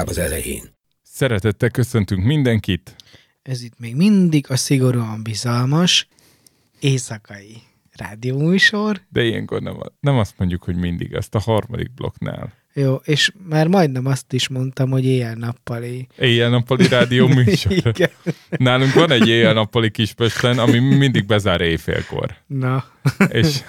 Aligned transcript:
Inkább 0.00 0.16
az 0.18 0.24
elején. 0.24 0.62
Szeretettel 1.02 1.70
köszöntünk 1.70 2.24
mindenkit. 2.24 2.96
Ez 3.42 3.62
itt 3.62 3.78
még 3.78 3.96
mindig 3.96 4.50
a 4.50 4.56
szigorúan 4.56 5.22
bizalmas 5.22 6.08
éjszakai 6.78 7.56
rádióműsor. 7.92 9.00
De 9.08 9.22
ilyenkor 9.22 9.62
nem, 9.62 9.76
nem 10.00 10.18
azt 10.18 10.34
mondjuk, 10.38 10.64
hogy 10.64 10.76
mindig, 10.76 11.12
ezt 11.12 11.34
a 11.34 11.38
harmadik 11.38 11.94
blokknál. 11.94 12.52
Jó, 12.74 12.94
és 13.04 13.32
már 13.48 13.66
majdnem 13.66 14.06
azt 14.06 14.32
is 14.32 14.48
mondtam, 14.48 14.90
hogy 14.90 15.04
éjjel-nappali. 15.04 16.06
Éjjel-nappali 16.18 16.88
rádió 16.88 17.26
műsor. 17.36 17.72
Igen. 17.72 18.10
Nálunk 18.50 18.92
van 18.92 19.10
egy 19.10 19.28
éjjel-nappali 19.28 19.90
Kispesten, 19.90 20.58
ami 20.58 20.78
mindig 20.78 21.26
bezár 21.26 21.60
éjfélkor. 21.60 22.34
Na, 22.46 22.84
És 23.28 23.60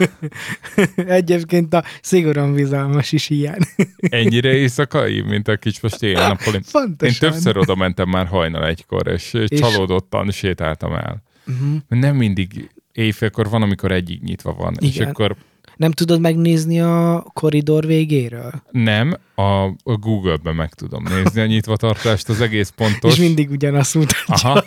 egyébként 0.95 1.73
a 1.73 1.83
szigorúan 2.01 2.53
bizalmas 2.53 3.11
is 3.11 3.29
ilyen. 3.29 3.59
ennyire 3.99 4.53
éjszakai, 4.53 5.21
mint 5.21 5.47
a 5.47 5.57
Kispest 5.57 6.03
éjjel-nappali. 6.03 6.55
Én 6.55 6.61
Pontosan. 6.71 7.29
többször 7.29 7.57
oda 7.57 7.75
mentem 7.75 8.09
már 8.09 8.27
hajnal 8.27 8.65
egykor, 8.65 9.07
és, 9.07 9.33
és 9.33 9.59
csalódottan 9.59 10.31
sétáltam 10.31 10.93
el. 10.93 11.23
Uh-huh. 11.47 11.81
Nem 11.87 12.15
mindig 12.15 12.69
éjfélkor 12.93 13.49
van, 13.49 13.61
amikor 13.61 13.91
egyik 13.91 14.21
nyitva 14.21 14.53
van. 14.53 14.75
És 14.79 14.95
Igen. 14.95 15.07
akkor 15.09 15.35
Nem 15.81 15.91
tudod 15.91 16.19
megnézni 16.19 16.81
a 16.81 17.25
koridor 17.33 17.85
végéről? 17.85 18.51
nem, 18.71 19.17
a, 19.35 19.67
Google-ben 19.83 20.55
meg 20.55 20.73
tudom 20.73 21.03
nézni 21.03 21.41
a 21.41 21.45
nyitvatartást, 21.45 22.29
az 22.29 22.41
egész 22.41 22.69
pontos. 22.69 23.13
És 23.13 23.19
mindig 23.19 23.49
ugyanazt 23.49 23.93
mutatja. 23.95 24.49
Aha. 24.49 24.63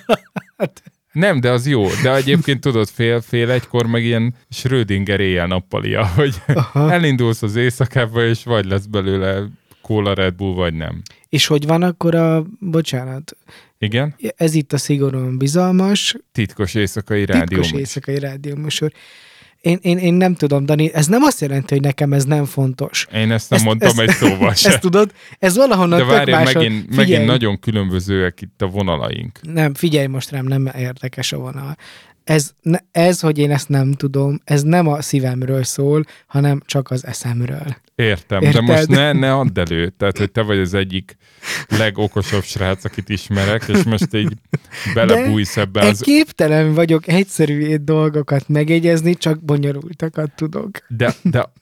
Nem, 1.12 1.40
de 1.40 1.50
az 1.50 1.66
jó. 1.66 1.86
De 2.02 2.14
egyébként 2.14 2.60
tudod, 2.60 2.88
fél, 2.88 3.20
fél 3.20 3.50
egykor 3.50 3.86
meg 3.86 4.04
ilyen 4.04 4.34
Schrödinger 4.50 5.20
éjjel-nappalia, 5.20 6.06
hogy 6.06 6.34
Aha. 6.46 6.92
elindulsz 6.92 7.42
az 7.42 7.56
éjszakába, 7.56 8.24
és 8.24 8.44
vagy 8.44 8.64
lesz 8.64 8.84
belőle 8.86 9.48
Cola 9.82 10.14
Red 10.14 10.34
Bull, 10.34 10.54
vagy 10.54 10.74
nem. 10.74 11.02
És 11.28 11.46
hogy 11.46 11.66
van 11.66 11.82
akkor 11.82 12.14
a, 12.14 12.46
bocsánat, 12.60 13.36
Igen? 13.78 14.14
ez 14.36 14.54
itt 14.54 14.72
a 14.72 14.78
szigorúan 14.78 15.38
bizalmas, 15.38 16.16
Titkos 16.32 16.74
éjszakai 16.74 17.26
rádió. 17.26 17.60
titkos 17.60 17.78
éjszakai 17.78 18.18
rádióműsor. 18.18 18.92
Én, 19.64 19.78
én, 19.82 19.98
én 19.98 20.14
nem 20.14 20.34
tudom, 20.34 20.66
Dani, 20.66 20.94
ez 20.94 21.06
nem 21.06 21.22
azt 21.22 21.40
jelenti, 21.40 21.74
hogy 21.74 21.82
nekem 21.82 22.12
ez 22.12 22.24
nem 22.24 22.44
fontos. 22.44 23.06
Én 23.14 23.30
ezt 23.32 23.50
nem 23.50 23.58
Ezt- 23.58 23.64
mondtam 23.64 23.88
ezt- 23.88 23.98
egy 24.00 24.10
szóval 24.10 24.54
sem. 24.54 24.70
Ezt 24.72 24.80
tudod? 24.88 25.12
Ez 25.38 25.56
valahonnan 25.56 25.98
De 25.98 26.04
tök 26.04 26.14
várjál, 26.14 26.42
máshol- 26.44 26.62
megint, 26.62 26.84
Figyelj, 26.88 26.96
megint 27.10 27.26
nagyon 27.26 27.58
különbözőek 27.58 28.40
itt 28.40 28.62
a 28.62 28.66
vonalaink. 28.66 29.38
Nem, 29.42 29.74
figyelj 29.74 30.06
most 30.06 30.30
rám, 30.30 30.46
nem 30.46 30.70
érdekes 30.78 31.32
a 31.32 31.36
vonal. 31.38 31.76
Ez, 32.24 32.50
ez, 32.90 33.20
hogy 33.20 33.38
én 33.38 33.50
ezt 33.50 33.68
nem 33.68 33.92
tudom, 33.92 34.40
ez 34.44 34.62
nem 34.62 34.86
a 34.88 35.02
szívemről 35.02 35.62
szól, 35.64 36.04
hanem 36.26 36.62
csak 36.66 36.90
az 36.90 37.06
eszemről. 37.06 37.76
Értem, 37.94 38.42
Érted? 38.42 38.64
de 38.64 38.72
most 38.72 38.88
ne, 38.88 39.12
ne 39.12 39.32
add 39.32 39.58
elő. 39.58 39.88
Tehát, 39.88 40.18
hogy 40.18 40.30
te 40.30 40.42
vagy 40.42 40.58
az 40.58 40.74
egyik 40.74 41.16
legokosabb 41.68 42.42
srác, 42.42 42.84
akit 42.84 43.08
ismerek, 43.08 43.64
és 43.68 43.82
most 43.82 44.14
így 44.14 44.32
belebújsz 44.94 45.56
ebbe 45.56 45.80
az... 45.80 46.00
képtelen 46.00 46.74
vagyok 46.74 47.08
egyszerű 47.08 47.76
dolgokat 47.76 48.48
megjegyezni, 48.48 49.14
csak 49.14 49.44
bonyolultakat 49.44 50.32
tudok. 50.34 50.70
De, 50.88 51.14
de 51.22 51.52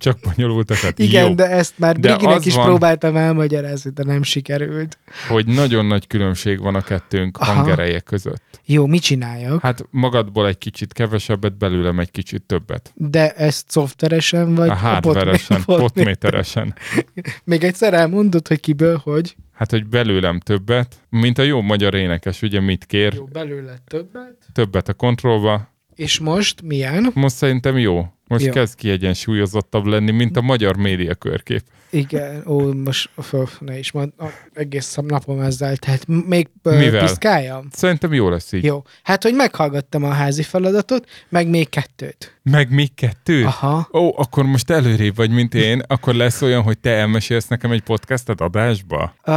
csak 0.00 0.18
bonyolultakat. 0.20 0.98
Igen, 0.98 1.28
Jó. 1.28 1.34
de 1.34 1.46
ezt 1.50 1.78
már 1.78 1.98
Briginek 2.00 2.44
is 2.44 2.54
van- 2.54 2.64
próbáltam 2.66 3.16
elmagyarázni, 3.16 3.90
de 3.90 4.04
nem 4.04 4.22
sikerült. 4.22 4.98
hogy 5.28 5.46
nagyon 5.46 5.86
nagy 5.86 6.06
különbség 6.06 6.60
van 6.60 6.74
a 6.74 6.80
kettőnk 6.80 7.38
Aha. 7.38 7.52
hangereje 7.52 8.00
között. 8.00 8.60
Jó, 8.64 8.86
mit 8.86 9.02
csináljak? 9.02 9.60
Hát 9.62 9.84
magadból 9.90 10.46
egy 10.46 10.58
kicsit 10.58 10.92
kevesebbet, 10.92 11.56
belőlem 11.58 11.98
egy 12.00 12.10
kicsit 12.10 12.42
többet. 12.42 12.92
De 12.94 13.32
ezt 13.32 13.70
szoftveresen 13.70 14.54
vagy 14.54 14.68
A 14.68 14.74
hardveresen, 14.74 15.62
potmé- 15.64 15.80
potméteresen. 15.86 16.74
Még 17.44 17.64
egyszer 17.64 17.94
elmondod, 17.94 18.48
hogy 18.48 18.60
kiből, 18.60 19.00
hogy? 19.04 19.36
Hát, 19.52 19.70
hogy 19.70 19.86
belőlem 19.86 20.40
többet, 20.40 20.96
mint 21.08 21.38
a 21.38 21.42
jó 21.42 21.60
magyar 21.60 21.94
énekes, 21.94 22.42
ugye 22.42 22.60
mit 22.60 22.84
kér? 22.84 23.14
Jó, 23.14 23.24
belőle 23.24 23.74
többet. 23.86 24.36
Többet 24.52 24.88
a 24.88 24.94
kontrollba. 24.94 25.68
És 26.00 26.18
most 26.18 26.62
milyen? 26.62 27.10
Most 27.14 27.34
szerintem 27.34 27.78
jó. 27.78 28.06
Most 28.26 28.44
Jó. 28.44 28.52
kezd 28.52 28.74
kiegyensúlyozottabb 28.74 29.84
lenni, 29.84 30.10
mint 30.10 30.36
a 30.36 30.40
magyar 30.40 30.76
média 30.76 31.14
körkép. 31.14 31.62
Igen, 31.90 32.42
ó, 32.46 32.72
most 32.72 33.10
föl, 33.22 33.48
ne 33.58 33.78
is 33.78 33.92
mond, 33.92 34.12
egész 34.52 34.98
napom 35.02 35.40
ezzel, 35.40 35.76
tehát 35.76 36.06
még 36.06 36.48
Mivel? 36.62 37.00
piszkáljam? 37.00 37.68
Szerintem 37.72 38.12
jó 38.12 38.28
lesz 38.28 38.52
így. 38.52 38.64
Jó, 38.64 38.82
hát, 39.02 39.22
hogy 39.22 39.34
meghallgattam 39.34 40.04
a 40.04 40.12
házi 40.12 40.42
feladatot, 40.42 41.08
meg 41.28 41.48
még 41.48 41.68
kettőt. 41.68 42.40
Meg 42.42 42.70
még 42.70 42.94
kettő? 42.94 43.44
Aha. 43.44 43.88
Ó, 43.92 44.18
akkor 44.18 44.44
most 44.44 44.70
előrébb 44.70 45.16
vagy, 45.16 45.30
mint 45.30 45.54
én, 45.54 45.82
akkor 45.86 46.14
lesz 46.14 46.42
olyan, 46.42 46.62
hogy 46.62 46.78
te 46.78 46.90
elmesélsz 46.90 47.46
nekem 47.46 47.70
egy 47.70 47.82
podcastet 47.82 48.40
adásba? 48.40 49.14
Uh, 49.26 49.34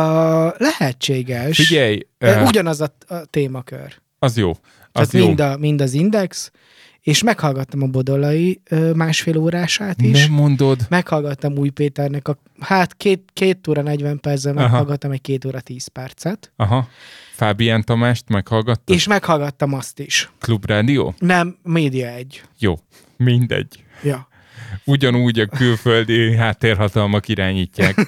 lehetséges. 0.57 1.57
Figyelj, 1.57 1.99
eh, 2.17 2.47
Ugyanaz 2.47 2.81
a, 2.81 2.95
a 3.07 3.25
témakör. 3.25 4.01
az 4.19 4.37
jó. 4.37 4.51
Az 4.95 5.07
Tehát 5.07 5.13
jó. 5.13 5.25
mind, 5.25 5.39
a, 5.39 5.57
mind 5.57 5.81
az 5.81 5.93
index, 5.93 6.51
és 7.01 7.23
meghallgattam 7.23 7.81
a 7.81 7.87
Bodolai 7.87 8.61
ö, 8.69 8.93
másfél 8.93 9.37
órását 9.37 10.01
is. 10.01 10.27
Nem 10.27 10.31
mondod. 10.31 10.85
Meghallgattam 10.89 11.57
Új 11.57 11.69
Péternek 11.69 12.27
a, 12.27 12.37
hát 12.59 12.93
két, 12.93 13.29
két 13.33 13.67
óra 13.67 13.81
40 13.81 14.19
percen 14.19 14.57
Aha. 14.57 14.67
meghallgattam 14.67 15.11
egy 15.11 15.21
két 15.21 15.45
óra 15.45 15.59
10 15.59 15.87
percet. 15.87 16.51
Aha. 16.55 16.87
Fábián 17.33 17.83
Tamást 17.83 18.29
meghallgattad? 18.29 18.95
És 18.95 19.07
meghallgattam 19.07 19.73
azt 19.73 19.99
is. 19.99 20.31
Klubrádió? 20.39 21.15
Nem, 21.19 21.57
Média 21.63 22.07
egy. 22.07 22.41
Jó. 22.59 22.79
Mindegy. 23.17 23.83
Ja. 24.03 24.27
Ugyanúgy 24.85 25.39
a 25.39 25.45
külföldi 25.45 26.33
háttérhatalmak 26.35 27.27
irányítják. 27.27 27.95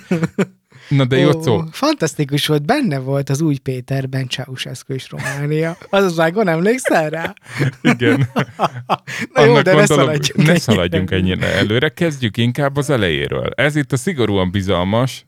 Na 0.90 1.06
de 1.06 1.18
jó 1.18 1.42
szó. 1.42 1.64
Fantasztikus 1.72 2.48
volt, 2.48 2.66
benne 2.66 2.98
volt 3.00 3.30
az 3.30 3.42
új 3.42 3.58
Péterben 3.58 4.28
Ceausescu 4.30 4.94
és 4.94 5.10
Románia. 5.10 5.78
Az 5.90 6.04
az 6.04 6.16
vágon 6.16 6.48
emlékszel 6.48 7.10
rá? 7.10 7.34
Igen. 7.82 8.30
Na 9.34 9.44
jó, 9.46 9.52
Annak 9.52 9.64
de 9.64 9.76
ne 9.76 9.86
szaladjunk. 9.86 10.36
ne 10.36 10.44
ennyire. 10.44 10.60
szaladjunk 10.60 11.12
ennyire 11.12 11.54
előre, 11.54 11.90
kezdjük 11.90 12.38
inkább 12.38 12.78
az 12.78 12.90
elejéről. 12.90 13.50
Ez 13.56 13.76
itt 13.76 13.92
a 13.92 13.98
szigorúan 13.98 14.52
bizalmas 14.52 15.26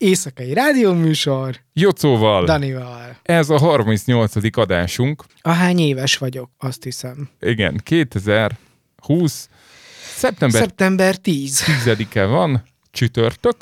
Éjszakai 0.00 0.52
rádióműsor, 0.52 1.56
Jocóval. 1.72 2.44
Danival. 2.44 3.18
Ez 3.22 3.50
a 3.50 3.58
38. 3.58 4.56
adásunk. 4.58 5.24
Ahány 5.40 5.78
éves 5.78 6.16
vagyok, 6.16 6.50
azt 6.58 6.82
hiszem. 6.82 7.28
Igen, 7.40 7.80
2020. 7.84 9.48
Szeptember 10.16 10.60
Szeptember 10.60 11.16
10. 11.16 11.64
10-e 11.84 12.24
van, 12.24 12.62
csütörtök, 12.90 13.56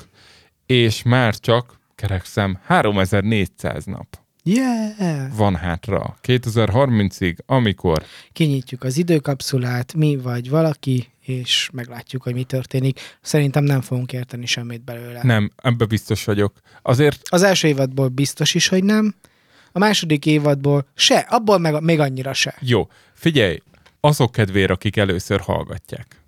és 0.68 1.02
már 1.02 1.34
csak, 1.34 1.80
kerekszem, 1.94 2.58
3400 2.62 3.84
nap 3.84 4.06
Yeah! 4.42 5.36
van 5.36 5.56
hátra 5.56 6.16
2030-ig, 6.22 7.36
amikor 7.46 8.04
Kinyitjuk 8.32 8.82
az 8.82 8.96
időkapszulát, 8.96 9.94
mi 9.94 10.16
vagy 10.16 10.50
valaki, 10.50 11.08
és 11.20 11.70
meglátjuk, 11.72 12.22
hogy 12.22 12.34
mi 12.34 12.44
történik. 12.44 13.00
Szerintem 13.20 13.64
nem 13.64 13.80
fogunk 13.80 14.12
érteni 14.12 14.46
semmit 14.46 14.84
belőle. 14.84 15.20
nem, 15.22 15.50
ebbe 15.56 15.84
biztos 15.84 16.24
vagyok. 16.24 16.60
Azért 16.82 17.20
Az 17.28 17.42
első 17.42 17.68
évadból 17.68 18.08
biztos 18.08 18.54
is, 18.54 18.68
hogy 18.68 18.84
nem. 18.84 19.14
A 19.72 19.78
második 19.78 20.26
évadból 20.26 20.86
se, 20.94 21.18
abból 21.18 21.58
meg 21.58 21.82
még 21.82 22.00
annyira 22.00 22.32
se. 22.32 22.54
jó, 22.60 22.88
figyelj, 23.12 23.62
azok 24.00 24.32
kedvére, 24.32 24.72
akik 24.72 24.96
először 24.96 25.40
hallgatják. 25.40 26.22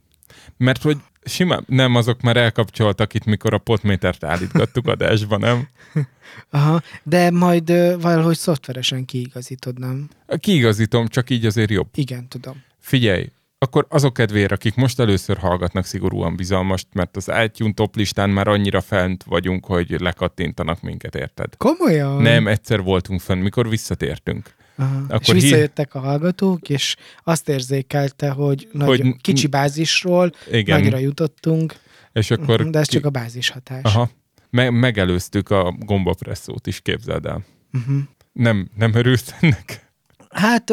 Mert 0.57 0.83
hogy 0.83 0.97
simán, 1.25 1.65
nem 1.67 1.95
azok 1.95 2.21
már 2.21 2.37
elkapcsoltak 2.37 3.15
itt, 3.15 3.25
mikor 3.25 3.55
a 3.55 3.59
potmétert 3.59 4.25
állítgattuk 4.25 4.87
adásba, 4.87 5.37
nem? 5.37 5.69
Aha, 6.51 6.83
de 7.03 7.31
majd 7.31 7.71
ö, 7.71 7.97
valahogy 8.01 8.37
szoftveresen 8.37 9.05
kiigazítod, 9.05 9.78
nem? 9.78 10.09
Kiigazítom, 10.39 11.07
csak 11.07 11.31
így 11.31 11.47
azért 11.47 11.71
jobb. 11.71 11.89
Igen, 11.95 12.28
tudom. 12.28 12.63
Figyelj, 12.78 13.28
akkor 13.59 13.87
azok 13.89 14.13
kedvére, 14.13 14.55
akik 14.55 14.75
most 14.75 15.01
először 15.01 15.37
hallgatnak 15.37 15.84
szigorúan 15.84 16.37
bizalmast, 16.37 16.87
mert 16.93 17.17
az 17.17 17.31
iTunes 17.45 17.75
top 17.75 17.97
listán 17.97 18.31
már 18.31 18.49
annyira 18.49 18.81
fent 18.81 19.23
vagyunk, 19.23 19.66
hogy 19.66 20.01
lekattintanak 20.01 20.83
minket, 20.83 21.15
érted? 21.15 21.57
Komolyan? 21.57 22.23
Nem, 22.23 22.47
egyszer 22.47 22.83
voltunk 22.83 23.21
fenn, 23.21 23.39
mikor 23.39 23.69
visszatértünk. 23.69 24.55
Aha. 24.80 25.04
Akkor 25.09 25.34
és 25.36 25.42
visszajöttek 25.42 25.94
a 25.94 25.98
hallgatók, 25.98 26.68
és 26.68 26.97
azt 27.24 27.48
érzékelte, 27.48 28.30
hogy, 28.30 28.68
nagy, 28.72 29.00
Hogy- 29.00 29.16
kicsi 29.21 29.47
bázisról 29.47 30.32
Igen, 30.50 30.80
nagyra 30.80 30.98
jutottunk, 30.98 31.74
és 32.12 32.30
akkor... 32.30 32.71
de 32.71 32.78
ez 32.78 32.86
ki- 32.86 32.94
csak 32.94 33.04
a 33.04 33.10
bázis 33.10 33.48
hatás. 33.50 33.82
Aha, 33.82 34.10
me- 34.50 34.71
megelőztük 34.71 35.50
a 35.50 35.77
gombapresszót 35.78 36.66
is, 36.66 36.80
képzeld 36.80 37.27
el. 37.27 37.44
Uh-huh. 37.72 37.97
Nem, 38.32 38.68
nem 38.77 38.94
örülsz 38.94 39.34
ennek? 39.41 39.88
Hát, 40.30 40.72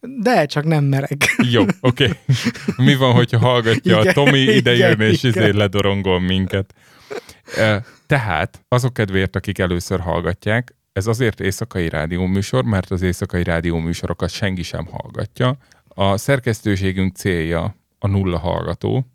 de 0.00 0.46
csak 0.46 0.64
nem 0.64 0.84
mereg. 0.84 1.16
Jó, 1.50 1.62
oké. 1.62 2.04
Okay. 2.04 2.16
Mi 2.76 2.94
van, 2.94 3.12
hogyha 3.12 3.38
hallgatja 3.38 4.00
Igen, 4.00 4.08
a 4.08 4.12
Tomi 4.12 4.38
idejön, 4.38 4.92
igen, 4.92 5.10
és 5.10 5.22
igen. 5.22 5.42
izé 5.42 5.56
ledorongol 5.56 6.20
minket? 6.20 6.74
Tehát 8.06 8.64
azok 8.68 8.94
kedvéért, 8.94 9.36
akik 9.36 9.58
először 9.58 10.00
hallgatják, 10.00 10.75
ez 10.96 11.06
azért 11.06 11.40
éjszakai 11.40 11.88
rádióműsor, 11.88 12.64
mert 12.64 12.90
az 12.90 13.02
éjszakai 13.02 13.42
rádióműsorokat 13.42 14.30
senki 14.30 14.62
sem 14.62 14.86
hallgatja. 14.86 15.56
A 15.88 16.16
szerkesztőségünk 16.16 17.16
célja 17.16 17.76
a 17.98 18.06
nulla 18.06 18.38
hallgató, 18.38 19.06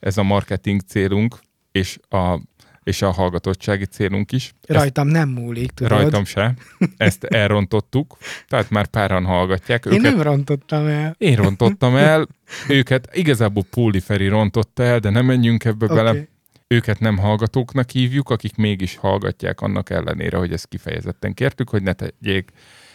ez 0.00 0.18
a 0.18 0.22
marketing 0.22 0.80
célunk, 0.80 1.38
és 1.72 1.98
a 2.08 2.40
és 2.82 3.02
a 3.02 3.10
hallgatottsági 3.10 3.84
célunk 3.84 4.32
is. 4.32 4.54
Rajtam 4.66 5.06
nem 5.06 5.28
múlik, 5.28 5.70
tudod. 5.70 5.92
Rajtam 5.92 6.24
se. 6.24 6.54
Ezt 6.96 7.24
elrontottuk, 7.24 8.16
tehát 8.48 8.70
már 8.70 8.86
páran 8.86 9.24
hallgatják. 9.24 9.84
Én 9.84 9.92
őket, 9.92 10.02
nem 10.02 10.22
rontottam 10.22 10.86
el. 10.86 11.14
Én 11.18 11.36
rontottam 11.36 11.96
el, 11.96 12.26
őket 12.68 13.08
igazából 13.12 13.64
Póli 13.70 14.00
Feri 14.00 14.28
rontotta 14.28 14.82
el, 14.82 14.98
de 14.98 15.10
nem 15.10 15.24
menjünk 15.24 15.64
ebbe 15.64 15.84
Oké. 15.84 15.94
bele. 15.94 16.26
Őket 16.74 17.00
nem 17.00 17.18
hallgatóknak 17.18 17.90
hívjuk, 17.90 18.30
akik 18.30 18.56
mégis 18.56 18.96
hallgatják 18.96 19.60
annak 19.60 19.90
ellenére, 19.90 20.36
hogy 20.36 20.52
ezt 20.52 20.66
kifejezetten 20.66 21.34
kértük, 21.34 21.68
hogy 21.68 21.82
ne 21.82 21.92
tegyék. 21.92 22.50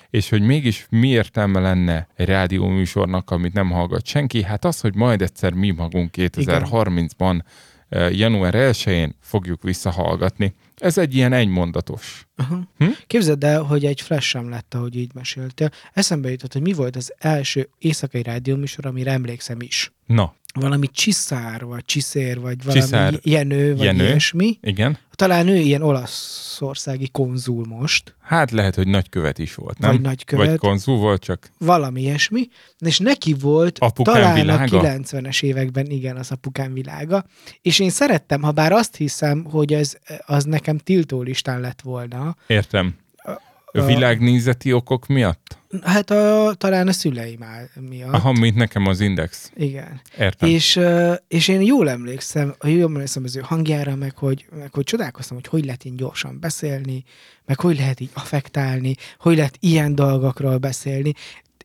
És 0.10 0.30
hogy 0.30 0.42
mégis 0.42 0.86
mi 0.90 1.08
értelme 1.08 1.60
lenne 1.60 2.08
egy 2.16 2.28
rádióműsornak, 2.28 3.32
amit 3.32 3.54
nem 3.54 3.70
hallgat 3.70 4.06
senki? 4.06 4.44
Hát 4.44 4.66
az, 4.66 4.80
hogy 4.80 4.96
majd 4.96 5.22
egyszer 5.22 5.54
mi 5.54 5.72
magunk 5.72 6.10
2030-ban, 6.18 7.42
eh, 7.90 8.18
január 8.18 8.54
1-én 8.56 9.16
fogjuk 9.22 9.64
visszahallgatni. 9.64 10.54
Ez 10.76 10.98
egy 10.98 11.16
ilyen 11.16 11.34
egymondatos. 11.34 12.28
Aha. 12.36 12.62
Hm? 12.78 12.86
Képzeld 13.08 13.44
el, 13.44 13.62
hogy 13.62 13.86
egy 13.86 14.02
flash 14.02 14.28
sem 14.28 14.50
lett, 14.50 14.74
ahogy 14.74 14.96
így 14.96 15.12
meséltél. 15.14 15.70
Eszembe 15.94 16.30
jutott, 16.30 16.54
hogy 16.54 16.62
mi 16.62 16.74
volt 16.74 16.96
az 16.96 17.14
első 17.18 17.70
éjszakai 17.78 18.24
rádióműsor, 18.24 18.86
amire 18.86 19.12
emlékszem 19.12 19.62
is. 19.62 19.92
Na, 20.06 20.36
Valami 20.54 20.88
Csiszár, 20.88 21.66
vagy 21.66 21.86
Csiszér, 21.86 22.40
vagy 22.40 22.64
valami 22.64 22.82
Csiszár 22.82 23.20
Jenő, 23.24 23.76
vagy 23.76 23.86
Jenő. 23.86 24.04
ilyesmi. 24.04 24.58
igen. 24.62 24.98
Talán 25.12 25.48
ő 25.48 25.56
ilyen 25.56 25.82
olaszországi 25.82 27.08
konzul 27.12 27.66
most, 27.66 28.16
Hát 28.22 28.52
lehet, 28.52 28.76
hogy 28.76 28.88
nagykövet 28.88 29.40
is 29.40 29.56
volt, 29.56 29.78
nem? 29.80 29.92
vagy 29.92 30.02
nagykövet, 30.02 30.48
Vagy 30.48 30.58
konzul 30.58 30.98
volt, 30.98 31.22
csak 31.24 31.52
valami 31.58 32.02
ilyesmi, 32.02 32.48
és 32.80 33.00
neki 33.00 33.34
volt 33.34 33.80
Apukám 33.80 34.14
talán 34.16 34.34
világa? 34.34 34.80
a 34.80 34.84
90-es 34.84 35.44
években, 35.44 35.86
igen, 35.86 36.18
az 36.18 36.32
apukám 36.32 36.74
világa, 36.74 37.26
és 37.62 37.80
én 37.80 37.90
szerettem, 37.90 38.42
ha 38.42 38.52
bár 38.52 38.72
azt 38.72 38.96
hiszem, 38.96 39.44
hogy 39.44 39.74
ez, 39.74 39.98
az 40.26 40.44
nekem 40.44 40.78
tiltó 40.78 41.22
listán 41.22 41.60
lett 41.60 41.82
volna, 41.82 42.36
értem. 42.48 42.96
a- 43.16 43.86
Világnézeti 43.86 44.74
okok 44.74 45.08
miatt? 45.08 45.58
Hát 45.84 46.10
a, 46.10 46.54
talán 46.58 46.88
a 46.88 46.92
szüleim 46.92 47.44
áll 47.44 47.68
miatt. 47.90 48.14
Aha, 48.14 48.32
mint 48.32 48.56
nekem 48.56 48.86
az 48.86 49.00
Index. 49.00 49.52
Igen. 49.56 50.02
Értem. 50.18 50.50
És, 50.50 50.80
és 51.28 51.48
én 51.48 51.62
jól 51.62 51.90
emlékszem, 51.90 52.56
jól 52.64 52.82
emlékszem 52.82 53.24
az 53.24 53.36
ő 53.36 53.40
hangjára, 53.44 53.96
meg 53.96 54.18
hogy, 54.18 54.46
meg 54.56 54.74
hogy 54.74 54.84
csodálkoztam, 54.84 55.38
hogy 55.38 55.48
hogy 55.48 55.66
lehet 55.66 55.86
így 55.86 55.96
gyorsan 55.96 56.40
beszélni, 56.40 57.04
meg 57.46 57.60
hogy 57.60 57.78
lehet 57.78 58.00
így 58.00 58.10
affektálni, 58.14 58.96
hogy 59.18 59.36
lehet 59.36 59.58
ilyen 59.60 59.96
dolgokról 59.96 60.58
beszélni, 60.58 61.14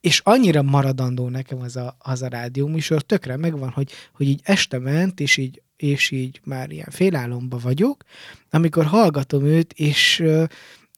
és 0.00 0.20
annyira 0.24 0.62
maradandó 0.62 1.28
nekem 1.28 1.60
az 1.60 1.76
a, 1.76 1.96
az 1.98 2.22
a 2.22 2.28
rádióműsor, 2.28 3.02
tökre 3.02 3.36
megvan, 3.36 3.70
hogy, 3.70 3.90
hogy 4.12 4.28
így 4.28 4.40
este 4.42 4.78
ment, 4.78 5.20
és 5.20 5.36
így, 5.36 5.62
és 5.76 6.10
így 6.10 6.40
már 6.44 6.70
ilyen 6.70 6.90
félálomba 6.90 7.58
vagyok, 7.58 8.04
amikor 8.50 8.84
hallgatom 8.84 9.44
őt, 9.44 9.72
és, 9.72 10.24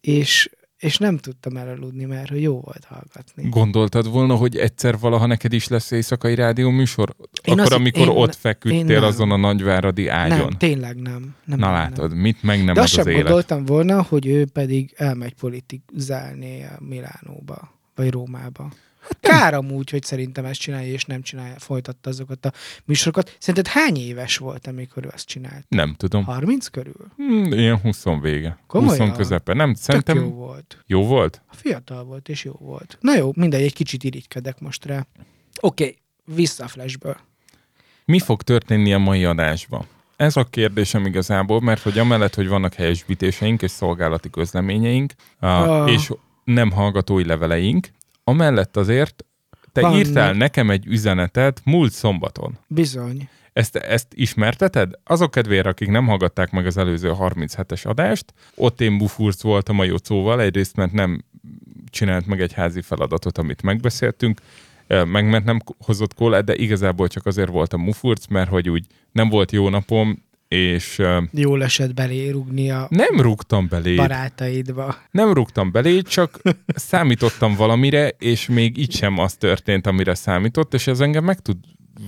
és, 0.01 0.51
és 0.79 0.97
nem 0.99 1.17
tudtam 1.17 1.57
elaludni, 1.57 2.05
mert 2.05 2.29
hogy 2.29 2.43
jó 2.43 2.53
volt 2.61 2.85
hallgatni. 2.85 3.49
Gondoltad 3.49 4.11
volna, 4.11 4.35
hogy 4.35 4.57
egyszer 4.57 4.99
valaha 4.99 5.27
neked 5.27 5.53
is 5.53 5.69
lesz 5.69 5.91
éjszakai 5.91 6.35
rádióműsor? 6.35 7.15
Én 7.19 7.53
Akkor, 7.53 7.61
azt- 7.61 7.73
amikor 7.73 8.03
én- 8.09 8.17
ott 8.17 8.27
én 8.35 8.39
feküdtél 8.41 9.01
nem. 9.01 9.03
azon 9.09 9.31
a 9.31 9.37
nagyváradi 9.37 10.09
ágyon. 10.09 10.39
Nem, 10.39 10.51
tényleg 10.51 10.97
nem. 10.97 11.35
nem 11.45 11.59
Na 11.59 11.67
nem, 11.67 11.73
látod, 11.75 12.15
mit 12.15 12.43
meg 12.43 12.65
nem 12.65 12.75
De 12.75 12.81
az 12.81 12.91
sem 12.91 13.07
élet. 13.07 13.23
gondoltam 13.23 13.65
volna, 13.65 14.03
hogy 14.03 14.27
ő 14.27 14.47
pedig 14.53 14.93
elmegy 14.97 15.35
politizálni 15.35 16.63
a 16.65 16.77
Milánóba, 16.79 17.73
vagy 17.95 18.11
Rómába. 18.11 18.71
Hát 19.09 19.19
Kár 19.41 19.55
amúgy, 19.55 19.91
hogy 19.91 20.03
szerintem 20.03 20.45
ezt 20.45 20.61
csinálja, 20.61 20.93
és 20.93 21.05
nem 21.05 21.23
csinálja, 21.23 21.59
folytatta 21.59 22.11
azokat 22.11 22.47
a 22.47 22.53
műsorokat. 22.85 23.37
Szerinted 23.39 23.73
hány 23.73 23.97
éves 23.97 24.37
volt, 24.37 24.67
amikor 24.67 25.05
ő 25.05 25.11
azt 25.13 25.27
csinált? 25.27 25.65
Nem 25.69 25.95
tudom. 25.97 26.25
30 26.25 26.67
körül? 26.67 27.13
Hmm, 27.17 27.53
ilyen 27.53 27.79
20 27.79 28.05
vége. 28.21 28.59
Komolyan? 28.67 29.09
20 29.09 29.17
közepe. 29.17 29.53
Nem, 29.55 29.73
Tök 29.73 29.83
szerintem 29.83 30.17
jó 30.17 30.31
volt. 30.31 30.83
jó 30.87 31.07
volt? 31.07 31.43
Fiatal 31.51 32.05
volt, 32.05 32.29
és 32.29 32.45
jó 32.45 32.53
volt. 32.53 32.99
Na 33.01 33.17
jó, 33.17 33.33
mindegy, 33.37 33.63
egy 33.63 33.73
kicsit 33.75 34.05
irigykedek 34.05 34.61
most 34.61 34.85
rá. 34.85 35.07
Oké, 35.61 35.85
okay, 35.85 35.97
vissza 36.37 36.65
a 36.65 36.69
flashből. 36.69 37.17
Mi 38.05 38.19
fog 38.19 38.43
történni 38.43 38.93
a 38.93 38.99
mai 38.99 39.25
adásban? 39.25 39.87
Ez 40.17 40.37
a 40.37 40.45
kérdésem 40.45 41.07
igazából, 41.07 41.61
mert 41.61 41.83
hogy 41.83 41.99
amellett, 41.99 42.35
hogy 42.35 42.49
vannak 42.49 42.75
helyesbítéseink 42.75 43.63
és 43.63 43.71
szolgálati 43.71 44.31
közleményeink, 44.31 45.13
Ah. 45.39 45.83
ah. 45.83 45.91
és 45.93 46.13
nem 46.45 46.71
hallgatói 46.71 47.25
leveleink, 47.25 47.89
amellett 48.29 48.77
azért 48.77 49.25
te 49.73 49.81
Vannak. 49.81 49.99
írtál 49.99 50.33
nekem 50.33 50.71
egy 50.71 50.87
üzenetet 50.87 51.61
múlt 51.65 51.93
szombaton. 51.93 52.59
Bizony. 52.67 53.29
Ezt, 53.53 53.77
ezt 53.77 54.07
ismerteted? 54.15 54.91
Azok 55.05 55.31
kedvére, 55.31 55.69
akik 55.69 55.89
nem 55.89 56.07
hallgatták 56.07 56.51
meg 56.51 56.67
az 56.67 56.77
előző 56.77 57.13
37-es 57.19 57.87
adást, 57.87 58.35
ott 58.55 58.81
én 58.81 58.99
bufurc 58.99 59.43
voltam 59.43 59.79
a 59.79 59.85
Jocóval, 59.85 60.41
egyrészt 60.41 60.77
mert 60.77 60.93
nem 60.93 61.25
csinált 61.91 62.27
meg 62.27 62.41
egy 62.41 62.53
házi 62.53 62.81
feladatot, 62.81 63.39
amit 63.39 63.63
megbeszéltünk, 63.63 64.41
meg 64.87 65.29
mert 65.29 65.45
nem 65.45 65.59
hozott 65.79 66.15
kólát, 66.15 66.45
de 66.45 66.55
igazából 66.55 67.09
csak 67.09 67.27
azért 67.27 67.51
voltam 67.51 67.81
mufurc, 67.81 68.27
mert 68.27 68.49
hogy 68.49 68.71
úgy 68.71 68.87
nem 69.13 69.29
volt 69.29 69.53
jó 69.53 69.69
napom, 69.69 70.25
és 70.49 71.03
Jól 71.33 71.63
esett 71.63 71.95
belé 71.95 72.31
rugni 72.31 72.71
a 72.71 72.87
nem 72.91 73.21
rúgtam 73.21 73.69
belé, 73.69 73.95
barátaidba. 73.95 74.97
nem 75.11 75.33
rúgtam 75.33 75.73
belé, 75.73 76.01
csak 76.01 76.41
számítottam 76.67 77.55
valamire, 77.55 78.09
és 78.09 78.47
még 78.47 78.79
így 78.79 78.93
sem 78.93 79.19
az 79.19 79.35
történt, 79.35 79.87
amire 79.87 80.15
számított, 80.15 80.75
és 80.75 80.87
ez 80.87 81.01
engem 81.01 81.25
meg 81.25 81.41
tud 81.41 81.57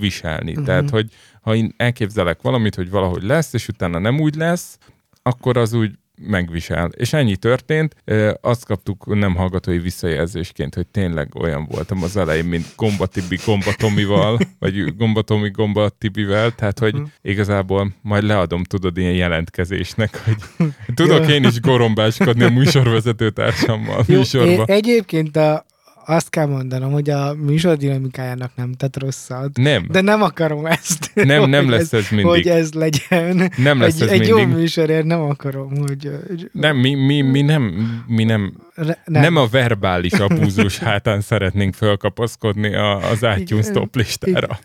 viselni. 0.01 0.51
Uh-huh. 0.51 0.67
Tehát, 0.67 0.91
hogy 0.91 1.11
ha 1.43 1.55
én 1.55 1.75
elképzelek 1.77 2.43
valamit, 2.43 2.75
hogy 2.75 2.91
valahogy 2.91 3.23
lesz, 3.23 3.53
és 3.53 3.69
utána 3.69 3.99
nem 3.99 4.21
úgy 4.21 4.35
lesz, 4.35 4.79
akkor 5.23 5.57
az 5.57 5.73
úgy 5.73 5.91
megvisel. 6.27 6.91
És 6.97 7.13
ennyi 7.13 7.37
történt. 7.37 7.97
Azt 8.41 8.65
kaptuk 8.65 9.15
nem 9.15 9.35
hallgatói 9.35 9.79
visszajelzésként, 9.79 10.75
hogy 10.75 10.87
tényleg 10.87 11.35
olyan 11.35 11.67
voltam 11.71 12.03
az 12.03 12.17
elején, 12.17 12.45
mint 12.45 12.67
Gomba 12.77 13.07
Tibi 13.07 13.39
Gomba 13.47 13.73
Tomival, 13.77 14.39
vagy 14.59 14.97
Gomba 14.97 15.23
Tomi 15.23 15.51
Gomba 15.51 15.89
Tibivel, 15.89 16.51
tehát 16.55 16.79
hogy 16.79 16.95
Mhm. 16.95 17.03
igazából 17.23 17.93
majd 18.03 18.23
leadom, 18.23 18.65
tudod, 18.65 18.97
ilyen 18.97 19.13
jelentkezésnek, 19.15 20.23
hogy 20.25 20.37
tudok 20.95 21.29
én 21.29 21.45
is 21.45 21.61
gorombáskodni 21.61 22.45
a 22.45 22.49
műsorvezető 22.51 23.31
társammal 23.31 24.05
műsorba. 24.07 24.65
egyébként 24.65 25.37
a, 25.37 25.67
azt 26.09 26.31
kell 26.31 26.47
mondanom, 26.47 26.93
hogy 26.93 27.11
a 27.11 27.35
műsor 27.35 27.77
dinamikájának 27.77 28.51
nem 28.55 28.73
tett 28.73 28.99
rosszat. 28.99 29.57
Nem, 29.57 29.87
De 29.91 30.01
nem 30.01 30.23
akarom 30.23 30.67
ezt. 30.67 31.11
nem, 31.15 31.51
nem 31.51 31.71
lesz 31.71 31.93
ez 31.93 32.09
mindig. 32.09 32.27
Hogy 32.27 32.47
ez 32.49 32.73
legyen. 32.73 33.53
Nem 33.57 33.81
lesz 33.81 34.01
egy, 34.01 34.03
ez 34.03 34.11
egy 34.11 34.27
jó 34.27 34.37
mindig. 34.37 34.57
műsorért 34.57 35.05
nem 35.05 35.21
akarom, 35.21 35.77
hogy... 35.77 36.11
Nem, 36.53 36.77
mi, 36.77 36.95
mi, 36.95 37.21
mi 37.21 37.43
nem, 37.43 37.63
mi 38.07 38.25
nem, 38.25 38.53
re- 38.75 39.03
nem. 39.05 39.23
nem 39.23 39.37
a 39.37 39.47
verbális 39.47 40.13
abúzus 40.13 40.79
hátán 40.79 41.21
szeretnénk 41.21 41.75
fölkapaszkodni 41.75 42.75
a, 42.75 43.11
az 43.11 43.27
iTunes 43.39 43.67
top 43.73 43.97
listára. 43.97 44.59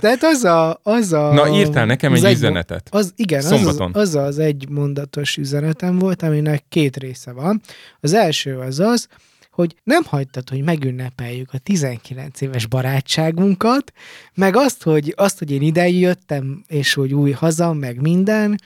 Tehát 0.00 0.22
az 0.22 0.44
a... 0.44 0.80
Az 0.82 1.12
a 1.12 1.32
Na, 1.32 1.48
írtál 1.48 1.86
nekem 1.86 2.12
az 2.12 2.24
egy 2.24 2.34
üzenetet. 2.34 2.88
Az, 2.90 3.12
igen, 3.16 3.38
az 3.38 3.50
az, 3.50 3.58
Szombaton. 3.58 3.90
az 3.94 4.14
az 4.14 4.38
egy 4.38 4.68
mondatos 4.68 5.36
üzenetem 5.36 5.98
volt, 5.98 6.22
aminek 6.22 6.64
két 6.68 6.96
része 6.96 7.32
van. 7.32 7.60
Az 8.00 8.12
első 8.12 8.58
az 8.58 8.80
az, 8.80 9.08
hogy 9.52 9.76
nem 9.82 10.02
hagytad, 10.04 10.48
hogy 10.48 10.62
megünnepeljük 10.62 11.52
a 11.52 11.58
19 11.58 12.40
éves 12.40 12.66
barátságunkat, 12.66 13.92
meg 14.34 14.56
azt, 14.56 14.82
hogy, 14.82 15.12
azt, 15.16 15.38
hogy 15.38 15.50
én 15.50 15.62
ide 15.62 15.88
jöttem, 15.88 16.64
és 16.66 16.94
hogy 16.94 17.14
új 17.14 17.30
haza, 17.30 17.72
meg 17.72 18.00
minden, 18.00 18.60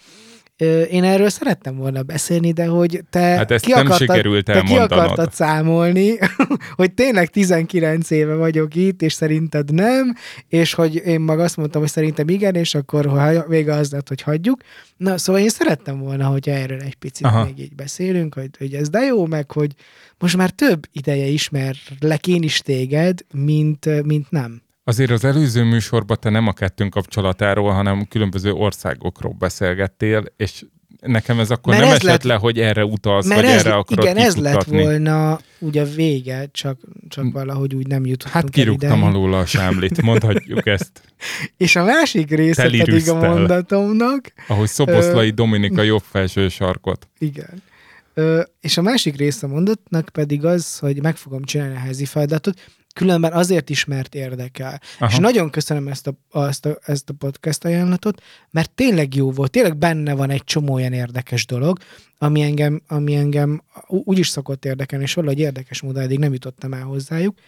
én 0.90 1.04
erről 1.04 1.28
szerettem 1.28 1.76
volna 1.76 2.02
beszélni, 2.02 2.52
de 2.52 2.66
hogy 2.66 3.02
te 3.10 3.20
Hát 3.20 3.50
ezt 3.50 3.64
ki 3.64 3.70
nem 3.70 3.86
akartad, 3.86 4.08
sikerült 4.08 4.44
te 4.44 4.62
ki 4.62 4.76
akartad 4.76 5.32
számolni, 5.32 6.18
hogy 6.76 6.92
tényleg 6.92 7.28
19 7.28 8.10
éve 8.10 8.34
vagyok 8.34 8.74
itt, 8.74 9.02
és 9.02 9.12
szerinted 9.12 9.72
nem, 9.72 10.14
és 10.48 10.74
hogy 10.74 10.94
én 10.94 11.20
meg 11.20 11.38
azt 11.38 11.56
mondtam, 11.56 11.80
hogy 11.80 11.90
szerintem 11.90 12.28
igen, 12.28 12.54
és 12.54 12.74
akkor 12.74 13.06
ha 13.06 13.46
vége 13.48 13.74
az 13.74 13.90
lett, 13.90 14.08
hogy 14.08 14.22
hagyjuk. 14.22 14.60
Na, 14.96 15.18
szóval 15.18 15.42
én 15.42 15.48
szerettem 15.48 15.98
volna, 15.98 16.26
hogy 16.26 16.48
erről 16.48 16.80
egy 16.80 16.94
picit. 16.94 17.26
Aha. 17.26 17.44
még 17.44 17.58
így 17.58 17.74
beszélünk, 17.74 18.34
hogy, 18.34 18.50
hogy 18.58 18.74
ez 18.74 18.88
de 18.88 19.00
jó, 19.00 19.26
meg 19.26 19.50
hogy 19.50 19.72
most 20.18 20.36
már 20.36 20.50
több 20.50 20.86
ideje 20.92 21.26
ismerlek 21.26 22.26
én 22.26 22.42
is 22.42 22.58
téged, 22.58 23.20
mint, 23.32 24.04
mint 24.04 24.30
nem. 24.30 24.64
Azért 24.88 25.10
az 25.10 25.24
előző 25.24 25.62
műsorban 25.64 26.16
te 26.20 26.30
nem 26.30 26.46
a 26.46 26.52
kettőnk 26.52 26.90
kapcsolatáról, 26.90 27.70
hanem 27.72 28.06
különböző 28.08 28.52
országokról 28.52 29.32
beszélgettél, 29.38 30.24
és 30.36 30.64
nekem 31.00 31.40
ez 31.40 31.50
akkor 31.50 31.72
Mert 31.72 31.84
nem 31.84 31.92
ez 31.94 31.98
esett 31.98 32.10
lett- 32.10 32.22
le, 32.22 32.34
hogy 32.34 32.58
erre 32.60 32.84
utalsz, 32.84 33.28
vagy 33.28 33.44
ez, 33.44 33.64
erre 33.64 33.74
akarod 33.74 34.04
igen, 34.04 34.16
ez 34.16 34.36
lett 34.36 34.52
kifutatni. 34.56 34.82
volna 34.82 35.38
ugye 35.58 35.82
a 35.82 35.84
vége, 35.84 36.48
csak, 36.52 36.78
csak 37.08 37.32
valahogy 37.32 37.74
úgy 37.74 37.86
nem 37.86 38.06
jutottunk 38.06 38.34
Hát 38.34 38.50
kirúgtam 38.50 39.02
alól 39.02 39.34
a 39.34 39.46
sámlit, 39.46 40.02
mondhatjuk 40.02 40.66
ezt. 40.76 41.00
És 41.56 41.76
a 41.76 41.84
másik 41.84 42.30
része 42.30 42.62
pedig 42.62 43.08
a 43.08 43.14
mondatomnak, 43.14 44.32
Ahogy 44.48 44.68
Szoboszlai 44.68 45.30
Dominika 45.40 45.82
jobb 45.82 46.02
felső 46.10 46.48
sarkot. 46.48 47.08
Igen. 47.18 47.62
Ö, 48.14 48.42
és 48.60 48.76
a 48.76 48.82
másik 48.82 49.16
része 49.16 49.46
a 49.46 49.50
mondatnak 49.50 50.08
pedig 50.12 50.44
az, 50.44 50.78
hogy 50.78 51.02
meg 51.02 51.16
fogom 51.16 51.42
csinálni 51.44 51.74
a 51.74 51.78
házi 51.78 52.04
feladatot, 52.04 52.60
különben 52.96 53.32
azért 53.32 53.70
is, 53.70 53.84
mert 53.84 54.14
érdekel. 54.14 54.80
Aha. 54.98 55.10
És 55.10 55.18
nagyon 55.18 55.50
köszönöm 55.50 55.88
ezt 55.88 56.06
a, 56.06 56.14
ezt, 56.46 56.66
a, 56.66 56.78
ezt 56.84 57.10
a 57.10 57.12
podcast 57.12 57.64
ajánlatot, 57.64 58.22
mert 58.50 58.70
tényleg 58.70 59.14
jó 59.14 59.30
volt, 59.30 59.50
tényleg 59.50 59.76
benne 59.76 60.14
van 60.14 60.30
egy 60.30 60.44
csomó 60.44 60.74
olyan 60.74 60.92
érdekes 60.92 61.46
dolog, 61.46 61.78
ami 62.18 62.42
engem, 62.42 62.82
ami 62.88 63.14
engem 63.14 63.62
úgy 63.88 64.18
is 64.18 64.28
szokott 64.28 64.64
érdekelni, 64.64 65.04
és 65.04 65.14
valahogy 65.14 65.38
érdekes 65.38 65.82
módon 65.82 66.02
eddig 66.02 66.18
nem 66.18 66.32
jutottam 66.32 66.72
el 66.72 66.82
hozzájuk, 66.82 67.38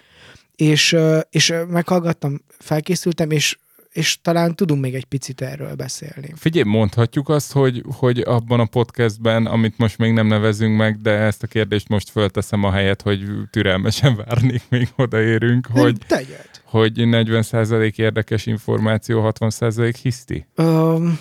és, 0.56 0.96
és 1.30 1.54
meghallgattam, 1.68 2.40
felkészültem, 2.58 3.30
és 3.30 3.58
és 3.98 4.18
talán 4.22 4.54
tudunk 4.54 4.80
még 4.80 4.94
egy 4.94 5.04
picit 5.04 5.40
erről 5.40 5.74
beszélni. 5.74 6.32
Figyelj, 6.36 6.68
mondhatjuk 6.68 7.28
azt, 7.28 7.52
hogy, 7.52 7.82
hogy 7.94 8.18
abban 8.18 8.60
a 8.60 8.64
podcastben, 8.64 9.46
amit 9.46 9.78
most 9.78 9.98
még 9.98 10.12
nem 10.12 10.26
nevezünk 10.26 10.76
meg, 10.76 11.00
de 11.00 11.10
ezt 11.10 11.42
a 11.42 11.46
kérdést 11.46 11.88
most 11.88 12.10
fölteszem 12.10 12.64
a 12.64 12.70
helyet, 12.70 13.02
hogy 13.02 13.24
türelmesen 13.50 14.16
várnék, 14.16 14.62
még 14.68 14.88
odaérünk, 14.96 15.66
hogy, 15.66 15.98
Tegyed. 16.06 16.50
hogy 16.64 16.92
40% 16.96 17.98
érdekes 17.98 18.46
információ, 18.46 19.32
60% 19.38 19.94
hiszti? 20.02 20.46
Um, 20.56 21.20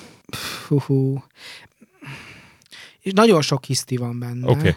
hú, 0.68 0.80
hú. 0.80 1.24
És 3.00 3.12
nagyon 3.12 3.42
sok 3.42 3.66
hiszti 3.66 3.98
van 3.98 4.20
benne. 4.20 4.48
Oké. 4.48 4.60
Okay. 4.60 4.76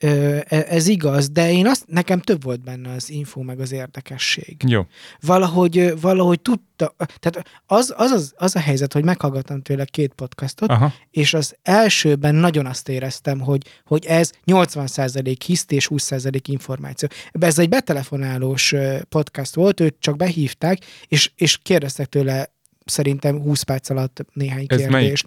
E, 0.00 0.44
ez 0.48 0.86
igaz, 0.86 1.30
de 1.30 1.52
én 1.52 1.66
azt, 1.66 1.84
nekem 1.86 2.20
több 2.20 2.42
volt 2.42 2.60
benne 2.60 2.92
az 2.92 3.10
info, 3.10 3.42
meg 3.42 3.60
az 3.60 3.72
érdekesség. 3.72 4.56
Jó. 4.66 4.86
Valahogy, 5.20 6.00
valahogy 6.00 6.40
tudta, 6.40 6.94
tehát 7.18 7.62
az, 7.66 7.94
az, 7.96 8.10
az, 8.10 8.32
az 8.36 8.56
a 8.56 8.58
helyzet, 8.58 8.92
hogy 8.92 9.04
meghallgattam 9.04 9.62
tőle 9.62 9.84
két 9.84 10.12
podcastot, 10.12 10.70
Aha. 10.70 10.92
és 11.10 11.34
az 11.34 11.56
elsőben 11.62 12.34
nagyon 12.34 12.66
azt 12.66 12.88
éreztem, 12.88 13.40
hogy, 13.40 13.62
hogy 13.84 14.04
ez 14.06 14.30
80% 14.46 15.36
hiszt 15.46 15.72
és 15.72 15.88
20% 15.90 16.40
információ. 16.44 17.08
Ez 17.32 17.58
egy 17.58 17.68
betelefonálós 17.68 18.74
podcast 19.08 19.54
volt, 19.54 19.80
őt 19.80 19.96
csak 19.98 20.16
behívták, 20.16 20.78
és, 21.08 21.30
és 21.36 21.58
kérdeztek 21.62 22.06
tőle 22.06 22.52
szerintem 22.84 23.40
20 23.40 23.62
perc 23.62 23.90
alatt 23.90 24.24
néhány 24.32 24.64
Ez 24.68 24.78
kérdést. 24.78 24.90
Melyik? 24.90 25.22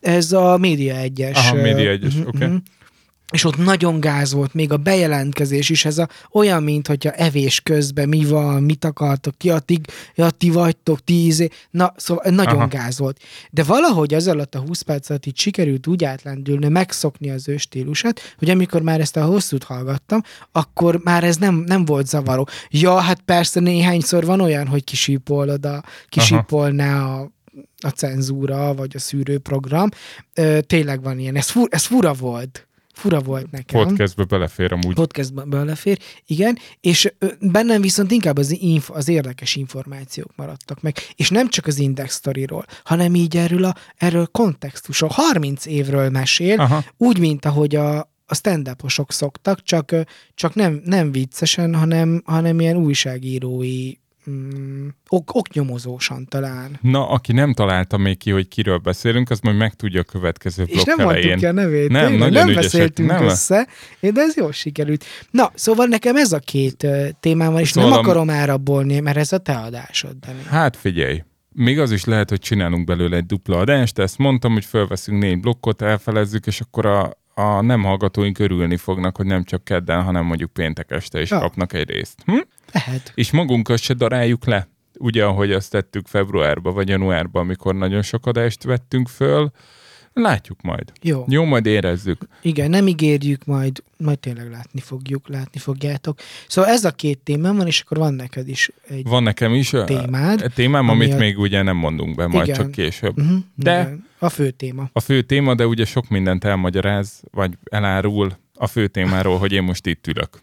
Ez 0.00 0.32
a 0.32 0.56
Média 0.56 0.96
egyes. 0.96 1.36
Aha, 1.36 1.54
Média 1.54 1.90
egyes, 1.90 2.14
uh, 2.14 2.20
oké. 2.20 2.36
Okay. 2.36 2.48
Uh-huh 2.48 2.62
és 3.32 3.44
ott 3.44 3.56
nagyon 3.56 4.00
gáz 4.00 4.32
volt, 4.32 4.54
még 4.54 4.72
a 4.72 4.76
bejelentkezés 4.76 5.70
is, 5.70 5.84
ez 5.84 5.98
a, 5.98 6.08
olyan, 6.32 6.62
mint 6.62 6.86
hogyha 6.86 7.10
evés 7.10 7.60
közben 7.60 8.08
mi 8.08 8.24
van, 8.24 8.62
mit 8.62 8.84
akartok, 8.84 9.38
ki 9.38 9.50
a 9.50 9.58
ti, 9.58 9.80
ja, 10.14 10.30
ti 10.30 10.50
vagytok, 10.50 11.04
tíz 11.04 11.48
na, 11.70 11.92
szóval 11.96 12.30
nagyon 12.30 12.56
Aha. 12.56 12.66
gáz 12.66 12.98
volt. 12.98 13.20
De 13.50 13.62
valahogy 13.62 14.14
az 14.14 14.26
alatt 14.28 14.54
a 14.54 14.58
20 14.58 14.80
perc 14.80 15.10
alatt 15.10 15.26
így 15.26 15.38
sikerült 15.38 15.86
úgy 15.86 16.04
átlendülni, 16.04 16.68
megszokni 16.68 17.30
az 17.30 17.48
ő 17.48 17.56
stílusát, 17.56 18.20
hogy 18.38 18.50
amikor 18.50 18.82
már 18.82 19.00
ezt 19.00 19.16
a 19.16 19.24
hosszút 19.24 19.64
hallgattam, 19.64 20.20
akkor 20.52 21.00
már 21.02 21.24
ez 21.24 21.36
nem, 21.36 21.54
nem 21.54 21.84
volt 21.84 22.06
zavaró. 22.06 22.48
Ja, 22.70 22.98
hát 22.98 23.20
persze 23.20 23.60
néhányszor 23.60 24.24
van 24.24 24.40
olyan, 24.40 24.66
hogy 24.66 24.84
kisípolod 24.84 25.66
a, 25.66 25.82
kisípolná 26.08 27.04
a 27.04 27.34
a 27.80 27.88
cenzúra, 27.88 28.74
vagy 28.74 28.90
a 28.94 28.98
szűrőprogram. 28.98 29.88
Ö, 30.34 30.60
tényleg 30.60 31.02
van 31.02 31.18
ilyen. 31.18 31.36
Ez, 31.36 31.48
fur, 31.48 31.68
ez 31.70 31.84
fura 31.84 32.12
volt 32.12 32.65
fura 32.96 33.20
volt 33.20 33.50
nekem. 33.50 33.86
Podcastbe 33.86 34.24
belefér 34.24 34.72
amúgy. 34.72 34.94
Podcastbe 34.94 35.42
belefér, 35.44 35.98
igen, 36.26 36.58
és 36.80 37.12
bennem 37.40 37.80
viszont 37.80 38.10
inkább 38.10 38.38
az, 38.38 38.50
inf- 38.60 38.90
az 38.90 39.08
érdekes 39.08 39.56
információk 39.56 40.36
maradtak 40.36 40.80
meg, 40.80 40.96
és 41.14 41.30
nem 41.30 41.48
csak 41.48 41.66
az 41.66 41.78
Index 41.78 42.16
Story-ról, 42.16 42.64
hanem 42.84 43.14
így 43.14 43.36
erről 43.36 43.64
a 43.64 43.74
erről 43.96 44.26
kontextusról. 44.26 45.10
30 45.12 45.66
évről 45.66 46.10
mesél, 46.10 46.60
Aha. 46.60 46.84
úgy, 46.96 47.18
mint 47.18 47.44
ahogy 47.44 47.74
a, 47.74 47.98
a 48.26 48.34
stand 48.34 48.76
szoktak, 49.08 49.62
csak, 49.62 49.94
csak 50.34 50.54
nem, 50.54 50.80
nem 50.84 51.12
viccesen, 51.12 51.74
hanem, 51.74 52.22
hanem 52.24 52.60
ilyen 52.60 52.76
újságírói 52.76 53.92
mm, 54.30 54.88
ok, 55.08 55.34
oknyomozósan 55.34 56.26
talán. 56.28 56.78
Na, 56.80 57.08
aki 57.08 57.32
nem 57.32 57.52
találta 57.52 57.96
még 57.96 58.18
ki, 58.18 58.30
hogy 58.30 58.48
kiről 58.48 58.78
beszélünk, 58.78 59.30
az 59.30 59.40
majd 59.40 59.56
megtudja 59.56 60.00
a 60.00 60.04
következő 60.04 60.64
blokk 60.64 60.76
És 60.76 60.84
nem 60.84 60.98
elején. 60.98 61.28
mondtuk 61.28 61.38
ki 61.38 61.46
a 61.46 61.52
nevét. 61.52 61.88
Nem, 61.88 62.08
tényleg, 62.08 62.30
nagyon 62.30 62.46
nem 62.46 62.54
beszéltünk 62.54 63.08
nem. 63.08 63.24
össze, 63.24 63.68
de 64.00 64.20
ez 64.20 64.36
jól 64.36 64.52
sikerült. 64.52 65.04
Na, 65.30 65.50
szóval 65.54 65.86
nekem 65.86 66.16
ez 66.16 66.32
a 66.32 66.38
két 66.38 66.86
témám 67.20 67.52
van, 67.52 67.60
és 67.60 67.70
szóval 67.70 67.90
nem 67.90 67.98
akarom 67.98 68.30
árabolni, 68.30 69.00
mert 69.00 69.16
ez 69.16 69.32
a 69.32 69.38
te 69.38 69.54
adásod, 69.54 70.16
Dani. 70.20 70.42
Hát 70.48 70.76
figyelj, 70.76 71.22
még 71.52 71.78
az 71.78 71.90
is 71.90 72.04
lehet, 72.04 72.28
hogy 72.28 72.38
csinálunk 72.40 72.86
belőle 72.86 73.16
egy 73.16 73.26
dupla 73.26 73.58
adást, 73.58 73.98
ezt 73.98 74.18
mondtam, 74.18 74.52
hogy 74.52 74.64
felveszünk 74.64 75.22
négy 75.22 75.40
blokkot, 75.40 75.82
elfelezzük, 75.82 76.46
és 76.46 76.60
akkor 76.60 76.86
a, 76.86 77.18
a 77.38 77.60
nem 77.60 77.82
hallgatóink 77.82 78.38
örülni 78.38 78.76
fognak, 78.76 79.16
hogy 79.16 79.26
nem 79.26 79.44
csak 79.44 79.64
kedden, 79.64 80.02
hanem 80.02 80.24
mondjuk 80.24 80.52
péntek 80.52 80.90
este 80.90 81.20
is 81.20 81.30
ja. 81.30 81.38
kapnak 81.38 81.72
egy 81.72 81.90
részt. 81.90 82.22
Hm? 82.24 82.38
Lehet. 82.72 83.12
És 83.14 83.30
magunkat 83.30 83.78
se 83.78 83.94
daráljuk 83.94 84.44
le. 84.44 84.68
Ugye, 84.98 85.24
ahogy 85.24 85.52
azt 85.52 85.70
tettük 85.70 86.06
februárban 86.06 86.74
vagy 86.74 86.88
januárban, 86.88 87.42
amikor 87.42 87.74
nagyon 87.74 88.02
sok 88.02 88.26
adást 88.26 88.62
vettünk 88.62 89.08
föl, 89.08 89.50
Látjuk 90.20 90.62
majd. 90.62 90.92
Jó. 91.02 91.24
Jó, 91.28 91.44
majd 91.44 91.66
érezzük. 91.66 92.28
Igen, 92.42 92.70
nem 92.70 92.86
ígérjük, 92.86 93.44
majd, 93.44 93.82
majd 93.96 94.18
tényleg 94.18 94.50
látni 94.50 94.80
fogjuk, 94.80 95.28
látni 95.28 95.60
fogjátok. 95.60 96.18
Szóval 96.48 96.70
ez 96.70 96.84
a 96.84 96.90
két 96.90 97.18
témám 97.18 97.56
van, 97.56 97.66
és 97.66 97.80
akkor 97.80 97.98
van 97.98 98.14
neked 98.14 98.48
is 98.48 98.70
egy 98.88 99.06
Van 99.06 99.22
nekem 99.22 99.54
is 99.54 99.72
témád. 99.86 100.40
A 100.40 100.48
témám, 100.48 100.88
amit 100.88 101.12
a... 101.12 101.16
még 101.16 101.38
ugye 101.38 101.62
nem 101.62 101.76
mondunk 101.76 102.16
be, 102.16 102.26
majd 102.26 102.46
igen. 102.46 102.58
csak 102.58 102.70
később. 102.70 103.18
Uh-huh, 103.18 103.38
de 103.54 103.80
igen. 103.80 104.06
a 104.18 104.28
fő 104.28 104.50
téma. 104.50 104.90
A 104.92 105.00
fő 105.00 105.22
téma, 105.22 105.54
de 105.54 105.66
ugye 105.66 105.84
sok 105.84 106.08
mindent 106.08 106.44
elmagyaráz, 106.44 107.22
vagy 107.30 107.58
elárul 107.70 108.36
a 108.54 108.66
fő 108.66 108.86
témáról, 108.86 109.38
hogy 109.38 109.52
én 109.52 109.62
most 109.62 109.86
itt 109.86 110.06
ülök. 110.06 110.40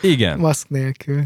Igen. 0.00 0.38
Maszk 0.38 0.68
nélkül. 0.68 1.22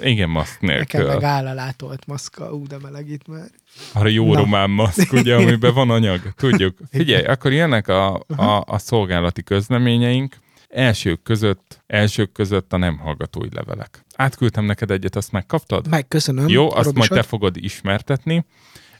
Igen, 0.00 0.28
maszk 0.28 0.60
nélkül. 0.60 1.00
Nekem 1.00 1.06
meg 1.06 1.22
áll 1.22 1.46
a 1.46 1.54
látolt 1.54 2.06
maszka, 2.06 2.52
ú, 2.52 2.66
de 2.66 2.76
meleg 2.82 3.08
itt 3.08 3.26
már. 3.26 3.48
Arra 3.92 4.08
jó 4.08 4.32
Na. 4.32 4.38
román 4.38 4.70
maszk, 4.70 5.12
ugye, 5.12 5.34
amiben 5.36 5.74
van 5.74 5.90
anyag, 5.90 6.20
tudjuk. 6.36 6.78
Figyelj, 6.90 7.24
akkor 7.24 7.52
jönnek 7.52 7.88
a, 7.88 8.14
a, 8.36 8.64
a 8.66 8.78
szolgálati 8.78 9.42
közleményeink. 9.42 10.36
Elsők 10.68 11.22
között, 11.22 11.82
elsők 11.86 12.32
között 12.32 12.72
a 12.72 12.76
nem 12.76 12.98
hallgatói 12.98 13.48
levelek. 13.52 14.04
Átküldtem 14.16 14.64
neked 14.64 14.90
egyet, 14.90 15.16
azt 15.16 15.32
megkaptad? 15.32 15.88
Megköszönöm. 15.88 16.48
Jó, 16.48 16.64
azt 16.64 16.84
Robisod. 16.84 16.96
majd 16.96 17.10
te 17.10 17.22
fogod 17.28 17.56
ismertetni. 17.56 18.44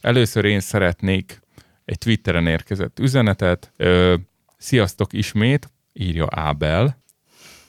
Először 0.00 0.44
én 0.44 0.60
szeretnék 0.60 1.40
egy 1.84 1.98
Twitteren 1.98 2.46
érkezett 2.46 2.98
üzenetet. 2.98 3.72
Ö, 3.76 4.14
sziasztok 4.58 5.12
ismét, 5.12 5.70
írja 5.92 6.26
Ábel. 6.30 7.01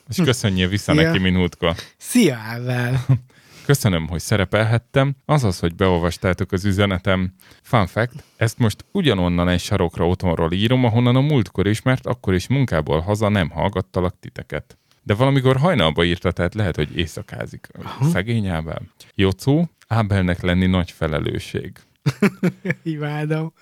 És 0.08 0.16
köszönjél 0.24 0.68
vissza 0.68 0.92
Szia. 0.92 1.02
neki 1.02 1.18
minútkor. 1.18 1.74
Szia, 1.96 2.36
Ábel! 2.36 3.04
Köszönöm, 3.64 4.08
hogy 4.08 4.20
szerepelhettem. 4.20 5.16
Azaz, 5.24 5.58
hogy 5.58 5.74
beolvastátok 5.74 6.52
az 6.52 6.64
üzenetem. 6.64 7.34
Fun 7.62 7.86
fact, 7.86 8.24
ezt 8.36 8.58
most 8.58 8.84
ugyanonnan 8.92 9.48
egy 9.48 9.60
sarokra 9.60 10.06
otthonról 10.06 10.52
írom, 10.52 10.84
ahonnan 10.84 11.16
a 11.16 11.20
múltkor 11.20 11.66
is, 11.66 11.82
mert 11.82 12.06
akkor 12.06 12.34
is 12.34 12.46
munkából 12.46 13.00
haza 13.00 13.28
nem 13.28 13.50
hallgattalak 13.50 14.18
titeket. 14.20 14.78
De 15.02 15.14
valamikor 15.14 15.56
hajnalba 15.56 16.04
írta, 16.04 16.32
tehát 16.32 16.54
lehet, 16.54 16.76
hogy 16.76 16.96
éjszakázik. 16.96 17.68
Aha. 17.82 18.04
Szegény 18.04 18.46
Ábel. 18.46 18.82
Jocó, 19.14 19.70
Ábelnek 19.88 20.42
lenni 20.42 20.66
nagy 20.66 20.90
felelősség. 20.90 21.72
Imádom. 22.82 23.52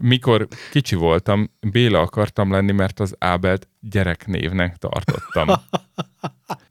Mikor 0.00 0.48
kicsi 0.70 0.94
voltam, 0.94 1.50
Béla 1.60 2.00
akartam 2.00 2.52
lenni, 2.52 2.72
mert 2.72 3.00
az 3.00 3.14
Ábelt 3.18 3.68
gyereknévnek 3.80 4.76
tartottam. 4.76 5.48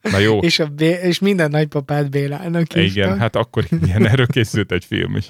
Na 0.02 0.18
jó. 0.18 0.40
És, 0.40 0.60
a 0.60 0.68
B- 0.68 0.82
és 0.82 1.20
minden 1.20 1.50
nagypapát 1.50 2.10
Bélának 2.10 2.74
is. 2.76 2.96
Igen, 2.96 3.20
hát 3.20 3.36
akkor 3.36 3.66
igen, 3.70 4.08
erről 4.08 4.28
készült 4.28 4.72
egy 4.72 4.86
film 4.86 5.16
is. 5.16 5.28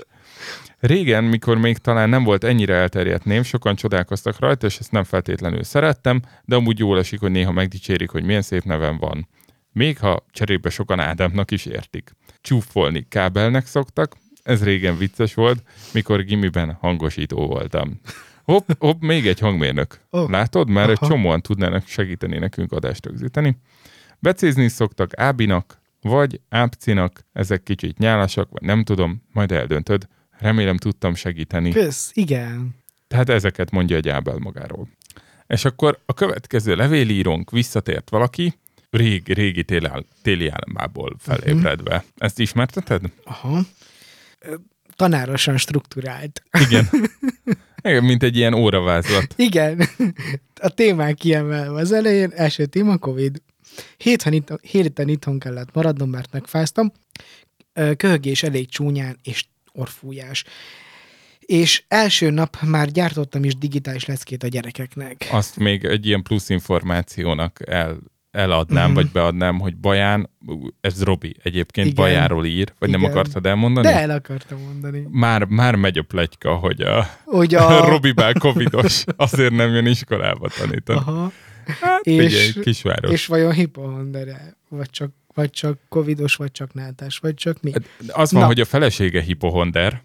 Régen, 0.80 1.24
mikor 1.24 1.58
még 1.58 1.78
talán 1.78 2.10
nem 2.10 2.24
volt 2.24 2.44
ennyire 2.44 2.74
elterjedt 2.76 3.24
név, 3.24 3.44
sokan 3.44 3.76
csodálkoztak 3.76 4.40
rajta, 4.40 4.66
és 4.66 4.78
ezt 4.78 4.92
nem 4.92 5.04
feltétlenül 5.04 5.64
szerettem, 5.64 6.22
de 6.46 6.56
amúgy 6.56 6.80
jól 6.80 7.00
esik, 7.00 7.20
hogy 7.20 7.32
néha 7.32 7.52
megdicsérik, 7.52 8.10
hogy 8.10 8.24
milyen 8.24 8.42
szép 8.42 8.64
nevem 8.64 8.98
van. 8.98 9.28
Még 9.72 9.98
ha 9.98 10.26
cserébe 10.32 10.70
sokan 10.70 11.00
Ádámnak 11.00 11.52
is 11.52 11.66
értik. 11.66 12.12
Csúfolni 12.42 13.06
kábelnek 13.10 13.66
szoktak, 13.66 14.16
ez 14.50 14.64
régen 14.64 14.98
vicces 14.98 15.34
volt, 15.34 15.64
mikor 15.94 16.24
gimiben 16.24 16.78
hangosító 16.80 17.48
voltam. 17.48 18.00
Hopp, 18.44 18.70
hopp, 18.80 19.02
még 19.02 19.28
egy 19.28 19.40
hangmérnök. 19.40 20.00
Oh. 20.10 20.30
Látod? 20.30 20.70
Már 20.70 20.84
Aha. 20.84 20.92
egy 20.92 21.10
csomóan 21.10 21.42
tudnának 21.42 21.88
segíteni 21.88 22.38
nekünk 22.38 22.72
adást 22.72 23.06
rögzíteni. 23.06 23.58
Becézni 24.20 24.68
szoktak 24.68 25.20
Ábinak, 25.20 25.82
vagy 26.02 26.40
Ápcinak, 26.50 27.26
ezek 27.34 27.64
kicsit 27.64 27.98
nyálasak, 27.98 28.50
vagy 28.52 28.62
nem 28.62 28.84
tudom, 28.84 29.24
majd 29.32 29.52
eldöntöd. 29.52 30.08
Remélem 30.32 30.78
tudtam 30.78 31.16
segíteni. 31.16 31.72
Kösz, 31.72 32.12
igen. 32.14 32.76
Tehát 33.08 33.30
ezeket 33.30 33.72
mondja 33.72 33.96
egy 33.96 34.10
Ábel 34.10 34.38
magáról. 34.38 34.88
És 35.48 35.66
akkor 35.66 36.00
a 36.06 36.14
következő 36.14 36.76
levélírónk 36.76 37.52
visszatért 37.52 38.10
valaki, 38.10 38.54
rég, 38.90 39.34
régi 39.34 39.66
téli 40.22 40.48
álmából 40.48 41.16
felébredve. 41.20 41.96
Uh-huh. 41.96 42.10
Ezt 42.18 42.40
ismerteted? 42.40 43.02
Aha 43.24 43.62
tanárosan 44.96 45.58
strukturált. 45.58 46.44
Igen. 46.68 46.90
Igen, 47.82 48.04
mint 48.04 48.24
egy 48.24 48.38
ilyen 48.38 48.54
óravázlat. 48.54 49.34
Igen. 49.36 49.82
A 50.62 50.70
témák 50.70 51.16
kiemelve 51.16 51.80
az 51.80 51.92
elején, 51.92 52.32
első 52.36 52.66
téma 52.66 52.98
Covid. 52.98 53.42
Héten, 53.98 54.34
itt, 54.34 54.54
héten 54.62 55.08
itthon 55.08 55.40
kellett 55.40 55.74
maradnom, 55.74 56.10
mert 56.10 56.32
megfáztam. 56.32 56.92
Köhögés 57.98 58.44
elég 58.44 58.70
csúnyán, 58.70 59.20
és 59.24 59.46
orfújás. 59.72 60.44
És 61.40 61.84
első 61.88 62.30
nap 62.30 62.58
már 62.62 62.92
gyártottam 62.92 63.44
is 63.44 63.56
digitális 63.56 64.06
leckét 64.06 64.44
a 64.44 64.48
gyerekeknek. 64.48 65.28
Azt 65.32 65.58
még 65.58 65.86
egy 65.86 66.06
ilyen 66.06 66.24
plusz 66.24 66.50
információnak 66.50 67.70
el, 67.70 67.98
eladnám, 68.32 68.86
Mhm. 68.86 68.94
vagy 68.94 69.10
beadnám, 69.12 69.60
hogy 69.60 69.78
Baján, 69.78 70.30
ez 70.82 71.04
Robi 71.04 71.36
egyébként 71.44 71.88
Igen. 71.88 72.04
Bajáról 72.04 72.46
ír, 72.46 72.74
vagy 72.80 72.90
nem 72.90 73.00
Igen. 73.00 73.12
akartad 73.12 73.46
elmondani? 73.46 73.88
De 73.88 74.00
el 74.00 74.10
akartam 74.10 74.60
mondani. 74.62 75.08
Már, 75.12 75.44
már 75.46 75.76
megy 75.76 75.98
a 75.98 76.04
pletyka, 76.04 76.54
hogy 76.56 76.82
a, 76.82 77.08
Hogy 77.26 77.56
a... 77.62 77.84
a... 77.84 77.90
Robi 77.90 78.12
bár 78.12 78.34
covidos, 78.38 79.04
azért 79.16 79.54
nem 79.54 79.74
jön 79.74 79.86
iskolába 79.86 80.50
tanítani. 80.50 81.00
Aha. 81.00 81.32
Hát, 81.82 82.06
És- 82.06 82.26
figyelj, 82.34 82.52
kisváros. 82.66 83.12
És 83.12 83.26
vajon 83.26 83.54
hipohondere? 83.54 84.56
Vagy 84.70 84.90
csak, 84.90 85.10
vagy 85.34 85.50
csak 85.50 85.78
covidos, 85.90 86.36
vagy 86.36 86.52
csak 86.52 86.74
nátás, 86.74 87.18
vagy 87.18 87.34
csak 87.34 87.62
mi? 87.62 87.72
Az 88.08 88.32
van, 88.32 88.42
Na. 88.42 88.48
hogy 88.48 88.60
a 88.60 88.66
felesége 88.66 89.22
hipohonder, 89.22 90.02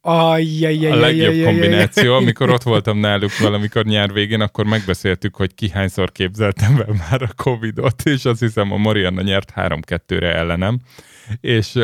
Ajjajjajjajjajjaj. 0.00 0.98
a 0.98 1.00
legjobb 1.00 1.44
kombináció. 1.44 2.14
Amikor 2.14 2.50
ott 2.50 2.62
voltam 2.62 2.98
náluk 2.98 3.38
valamikor 3.38 3.84
nyár 3.84 4.12
végén, 4.12 4.40
akkor 4.40 4.64
megbeszéltük, 4.66 5.34
hogy 5.36 5.54
ki 5.54 5.68
hányszor 5.70 6.12
képzeltem 6.12 6.76
be 6.76 6.86
már 7.10 7.22
a 7.22 7.32
Covidot, 7.36 8.02
és 8.04 8.24
azt 8.24 8.40
hiszem 8.40 8.72
a 8.72 8.76
Marianna 8.76 9.22
nyert 9.22 9.52
3-2-re 9.56 10.34
ellenem. 10.34 10.78
És, 11.40 11.74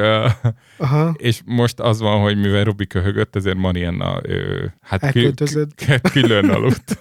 Aha. 0.78 1.14
és 1.18 1.40
most 1.44 1.80
az 1.80 2.00
van, 2.00 2.20
hogy 2.20 2.36
mivel 2.40 2.64
Robi 2.64 2.86
köhögött, 2.86 3.36
ezért 3.36 3.56
Marianna 3.56 4.20
hát 4.80 5.00
kü- 5.00 5.16
Elköltözött. 5.16 5.74
kü- 5.74 6.10
külön 6.10 6.50
aludt. 6.50 6.98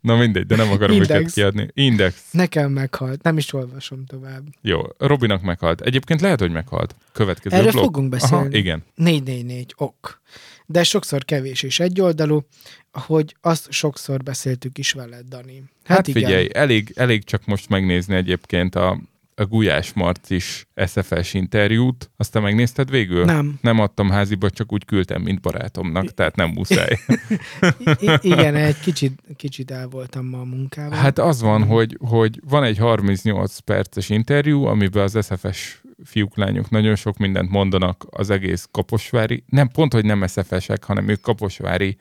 Na 0.00 0.16
mindegy, 0.16 0.46
de 0.46 0.56
nem 0.56 0.70
akarom 0.70 0.96
Index. 0.96 1.20
őket 1.20 1.32
kiadni. 1.32 1.68
Index. 1.74 2.22
Nekem 2.30 2.72
meghalt. 2.72 3.22
Nem 3.22 3.36
is 3.36 3.52
olvasom 3.52 4.04
tovább. 4.04 4.42
Jó, 4.60 4.80
Robinak 4.98 5.42
meghalt. 5.42 5.80
Egyébként 5.80 6.20
lehet, 6.20 6.40
hogy 6.40 6.50
meghalt. 6.52 6.94
Következő 7.12 7.56
Erről 7.56 7.70
blokk. 7.70 7.84
fogunk 7.84 8.08
beszélni. 8.08 8.46
Aha, 8.46 8.56
igen. 8.56 8.84
444, 8.94 9.74
ok. 9.76 10.20
De 10.66 10.84
sokszor 10.84 11.24
kevés 11.24 11.62
és 11.62 11.80
egyoldalú, 11.80 12.46
hogy 12.92 13.36
azt 13.40 13.72
sokszor 13.72 14.22
beszéltük 14.22 14.78
is 14.78 14.92
veled, 14.92 15.26
Dani. 15.28 15.62
Hát, 15.84 15.96
hát 15.96 16.10
figyelj, 16.10 16.48
elég, 16.52 16.92
elég 16.96 17.24
csak 17.24 17.44
most 17.46 17.68
megnézni 17.68 18.14
egyébként 18.14 18.74
a, 18.74 19.00
a 19.38 19.44
Gulyás 19.44 19.92
Marcis 19.92 20.66
SFS 20.86 21.34
interjút. 21.34 22.10
Azt 22.16 22.32
te 22.32 22.40
megnézted 22.40 22.90
végül? 22.90 23.24
Nem. 23.24 23.58
Nem 23.60 23.78
adtam 23.78 24.10
háziba, 24.10 24.50
csak 24.50 24.72
úgy 24.72 24.84
küldtem, 24.84 25.22
mint 25.22 25.40
barátomnak, 25.40 26.14
tehát 26.14 26.36
nem 26.36 26.50
muszáj. 26.50 26.98
I- 28.00 28.18
igen, 28.20 28.54
egy 28.54 28.80
kicsit, 28.80 29.22
kicsit 29.36 29.70
el 29.70 29.88
voltam 29.88 30.26
ma 30.26 30.40
a 30.40 30.44
munkában. 30.44 30.98
Hát 30.98 31.18
az 31.18 31.40
van, 31.40 31.64
hogy, 31.64 31.98
hogy 32.00 32.40
van 32.48 32.64
egy 32.64 32.78
38 32.78 33.58
perces 33.58 34.08
interjú, 34.08 34.64
amiben 34.64 35.02
az 35.02 35.18
SFS 35.22 35.80
fiúk, 36.04 36.36
lányok 36.36 36.70
nagyon 36.70 36.94
sok 36.94 37.16
mindent 37.16 37.50
mondanak 37.50 38.06
az 38.10 38.30
egész 38.30 38.68
Kaposvári, 38.70 39.44
nem 39.46 39.68
pont, 39.68 39.92
hogy 39.92 40.04
nem 40.04 40.26
SFS-ek, 40.26 40.84
hanem 40.84 41.08
ők 41.08 41.20
Kaposvári 41.20 41.96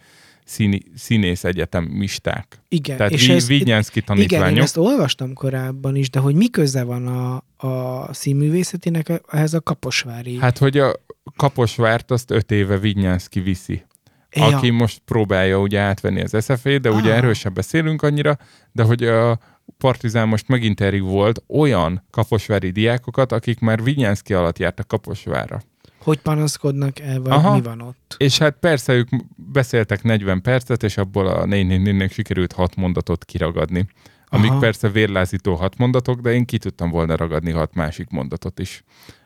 színi, 0.45 0.81
színész 0.95 1.43
egyetemisták. 1.43 2.59
igen, 2.69 2.97
Tehát 2.97 3.11
és 3.11 3.29
ez, 3.29 3.47
Vignyánszki 3.47 3.99
igen, 3.99 4.17
én 4.17 4.27
tanítványok. 4.27 4.63
ezt 4.63 4.77
olvastam 4.77 5.33
korábban 5.33 5.95
is, 5.95 6.09
de 6.09 6.19
hogy 6.19 6.35
mi 6.35 6.49
köze 6.49 6.83
van 6.83 7.07
a, 7.07 7.43
a 7.67 8.13
színművészetinek 8.13 9.21
ehhez 9.27 9.53
a 9.53 9.61
kaposvári... 9.61 10.37
Hát, 10.37 10.57
hogy 10.57 10.77
a 10.77 10.93
Kaposvárt 11.35 12.11
azt 12.11 12.31
öt 12.31 12.51
éve 12.51 12.77
Vignyánszki 12.77 13.39
viszi. 13.39 13.83
Ja. 14.31 14.45
Aki 14.45 14.69
most 14.69 15.01
próbálja 15.05 15.59
ugye 15.59 15.79
átvenni 15.79 16.21
az 16.21 16.43
SFA, 16.43 16.77
de 16.77 16.91
ugye 16.91 17.11
Ah. 17.11 17.17
erről 17.17 17.33
sem 17.33 17.53
beszélünk 17.53 18.01
annyira, 18.01 18.37
de 18.71 18.83
hogy 18.83 19.03
a 19.03 19.39
Partizán 19.77 20.27
most 20.27 20.47
meginterjú 20.47 21.05
volt 21.05 21.43
olyan 21.47 22.03
kaposvári 22.11 22.69
diákokat, 22.69 23.31
akik 23.31 23.59
már 23.59 23.83
Vinyánszki 23.83 24.33
alatt 24.33 24.59
jártak 24.59 24.87
Kaposvárra. 24.87 25.61
Hogy 26.05 26.19
panaszkodnak 26.19 26.99
el, 26.99 27.21
vagy 27.21 27.31
Aha. 27.31 27.53
mi 27.55 27.61
van 27.61 27.81
ott? 27.81 28.15
És 28.17 28.37
hát 28.37 28.57
persze 28.59 28.93
ők 28.93 29.07
beszéltek 29.35 30.03
40 30.03 30.41
percet, 30.41 30.83
és 30.83 30.97
abból 30.97 31.27
a 31.27 31.45
4 31.45 32.11
sikerült 32.11 32.51
hat 32.51 32.75
mondatot 32.75 33.25
kiragadni. 33.25 33.87
Amik 34.27 34.49
Aha. 34.49 34.59
persze 34.59 34.89
vérlázító 34.89 35.55
hat 35.55 35.77
mondatok, 35.77 36.19
de 36.21 36.33
én 36.33 36.45
ki 36.45 36.57
tudtam 36.57 36.89
volna 36.89 37.15
ragadni 37.15 37.51
hat 37.51 37.73
másik 37.73 38.09
mondatot 38.09 38.59
is, 38.59 38.83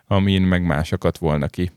amin 0.08 0.42
meg 0.42 0.66
másokat 0.66 1.18
volna 1.18 1.48
ki. 1.48 1.72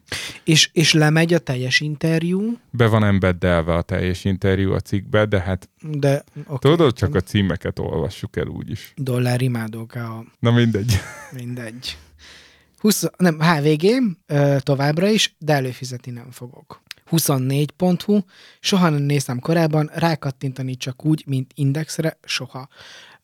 És, 0.44 0.70
és 0.72 0.92
lemegy 0.92 1.34
a 1.34 1.38
teljes 1.38 1.80
interjú, 1.80 2.58
Be 2.70 2.86
van 2.86 3.04
embeddelve 3.04 3.74
a 3.74 3.82
teljes 3.82 4.24
interjú 4.24 4.72
a 4.72 4.80
cikkbe, 4.80 5.26
de 5.26 5.40
hát 5.40 5.68
de... 5.80 6.24
Okay, 6.46 6.70
tudod, 6.70 6.92
csak 6.94 7.14
a 7.14 7.20
címeket 7.20 7.78
olvassuk 7.78 8.36
el 8.36 8.46
úgyis. 8.46 8.92
Dollár 8.96 9.40
imádók 9.42 9.94
a 9.94 10.24
Na 10.38 10.50
mindegy. 10.50 10.92
mindegy. 11.32 11.96
20, 12.82 13.04
nem, 13.16 13.40
HVG 13.40 13.86
továbbra 14.58 15.08
is, 15.08 15.34
de 15.38 15.52
előfizetni 15.52 16.12
nem 16.12 16.30
fogok. 16.30 16.82
24.hu, 17.10 18.18
soha 18.60 18.88
nem 18.88 19.02
néztem 19.02 19.38
korábban, 19.38 19.90
rákattintani 19.94 20.76
csak 20.76 21.04
úgy, 21.04 21.24
mint 21.26 21.52
indexre, 21.54 22.18
soha. 22.22 22.68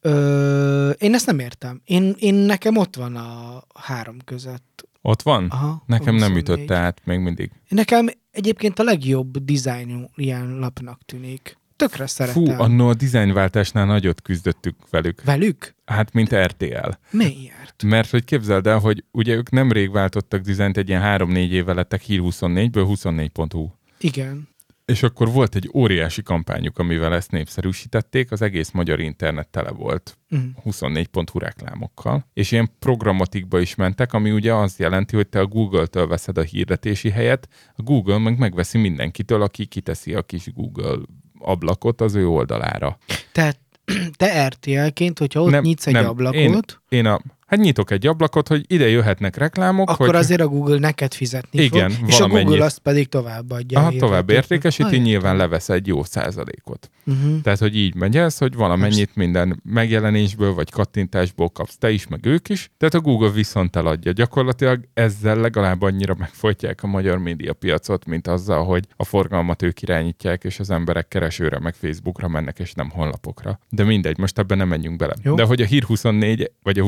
Ö, 0.01 0.90
én 0.90 1.14
ezt 1.14 1.27
nem 1.27 1.38
értem. 1.38 1.81
Én, 1.85 2.14
én 2.18 2.35
nekem 2.35 2.77
ott 2.77 2.97
van 2.97 3.16
a 3.16 3.62
három 3.75 4.16
között. 4.25 4.88
Ott 5.03 5.23
van? 5.23 5.47
Aha, 5.51 5.83
Nekem 5.87 6.14
a 6.14 6.18
nem 6.18 6.33
24. 6.33 6.42
ütötte 6.42 6.77
át 6.77 7.01
még 7.05 7.18
mindig. 7.18 7.51
Nekem 7.68 8.09
egyébként 8.31 8.79
a 8.79 8.83
legjobb 8.83 9.38
dizájnú 9.38 10.05
ilyen 10.14 10.59
lapnak 10.59 11.01
tűnik. 11.05 11.59
Tökre 11.79 12.07
szeretem. 12.07 12.45
Fú, 12.45 12.51
annó 12.51 12.88
a 12.88 12.95
dizájnváltásnál 12.95 13.87
nagyot 13.87 14.23
küzdöttük 14.23 14.77
velük. 14.91 15.23
Velük? 15.25 15.75
Hát, 15.85 16.12
mint 16.12 16.35
RTL. 16.35 16.91
Miért? 17.11 17.83
Mert 17.85 18.11
hogy 18.11 18.25
képzeld 18.25 18.67
el, 18.67 18.79
hogy 18.79 19.05
ugye 19.11 19.35
ők 19.35 19.51
nemrég 19.51 19.91
váltottak 19.91 20.41
dizájnt, 20.41 20.77
egy 20.77 20.88
ilyen 20.88 21.03
3-4 21.05 21.51
éve 21.51 21.73
lettek 21.73 22.03
hír 22.03 22.21
24-ből 22.23 22.87
24.hu. 22.88 23.69
Igen. 23.99 24.49
És 24.85 25.03
akkor 25.03 25.33
volt 25.33 25.55
egy 25.55 25.71
óriási 25.75 26.23
kampányuk, 26.23 26.79
amivel 26.79 27.14
ezt 27.14 27.31
népszerűsítették, 27.31 28.33
az 28.33 28.43
egész 28.43 28.71
magyar 28.71 29.01
internet 29.01 29.49
tele 29.49 29.71
volt 29.71 30.19
Mm. 30.37 30.49
24.hu 30.64 31.38
reklámokkal, 31.38 32.27
és 32.33 32.53
ilyen 32.53 32.71
programmatikba 32.79 33.61
is 33.61 33.75
mentek, 33.75 34.12
ami 34.12 34.31
ugye 34.31 34.55
azt 34.55 34.79
jelenti, 34.79 35.17
hogy 35.17 35.29
te 35.29 35.41
a 35.41 35.47
Google-től 35.47 36.07
veszed 36.07 36.38
a 36.38 36.43
hirdetési 36.43 37.11
helyet, 37.11 37.49
a 37.77 37.83
Google 37.83 38.19
meg 38.19 38.38
megveszi 38.38 38.79
mindenkitől, 38.79 39.43
aki 39.43 39.67
kiteszi 39.67 40.14
a 40.14 40.23
kis 40.23 40.53
Google 40.53 40.97
ablakot 41.38 42.01
az 42.01 42.14
ő 42.14 42.29
oldalára. 42.29 42.98
Tehát 43.33 43.59
te 44.16 44.46
RTL-ként, 44.46 45.18
hogyha 45.18 45.42
ott 45.42 45.51
Nem, 45.51 45.62
nyitsz 45.62 45.87
egy 45.87 45.92
nem, 45.92 46.09
ablakot, 46.09 46.81
Én 46.88 47.07
a, 47.07 47.20
hát 47.49 47.61
nyitok 47.61 47.91
egy 47.91 48.07
ablakot, 48.07 48.49
hogy 48.49 48.65
ide 48.67 48.89
jöhetnek 48.89 49.37
reklámok, 49.37 49.91
akkor 49.91 50.07
hogy 50.07 50.17
azért 50.17 50.41
a 50.41 50.49
Google 50.49 50.79
neked 50.79 51.15
fizetni 51.15 51.63
Igen, 51.63 51.91
fog, 51.91 52.09
és 52.09 52.21
a. 52.21 52.29
Google 52.29 52.65
azt 52.65 52.79
pedig 52.79 53.09
továbbadja. 53.09 53.79
Aha, 53.79 53.93
tovább 53.99 54.31
értékesíti, 54.31 54.97
Ah, 54.97 55.03
nyilván 55.03 55.37
levesz 55.37 55.69
egy 55.69 55.87
jó 55.87 56.05
százalékot. 56.05 56.91
Uh-huh. 57.07 57.41
Tehát, 57.41 57.59
hogy 57.59 57.77
így 57.77 57.95
megy 57.95 58.17
ez, 58.17 58.39
hogy 58.39 58.55
valamennyit 58.55 59.17
minden 59.17 59.61
megjelenésből 59.65 60.55
vagy 60.55 60.71
kattintásból 60.71 61.49
kapsz 61.49 61.77
te 61.79 61.91
is, 61.91 62.07
meg 62.07 62.27
ők 62.27 62.49
is. 62.49 62.71
Tehát 62.77 62.95
a 62.95 63.01
Google 63.01 63.31
viszont 63.31 63.77
eladja. 63.77 64.13
Gyakorlatilag 64.13 64.89
ezzel 64.95 65.37
legalább 65.37 65.83
annyira 65.83 66.15
megfojtják 66.19 66.83
a 66.83 66.87
magyar 66.87 67.19
médiapiacot, 67.19 68.07
mint 68.07 68.27
azzal, 68.27 68.65
hogy 68.65 68.85
a 68.97 69.05
forgalmat 69.05 69.63
ők 69.63 69.83
irányítják, 69.83 70.45
és 70.45 70.61
az 70.61 70.71
emberek 70.71 71.09
keresőre, 71.09 71.59
meg 71.59 71.75
Facebookra 71.75 72.29
mennek, 72.29 72.59
és 72.59 72.73
nem 72.73 72.91
honlapokra. 72.91 73.59
De 73.71 73.85
mindegy, 73.85 74.19
most 74.19 74.39
ebben 74.39 74.59
nem 74.59 74.69
menjünk 74.69 74.97
bele. 74.97 75.15
Jó. 75.23 75.35
De 75.35 75.45
hogy 75.45 75.61
a 75.61 75.65
Hír 75.65 75.83
24 75.83 76.51
vagy 76.63 76.79
a 76.79 76.83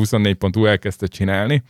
24.hu 0.52 0.66
elkezdte 0.66 1.06
csinálni, 1.06 1.62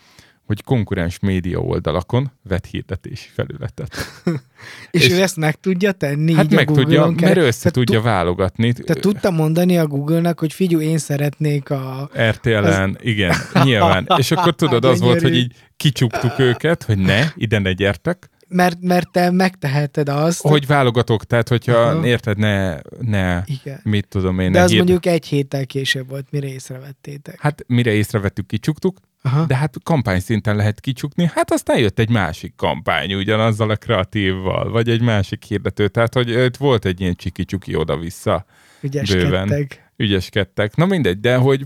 hogy 0.46 0.62
konkurens 0.64 1.18
média 1.18 1.58
oldalakon 1.58 2.32
vet 2.48 2.66
hirdetési 2.66 3.28
felületet. 3.32 3.96
És, 4.90 5.06
És- 5.06 5.12
ő 5.12 5.22
ezt 5.22 5.36
meg 5.36 5.60
tudja 5.60 5.92
tenni 5.92 6.32
Hát 6.34 6.50
meg 6.50 6.66
tudja, 6.66 6.82
Google-on 6.82 7.08
mert 7.08 7.18
keresztül? 7.20 7.44
össze 7.46 7.70
tudja 7.70 8.00
válogatni. 8.00 8.72
tu- 8.72 8.84
Te 8.86 8.94
tudta 8.94 9.30
mondani 9.30 9.78
a 9.78 9.86
Google-nak, 9.86 10.38
hogy 10.40 10.52
figyelj, 10.52 10.84
én 10.84 10.98
szeretnék 10.98 11.70
a... 11.70 12.10
RTL-en, 12.28 12.98
igen, 13.00 13.34
nyilván. 13.64 14.06
És 14.16 14.30
akkor 14.30 14.54
tudod, 14.54 14.84
az 14.92 15.00
volt, 15.00 15.20
hogy 15.22 15.34
így 15.36 15.52
kicsuktuk 15.76 16.38
őket, 16.38 16.82
hogy 16.82 16.98
ne, 16.98 17.24
ide 17.34 17.58
ne 17.58 17.72
gyertek, 17.72 18.30
Mert, 18.52 18.76
mert 18.80 19.10
te 19.10 19.30
megteheted 19.30 20.08
azt. 20.08 20.40
hogy 20.40 20.66
válogatok, 20.66 21.24
tehát 21.24 21.48
hogyha 21.48 21.72
Aha. 21.72 22.06
érted, 22.06 22.38
ne, 22.38 22.76
ne, 23.00 23.42
Igen. 23.46 23.80
mit 23.82 24.08
tudom 24.08 24.38
én, 24.38 24.52
De 24.52 24.60
az 24.62 24.70
hird- 24.70 24.88
mondjuk 24.88 25.14
egy 25.14 25.26
héttel 25.26 25.66
később 25.66 26.08
volt, 26.08 26.26
mire 26.30 26.46
észrevettétek. 26.46 27.40
Hát 27.40 27.64
mire 27.66 27.92
észrevettük, 27.92 28.46
kicsuktuk, 28.46 28.98
Aha. 29.22 29.44
de 29.46 29.56
hát 29.56 29.74
kampány 29.82 30.20
szinten 30.20 30.56
lehet 30.56 30.80
kicsukni, 30.80 31.30
hát 31.34 31.52
aztán 31.52 31.78
jött 31.78 31.98
egy 31.98 32.10
másik 32.10 32.52
kampány 32.56 33.14
ugyanazzal 33.14 33.70
a 33.70 33.76
kreatívval, 33.76 34.70
vagy 34.70 34.88
egy 34.88 35.02
másik 35.02 35.42
hirdető, 35.44 35.88
tehát 35.88 36.14
hogy 36.14 36.28
itt 36.28 36.56
volt 36.56 36.84
egy 36.84 37.00
ilyen 37.00 37.14
csiki-csuki 37.14 37.74
oda-vissza, 37.74 38.44
Ügyeskedtek. 38.80 39.90
ügyeskedtek. 39.96 40.76
Na 40.76 40.86
mindegy, 40.86 41.20
de 41.20 41.36
hogy 41.36 41.64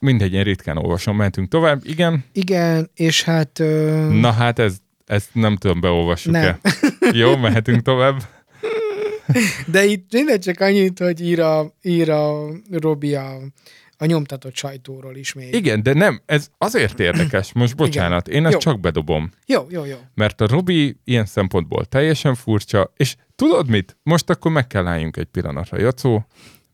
mindegy, 0.00 0.32
én 0.32 0.42
ritkán 0.42 0.76
olvasom, 0.76 1.16
mentünk 1.16 1.48
tovább, 1.48 1.80
igen, 1.84 2.24
Igen, 2.32 2.90
és 2.94 3.22
hát... 3.22 3.58
Ö... 3.58 4.08
Na 4.12 4.30
hát 4.30 4.58
ez, 4.58 4.76
ezt 5.06 5.28
nem 5.32 5.56
tudom, 5.56 5.80
beolvassuk-e. 5.80 6.60
Jó, 7.12 7.36
mehetünk 7.36 7.82
tovább. 7.82 8.22
De 9.66 9.84
itt 9.84 10.12
minden 10.12 10.40
csak 10.40 10.60
annyit, 10.60 10.98
hogy 10.98 11.20
ír 11.20 11.40
a, 11.40 11.74
ír 11.82 12.10
a 12.10 12.48
Robi 12.70 13.14
a, 13.14 13.36
a 13.96 14.04
nyomtatott 14.04 14.56
sajtóról 14.56 15.16
is 15.16 15.32
még. 15.32 15.54
Igen, 15.54 15.82
de 15.82 15.92
nem, 15.92 16.20
ez 16.26 16.48
azért 16.58 17.00
érdekes. 17.00 17.52
Most 17.52 17.76
bocsánat, 17.76 18.28
én 18.28 18.44
ezt 18.44 18.52
Jó. 18.52 18.58
csak 18.58 18.80
bedobom. 18.80 19.30
Jó, 19.46 19.66
jó, 19.70 19.84
jó. 19.84 19.96
Mert 20.14 20.40
a 20.40 20.46
Robi 20.46 20.96
ilyen 21.04 21.26
szempontból 21.26 21.84
teljesen 21.84 22.34
furcsa, 22.34 22.92
és 22.96 23.16
tudod 23.34 23.68
mit? 23.68 23.96
Most 24.02 24.30
akkor 24.30 24.50
meg 24.50 24.66
kell 24.66 24.86
álljunk 24.86 25.16
egy 25.16 25.24
pillanatra, 25.24 25.80
Jacó, 25.80 26.26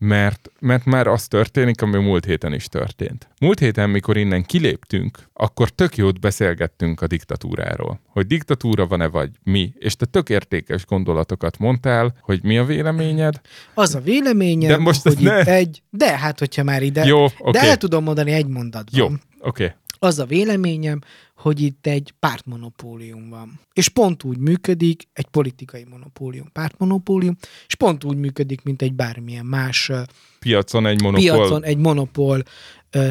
mert, 0.03 0.51
mert 0.59 0.85
már 0.85 1.07
az 1.07 1.27
történik, 1.27 1.81
ami 1.81 1.97
múlt 1.97 2.25
héten 2.25 2.53
is 2.53 2.65
történt. 2.65 3.27
Múlt 3.39 3.59
héten, 3.59 3.89
mikor 3.89 4.17
innen 4.17 4.43
kiléptünk, 4.43 5.19
akkor 5.33 5.69
tök 5.69 5.97
jót 5.97 6.19
beszélgettünk 6.19 7.01
a 7.01 7.07
diktatúráról. 7.07 7.99
Hogy 8.07 8.27
diktatúra 8.27 8.87
van-e 8.87 9.07
vagy 9.07 9.29
mi, 9.43 9.73
és 9.77 9.95
te 9.95 10.05
tök 10.05 10.29
értékes 10.29 10.85
gondolatokat 10.85 11.57
mondtál, 11.57 12.15
hogy 12.21 12.43
mi 12.43 12.57
a 12.57 12.65
véleményed. 12.65 13.41
Az 13.73 13.95
a 13.95 13.99
véleményem, 13.99 14.69
De 14.69 14.77
most 14.77 15.01
hogy 15.01 15.11
ezt 15.11 15.21
ne- 15.21 15.41
itt 15.41 15.47
egy... 15.47 15.81
De 15.89 16.17
hát, 16.17 16.39
hogyha 16.39 16.63
már 16.63 16.81
ide... 16.83 17.05
Jó, 17.05 17.25
De 17.27 17.33
oké. 17.37 17.57
el 17.57 17.77
tudom 17.77 18.03
mondani 18.03 18.31
egy 18.31 18.47
mondatban. 18.47 18.99
Jó, 18.99 19.05
oké. 19.05 19.19
Okay. 19.39 19.69
Az 20.03 20.19
a 20.19 20.25
véleményem, 20.25 20.99
hogy 21.35 21.61
itt 21.61 21.87
egy 21.87 22.13
pártmonopólium 22.19 23.29
van. 23.29 23.59
És 23.73 23.89
pont 23.89 24.23
úgy 24.23 24.37
működik, 24.37 25.07
egy 25.13 25.25
politikai 25.25 25.85
monopólium, 25.89 26.51
pártmonopólium, 26.51 27.37
és 27.67 27.75
pont 27.75 28.03
úgy 28.03 28.17
működik, 28.17 28.63
mint 28.63 28.81
egy 28.81 28.93
bármilyen 28.93 29.45
más 29.45 29.91
Piacon 30.39 30.85
egy 30.85 31.01
monopól. 31.01 31.21
piacon 31.21 31.63
egy 31.63 31.77
monopól 31.77 32.43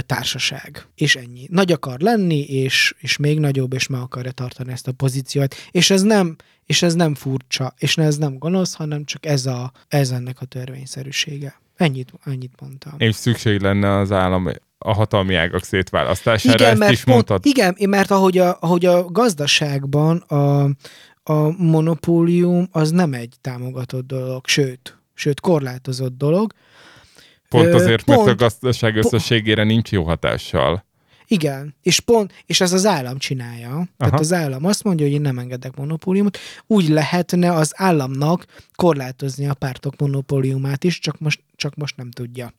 társaság. 0.06 0.86
És 0.94 1.16
ennyi. 1.16 1.46
Nagy 1.50 1.72
akar 1.72 2.00
lenni, 2.00 2.40
és, 2.40 2.94
és 2.98 3.16
még 3.16 3.38
nagyobb, 3.38 3.72
és 3.72 3.86
meg 3.86 4.00
akarja 4.00 4.30
tartani 4.30 4.72
ezt 4.72 4.88
a 4.88 4.92
pozíciót. 4.92 5.54
És 5.70 5.90
ez 5.90 6.02
nem, 6.02 6.36
és 6.66 6.82
ez 6.82 6.94
nem 6.94 7.14
furcsa, 7.14 7.74
és 7.78 7.96
ez 7.96 8.16
nem 8.16 8.38
gonosz, 8.38 8.74
hanem 8.74 9.04
csak 9.04 9.26
ez, 9.26 9.46
a, 9.46 9.72
ez 9.88 10.10
ennek 10.10 10.40
a 10.40 10.44
törvényszerűsége. 10.44 11.60
Ennyit, 11.76 12.12
ennyit 12.24 12.60
mondtam. 12.60 12.94
És 12.98 13.14
szükség 13.14 13.60
lenne 13.60 13.96
az 13.96 14.12
állam 14.12 14.48
a 14.84 14.92
hatalmi 14.94 15.34
ágak 15.34 15.64
szétválasztására, 15.64 16.54
Igen, 16.54 16.70
ezt 16.70 16.78
mert, 16.78 16.92
is 16.92 17.04
pont, 17.04 17.14
mondtad. 17.14 17.46
igen, 17.46 17.76
mert 17.88 18.10
ahogy 18.10 18.38
a, 18.38 18.56
ahogy 18.60 18.86
a 18.86 19.04
gazdaságban 19.04 20.16
a, 20.16 20.64
a 21.22 21.54
monopólium 21.56 22.68
az 22.72 22.90
nem 22.90 23.12
egy 23.12 23.34
támogatott 23.40 24.06
dolog, 24.06 24.46
sőt, 24.46 24.98
sőt 25.14 25.40
korlátozott 25.40 26.16
dolog. 26.16 26.52
Pont 27.48 27.66
Ö, 27.66 27.74
azért, 27.74 28.06
mert 28.06 28.20
a 28.20 28.24
pont- 28.24 28.38
gazdaság 28.38 28.96
összességére 28.96 29.64
nincs 29.64 29.90
jó 29.92 30.04
hatással. 30.04 30.84
Igen, 31.26 31.74
és 31.82 32.00
pont, 32.00 32.32
és 32.46 32.60
ez 32.60 32.72
az 32.72 32.86
állam 32.86 33.18
csinálja. 33.18 33.70
Aha. 33.70 33.86
Tehát 33.96 34.20
az 34.20 34.32
állam 34.32 34.64
azt 34.64 34.84
mondja, 34.84 35.06
hogy 35.06 35.14
én 35.14 35.20
nem 35.20 35.38
engedek 35.38 35.76
monopóliumot. 35.76 36.38
Úgy 36.66 36.88
lehetne 36.88 37.52
az 37.52 37.72
államnak 37.76 38.46
korlátozni 38.74 39.48
a 39.48 39.54
pártok 39.54 39.94
monopóliumát 39.98 40.84
is, 40.84 40.98
csak 40.98 41.18
most, 41.18 41.40
csak 41.56 41.74
most 41.74 41.96
nem 41.96 42.10
tudja. 42.10 42.52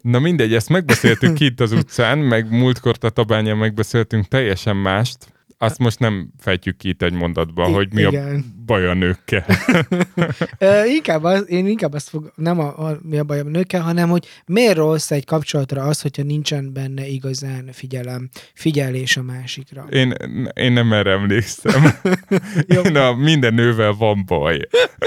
Na 0.00 0.18
mindegy, 0.18 0.54
ezt 0.54 0.68
megbeszéltük 0.68 1.34
ki 1.34 1.44
itt 1.44 1.60
az 1.60 1.72
utcán, 1.72 2.18
meg 2.18 2.50
múltkor 2.50 2.96
a 3.00 3.10
tabányán 3.10 3.56
megbeszéltünk 3.56 4.28
teljesen 4.28 4.76
mást. 4.76 5.34
Azt 5.58 5.78
most 5.78 5.98
nem 5.98 6.30
fejtjük 6.38 6.76
ki 6.76 6.88
itt 6.88 7.02
egy 7.02 7.12
mondatban, 7.12 7.70
I- 7.70 7.72
hogy 7.72 7.92
mi 7.92 8.02
a 8.04 8.08
igen. 8.08 8.44
baj 8.66 8.86
a 8.86 8.94
nőkkel. 8.94 9.46
Ö, 10.58 10.84
inkább 10.84 11.24
az, 11.24 11.48
én 11.48 11.66
inkább 11.66 11.92
azt 11.92 12.08
fog, 12.08 12.32
nem 12.34 12.58
a, 12.58 12.88
a, 12.88 12.98
mi 13.02 13.18
a 13.18 13.24
baj 13.24 13.38
a 13.40 13.42
nőkkel, 13.42 13.80
hanem 13.80 14.08
hogy 14.08 14.26
miért 14.46 14.76
rossz 14.76 15.10
egy 15.10 15.24
kapcsolatra 15.24 15.82
az, 15.82 16.00
hogyha 16.00 16.22
nincsen 16.22 16.72
benne 16.72 17.06
igazán 17.06 17.68
figyelem, 17.72 18.28
figyelés 18.54 19.16
a 19.16 19.22
másikra. 19.22 19.86
Én, 19.90 20.14
én 20.54 20.72
nem 20.72 20.92
erre 20.92 21.10
emlékszem. 21.10 21.84
Én 22.84 22.96
a 22.96 23.14
minden 23.14 23.54
nővel 23.54 23.92
van 23.92 24.24
baj. 24.26 24.58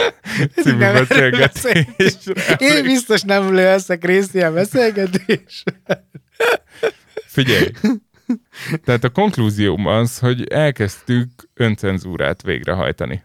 Című 0.64 0.78
beszélgetés. 0.78 2.16
Én 2.58 2.84
biztos 2.84 3.22
nem 3.22 3.54
leszek 3.54 4.06
részt 4.06 4.36
ilyen 4.36 4.54
beszélgetés. 4.54 5.64
Figyelj! 7.26 7.68
Tehát 8.86 9.04
a 9.04 9.10
konklúzióm 9.10 9.86
az, 9.86 10.20
hogy 10.20 10.44
elkezdtük 10.44 11.30
öncenzúrát 11.54 12.42
végrehajtani. 12.42 13.24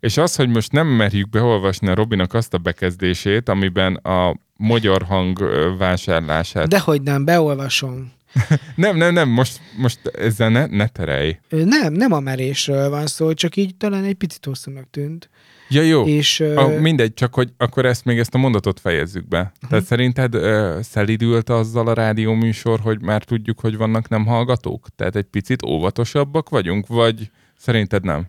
És 0.00 0.16
az, 0.16 0.36
hogy 0.36 0.48
most 0.48 0.72
nem 0.72 0.86
merjük 0.86 1.28
beolvasni 1.28 1.88
a 1.88 1.94
Robinak 1.94 2.34
azt 2.34 2.54
a 2.54 2.58
bekezdését, 2.58 3.48
amiben 3.48 3.94
a 3.94 4.36
magyar 4.56 5.02
hang 5.02 5.38
vásárlását... 5.78 6.68
De... 6.68 6.76
Dehogy 6.76 7.02
nem, 7.02 7.24
beolvasom. 7.24 8.12
Nem, 8.74 8.96
nem, 8.96 9.12
nem, 9.12 9.28
most, 9.28 9.60
most 9.76 10.06
ezzel 10.06 10.48
ne, 10.48 10.66
ne 10.66 10.86
terelj. 10.86 11.38
Nem, 11.48 11.92
nem 11.92 12.12
a 12.12 12.20
merésről 12.20 12.88
van 12.90 13.06
szó, 13.06 13.32
csak 13.32 13.56
így 13.56 13.76
talán 13.76 14.04
egy 14.04 14.14
picit 14.14 14.44
hosszúnak 14.44 14.90
tűnt. 14.90 15.30
Ja, 15.70 15.82
jó. 15.82 16.06
És 16.06 16.40
A, 16.40 16.66
mindegy, 16.66 17.14
csak 17.14 17.34
hogy 17.34 17.52
akkor 17.56 17.84
ezt 17.86 18.04
még 18.04 18.18
ezt 18.18 18.34
a 18.34 18.38
mondatot 18.38 18.80
fejezzük 18.80 19.28
be. 19.28 19.40
Uh-huh. 19.40 19.70
Tehát 19.70 19.84
szerinted 19.84 20.34
ö, 20.34 20.78
szelidült 20.82 21.48
azzal 21.48 21.86
a 21.86 21.92
rádióműsor, 21.92 22.80
hogy 22.80 23.02
már 23.02 23.24
tudjuk, 23.24 23.60
hogy 23.60 23.76
vannak 23.76 24.08
nem 24.08 24.26
hallgatók? 24.26 24.86
Tehát 24.96 25.16
egy 25.16 25.24
picit 25.24 25.62
óvatosabbak 25.62 26.48
vagyunk, 26.48 26.86
vagy 26.86 27.30
szerinted 27.56 28.04
nem? 28.04 28.26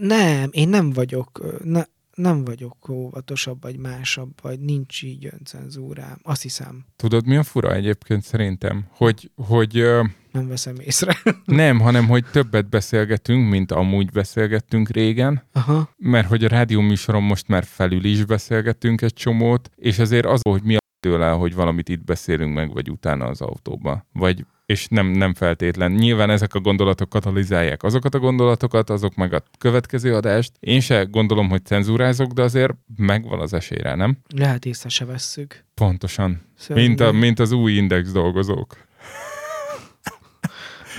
nem, 0.00 0.48
én 0.50 0.68
nem 0.68 0.92
vagyok, 0.92 1.60
ne, 1.64 1.82
nem 2.14 2.44
vagyok 2.44 2.88
óvatosabb, 2.88 3.62
vagy 3.62 3.76
másabb, 3.76 4.32
vagy 4.42 4.60
nincs 4.60 5.02
így 5.02 5.28
öncenzúrám. 5.32 6.18
Azt 6.22 6.42
hiszem, 6.42 6.84
Tudod, 6.96 7.26
mi 7.26 7.36
a 7.36 7.42
fura 7.42 7.74
egyébként 7.74 8.22
szerintem? 8.22 8.86
Hogy, 8.90 9.30
hogy 9.36 9.84
nem 10.32 10.48
veszem 10.48 10.74
észre. 10.80 11.16
nem, 11.44 11.80
hanem 11.80 12.08
hogy 12.08 12.24
többet 12.30 12.68
beszélgetünk, 12.68 13.50
mint 13.50 13.72
amúgy 13.72 14.10
beszélgettünk 14.10 14.88
régen, 14.88 15.42
Aha. 15.52 15.90
mert 15.96 16.28
hogy 16.28 16.44
a 16.44 16.48
rádióműsoron 16.48 17.22
most 17.22 17.48
már 17.48 17.64
felül 17.64 18.04
is 18.04 18.24
beszélgettünk 18.24 19.02
egy 19.02 19.14
csomót, 19.14 19.70
és 19.76 19.98
azért 19.98 20.26
az, 20.26 20.40
hogy 20.42 20.62
mi 20.62 20.74
a 20.74 20.80
tőle, 21.00 21.30
hogy 21.30 21.54
valamit 21.54 21.88
itt 21.88 22.04
beszélünk 22.04 22.54
meg, 22.54 22.72
vagy 22.72 22.90
utána 22.90 23.26
az 23.26 23.40
autóba. 23.40 24.06
Vagy 24.12 24.44
és 24.66 24.86
nem, 24.88 25.06
nem 25.06 25.34
feltétlen. 25.34 25.92
Nyilván 25.92 26.30
ezek 26.30 26.54
a 26.54 26.60
gondolatok 26.60 27.08
katalizálják 27.08 27.82
azokat 27.82 28.14
a 28.14 28.18
gondolatokat, 28.18 28.90
azok 28.90 29.14
meg 29.14 29.32
a 29.32 29.42
következő 29.58 30.14
adást. 30.14 30.52
Én 30.60 30.80
se 30.80 31.02
gondolom, 31.02 31.48
hogy 31.48 31.64
cenzúrázok, 31.64 32.32
de 32.32 32.42
azért 32.42 32.72
megvan 32.96 33.40
az 33.40 33.52
esély 33.52 33.78
rá, 33.78 33.94
nem? 33.94 34.18
Lehet 34.36 34.64
észre 34.64 34.88
se 34.88 35.04
vesszük. 35.04 35.64
Pontosan. 35.74 36.40
Szörnyű. 36.56 36.86
Mint, 36.86 37.00
a, 37.00 37.12
mint 37.12 37.38
az 37.38 37.52
új 37.52 37.72
index 37.72 38.12
dolgozók. 38.12 38.76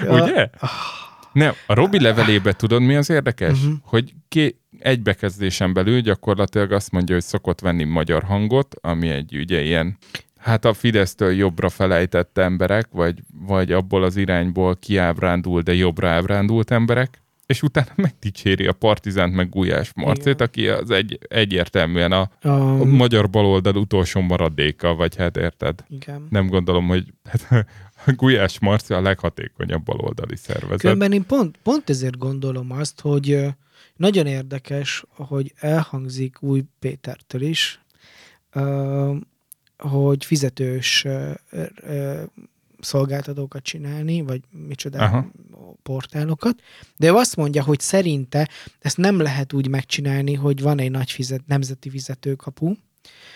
Ja. 0.02 0.24
Ugye? 0.24 0.50
Nem, 1.34 1.54
a 1.68 1.74
Robi 1.74 2.00
levelébe 2.00 2.54
tudod, 2.54 2.82
mi 2.82 2.96
az 2.96 3.10
érdekes? 3.10 3.60
Mhm. 3.60 3.74
Hogy 3.84 4.14
ki, 4.28 4.60
egy 4.80 5.02
bekezdésen 5.02 5.74
belül 5.74 6.00
gyakorlatilag 6.00 6.72
azt 6.72 6.92
mondja, 6.92 7.16
hogy 7.16 7.24
szokott 7.24 7.60
venni 7.60 7.84
magyar 7.84 8.24
hangot, 8.24 8.76
ami 8.82 9.10
egy 9.10 9.38
ugye 9.38 9.62
ilyen, 9.62 9.98
hát 10.38 10.66
a 10.66 10.74
Fidesztől 10.74 11.32
jobbra 11.32 11.70
felejtett 11.70 12.38
emberek, 12.38 12.88
vagy, 12.92 13.20
vagy 13.48 13.72
abból 13.72 14.04
az 14.04 14.16
irányból 14.16 14.76
kiábrándul, 14.76 15.62
de 15.62 15.74
jobbra 15.74 16.10
ábrándult 16.10 16.72
emberek, 16.72 17.22
és 17.46 17.62
utána 17.62 17.92
megdicséri 18.08 18.68
a 18.68 18.74
Partizánt, 18.74 19.36
meg 19.36 19.50
Gulyás 19.50 19.92
Marcét, 19.96 20.34
Igen. 20.34 20.48
aki 20.48 20.68
az 20.68 20.90
egy, 20.90 21.20
egyértelműen 21.28 22.12
a, 22.12 22.30
A, 22.42 22.50
a 22.50 22.84
magyar 22.84 23.30
baloldal 23.30 23.76
utolsó 23.76 24.22
maradéka, 24.22 24.96
vagy 24.96 25.16
hát 25.16 25.38
érted? 25.38 25.84
igen. 25.90 26.28
Nem 26.30 26.48
gondolom, 26.48 26.88
hogy 26.88 27.06
hát, 27.30 27.66
Gulyás 28.06 28.60
Marci 28.60 28.94
a 28.94 29.02
leghatékonyabb 29.02 29.84
baloldali 29.84 30.36
szervezet. 30.36 30.80
Különben 30.80 31.12
én 31.12 31.26
pont, 31.26 31.58
pont 31.64 31.90
ezért 31.90 32.18
gondolom 32.18 32.72
azt, 32.72 33.02
hogy 33.02 33.46
nagyon 33.96 34.26
érdekes, 34.28 35.04
hogy 35.10 35.54
elhangzik 35.56 36.42
új 36.42 36.64
Pétertől 36.80 37.42
is, 37.42 37.82
hogy 39.78 40.26
fizetős 40.26 41.06
szolgáltatókat 42.80 43.64
csinálni, 43.64 44.22
vagy 44.22 44.42
micsoda 44.68 45.00
Aha. 45.00 45.32
portálokat, 45.84 46.62
de 46.98 47.08
ő 47.08 47.14
azt 47.14 47.36
mondja, 47.36 47.64
hogy 47.64 47.80
szerinte 47.80 48.50
ezt 48.80 48.98
nem 48.98 49.20
lehet 49.20 49.54
úgy 49.54 49.68
megcsinálni, 49.68 50.34
hogy 50.34 50.62
van 50.62 50.80
egy 50.80 50.92
nagy 50.92 51.12
fizet, 51.12 51.48
nemzeti 51.48 51.90
fizetőkapu, 51.90 52.74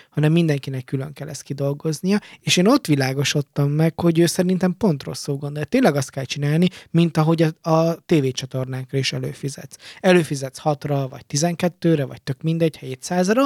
hanem 0.08 0.32
mindenkinek 0.32 0.84
külön 0.84 1.12
kell 1.12 1.28
ezt 1.28 1.42
kidolgoznia, 1.42 2.20
és 2.40 2.56
én 2.56 2.66
ott 2.66 2.86
világosodtam 2.86 3.70
meg, 3.70 4.00
hogy 4.00 4.18
ő 4.18 4.26
szerintem 4.26 4.76
pont 4.76 5.02
rosszul 5.02 5.36
gondolja. 5.36 5.68
Tényleg 5.68 5.94
azt 5.96 6.10
kell 6.10 6.24
csinálni, 6.24 6.68
mint 6.90 7.16
ahogy 7.16 7.42
a, 7.42 7.70
a 7.70 7.94
tévécsatornákra 8.06 8.98
is 8.98 9.12
előfizetsz. 9.12 9.76
Előfizetsz 10.00 10.60
6-ra, 10.64 11.06
vagy 11.10 11.24
12-re, 11.28 12.04
vagy 12.04 12.22
tök 12.22 12.42
mindegy, 12.42 12.78
700-ra, 12.82 13.42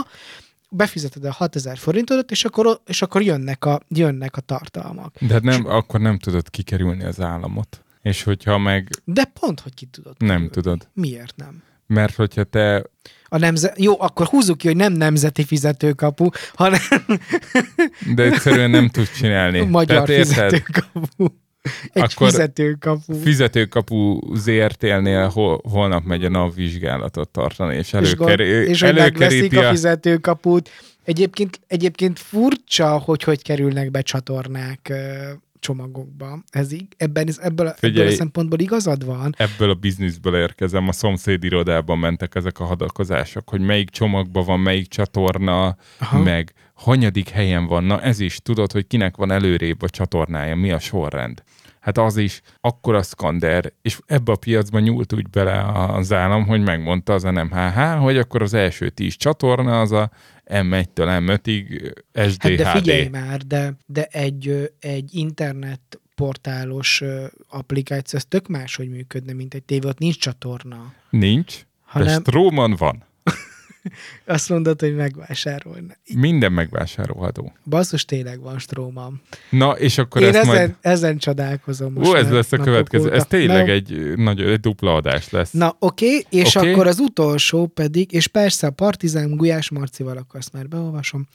befizeted 0.70 1.24
a 1.24 1.32
6000 1.32 1.78
forintodat, 1.78 2.30
és 2.30 2.44
akkor, 2.44 2.80
és 2.86 3.02
akkor 3.02 3.22
jönnek, 3.22 3.64
a, 3.64 3.80
jönnek 3.88 4.36
a 4.36 4.40
tartalmak. 4.40 5.16
De 5.20 5.32
hát 5.32 5.42
nem, 5.42 5.66
akkor 5.66 6.00
nem 6.00 6.18
tudod 6.18 6.50
kikerülni 6.50 7.04
az 7.04 7.20
államot. 7.20 7.84
És 8.02 8.22
hogyha 8.22 8.58
meg 8.58 8.88
De 9.04 9.24
pont, 9.24 9.60
hogy 9.60 9.74
ki 9.74 9.86
tudod. 9.86 10.14
nem 10.18 10.28
kerülni. 10.28 10.50
tudod. 10.50 10.88
Miért 10.92 11.36
nem? 11.36 11.62
Mert 11.92 12.14
hogyha 12.14 12.44
te... 12.44 12.84
A 13.24 13.38
nemze- 13.38 13.74
Jó, 13.76 14.00
akkor 14.00 14.26
húzzuk 14.26 14.58
ki, 14.58 14.66
hogy 14.66 14.76
nem 14.76 14.92
nemzeti 14.92 15.44
fizetőkapu, 15.44 16.28
hanem 16.54 16.80
De 18.14 18.22
egyszerűen 18.22 18.70
nem 18.70 18.88
tudsz 18.88 19.16
csinálni. 19.16 19.60
magyar 19.60 20.06
Tehát 20.08 20.24
fizetőkapu. 20.26 21.26
Egy 21.92 22.02
Akkor 22.02 22.28
fizetőkapu. 22.28 23.14
Fizetőkapu 23.22 24.18
ZRT-nél 24.34 25.28
hol, 25.28 25.60
holnap 25.68 26.04
megy 26.04 26.24
a 26.24 26.28
NAV 26.28 26.54
vizsgálatot 26.54 27.28
tartani, 27.28 27.76
és, 27.76 27.86
és, 27.86 27.92
előkeré, 27.92 28.48
és 28.48 28.80
megveszik 28.80 28.98
előkeríti 28.98 29.56
a 29.56 29.68
a... 29.68 29.70
fizetőkaput, 29.70 30.70
Egyébként, 31.04 31.60
egyébként 31.66 32.18
furcsa, 32.18 32.98
hogy 32.98 33.22
hogy 33.22 33.42
kerülnek 33.42 33.90
be 33.90 34.00
csatornák 34.00 34.92
csomagokba. 35.62 36.42
Ez, 36.50 36.72
így- 36.72 36.94
ebben, 36.96 37.26
ez- 37.28 37.38
ebből, 37.42 37.66
a- 37.66 37.70
ebből 37.70 37.90
a 37.90 37.94
Figyelj. 37.94 38.14
szempontból 38.14 38.58
igazad 38.58 39.04
van. 39.04 39.34
Ebből 39.38 39.70
a 39.70 39.74
bizniszből 39.74 40.36
érkezem, 40.36 40.88
a 40.88 40.92
szomszéd 40.92 41.44
irodában 41.44 41.98
mentek 41.98 42.34
ezek 42.34 42.60
a 42.60 42.64
hadakozások, 42.64 43.48
hogy 43.48 43.60
melyik 43.60 43.90
csomagban 43.90 44.44
van, 44.44 44.60
melyik 44.60 44.88
csatorna. 44.88 45.76
Aha. 45.98 46.18
meg 46.22 46.52
hanyadik 46.74 47.28
helyen 47.28 47.66
van. 47.66 47.84
Na 47.84 48.00
ez 48.00 48.20
is, 48.20 48.38
tudod, 48.42 48.72
hogy 48.72 48.86
kinek 48.86 49.16
van 49.16 49.30
előrébb 49.30 49.82
a 49.82 49.88
csatornája, 49.88 50.56
mi 50.56 50.70
a 50.72 50.78
sorrend. 50.78 51.42
Hát 51.82 51.98
az 51.98 52.16
is 52.16 52.40
akkora 52.60 53.02
szkander, 53.02 53.72
és 53.82 53.98
ebbe 54.06 54.32
a 54.32 54.36
piacban 54.36 54.82
nyúlt 54.82 55.12
úgy 55.12 55.28
bele 55.30 55.62
az 55.72 56.12
állam, 56.12 56.46
hogy 56.46 56.60
megmondta 56.60 57.12
az 57.12 57.22
NMHH, 57.22 57.98
hogy 57.98 58.16
akkor 58.16 58.42
az 58.42 58.54
első 58.54 58.88
tíz 58.88 59.14
csatorna 59.14 59.80
az 59.80 59.92
a 59.92 60.10
M1-től 60.46 60.86
M5-ig 60.94 61.92
SD, 62.30 62.42
Hát 62.42 62.54
de 62.54 62.70
figyelj 62.70 63.08
már, 63.08 63.40
de, 63.40 63.76
de 63.86 64.04
egy, 64.04 64.72
egy 64.80 65.14
internet 65.14 66.00
portálos 66.14 67.02
applikáció, 67.48 68.18
ez 68.18 68.24
tök 68.24 68.48
máshogy 68.48 68.88
működne, 68.88 69.32
mint 69.32 69.54
egy 69.54 69.62
tévé, 69.62 69.86
ott 69.86 69.98
nincs 69.98 70.18
csatorna. 70.18 70.92
Nincs, 71.10 71.58
de 71.58 71.64
Hanem 71.84 72.20
Stroman 72.20 72.74
van. 72.78 73.04
azt 74.24 74.48
mondod, 74.48 74.80
hogy 74.80 74.94
megvásárolna. 74.94 75.94
Minden 76.14 76.52
megvásárolható. 76.52 77.52
Basszus, 77.64 78.04
tényleg 78.04 78.40
van 78.40 78.58
stróma. 78.58 79.12
Na, 79.50 79.70
és 79.70 79.98
akkor 79.98 80.22
Én 80.22 80.28
ezt 80.28 80.36
ezen, 80.36 80.54
majd... 80.54 80.74
ezen 80.80 81.18
csodálkozom 81.18 81.92
most. 81.92 82.10
Ó, 82.10 82.14
ez 82.14 82.30
lesz 82.30 82.52
a 82.52 82.56
következő. 82.56 83.04
óta. 83.04 83.14
Ez 83.14 83.26
tényleg 83.26 83.66
Na, 83.66 83.72
egy, 83.72 84.16
nagy, 84.16 84.40
egy 84.40 84.60
dupla 84.60 84.94
adás 84.94 85.30
lesz. 85.30 85.50
Na, 85.50 85.76
oké, 85.78 86.06
okay, 86.06 86.40
és 86.40 86.54
okay. 86.54 86.72
akkor 86.72 86.86
az 86.86 86.98
utolsó 86.98 87.66
pedig, 87.66 88.12
és 88.12 88.26
persze 88.26 88.66
a 88.66 88.70
Partizán 88.70 89.36
Gulyás 89.36 89.70
Marcival, 89.70 90.16
akkor 90.16 90.40
azt 90.40 90.52
már 90.52 90.68
beolvasom, 90.68 91.26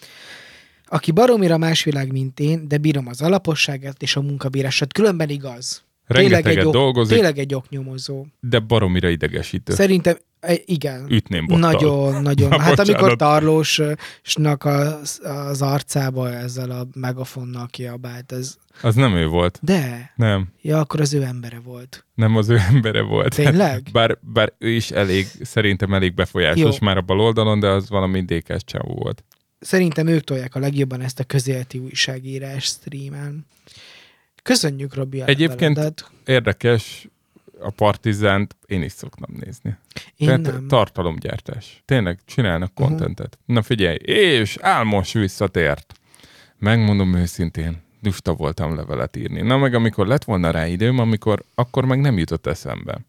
aki 0.86 1.12
baromira 1.12 1.58
más 1.58 1.84
világ, 1.84 2.12
mint 2.12 2.40
én, 2.40 2.68
de 2.68 2.78
bírom 2.78 3.08
az 3.08 3.22
alaposságát 3.22 4.02
és 4.02 4.16
a 4.16 4.22
munkabírását. 4.22 4.94
Különben 4.94 5.30
igaz. 5.30 5.86
Rengeteget 6.08 6.66
ok- 6.66 6.74
dolgozik, 6.74 7.14
Tényleg 7.16 7.38
egy 7.38 7.54
oknyomozó. 7.54 8.26
de 8.40 8.60
baromira 8.60 9.10
idegesítő. 9.10 9.74
Szerintem, 9.74 10.18
igen. 10.66 11.06
Ütném 11.10 11.46
bottal. 11.46 11.72
Nagyon, 11.72 12.22
nagyon. 12.22 12.50
Na, 12.50 12.60
Hát 12.68 12.80
amikor 12.80 13.10
bocsánat. 13.10 13.18
Tarlósnak 13.18 14.66
az, 14.66 15.20
az 15.24 15.62
arcába 15.62 16.34
ezzel 16.34 16.72
a 16.72 16.88
megafonnal 16.96 17.68
kiabált, 17.68 18.32
ez... 18.32 18.56
Az 18.82 18.96
nem 18.96 19.16
ő 19.16 19.28
volt. 19.28 19.60
De, 19.62 20.12
Nem. 20.16 20.48
ja, 20.62 20.80
akkor 20.80 21.02
az 21.02 21.14
ő 21.14 21.24
embere 21.24 21.60
volt. 21.60 22.06
Nem 22.14 22.36
az 22.36 22.50
ő 22.50 22.58
embere 22.70 23.02
volt. 23.02 23.36
Tényleg? 23.36 23.88
Bár, 23.92 24.18
bár 24.22 24.54
ő 24.58 24.70
is 24.70 24.92
elég, 24.92 25.28
szerintem 25.42 25.94
elég 25.94 26.14
befolyásos 26.14 26.78
Jó. 26.80 26.86
már 26.88 26.98
a 26.98 27.02
bal 27.02 27.20
oldalon, 27.20 27.60
de 27.60 27.68
az 27.68 27.90
valami 27.90 28.22
dékás 28.26 28.64
csávó 28.64 28.94
volt. 28.94 29.24
Szerintem 29.60 30.08
ők 30.08 30.24
tolják 30.24 30.56
a 30.56 30.60
legjobban 30.60 31.02
ezt 31.02 31.20
a 31.20 31.24
közéleti 31.24 31.78
újságírás 31.78 32.64
streamen. 32.64 33.46
Köszönjük, 34.44 34.94
Robi, 34.96 35.22
Egyébként- 35.26 35.76
leveledet. 35.78 36.12
A 37.62 37.70
Partizánt 37.70 38.56
én 38.66 38.82
is 38.82 38.92
szoktam 38.92 39.36
nézni. 39.40 39.78
Én 40.16 40.28
Tehát 40.28 40.42
nem. 40.44 40.68
tartalomgyártás. 40.68 41.82
Tényleg 41.86 42.20
csinálnak 42.26 42.72
Mhm. 42.74 42.84
kontentet. 42.88 43.38
Na 43.46 43.62
figyelj, 43.62 43.96
és 44.06 44.58
Álmos 44.62 45.14
visszatért. 45.14 45.94
Megmondom 46.60 47.16
őszintén, 47.16 47.82
lusta 48.02 48.34
voltam 48.34 48.76
levelet 48.76 49.16
írni. 49.16 49.42
Na 49.42 49.58
meg 49.58 49.74
amikor 49.74 50.08
lett 50.08 50.24
volna 50.24 50.52
rá 50.52 50.68
időm, 50.68 51.00
amikor, 51.00 51.44
akkor 51.56 51.86
meg 51.86 52.00
nem 52.00 52.18
jutott 52.18 52.48
eszembe. 52.48 53.00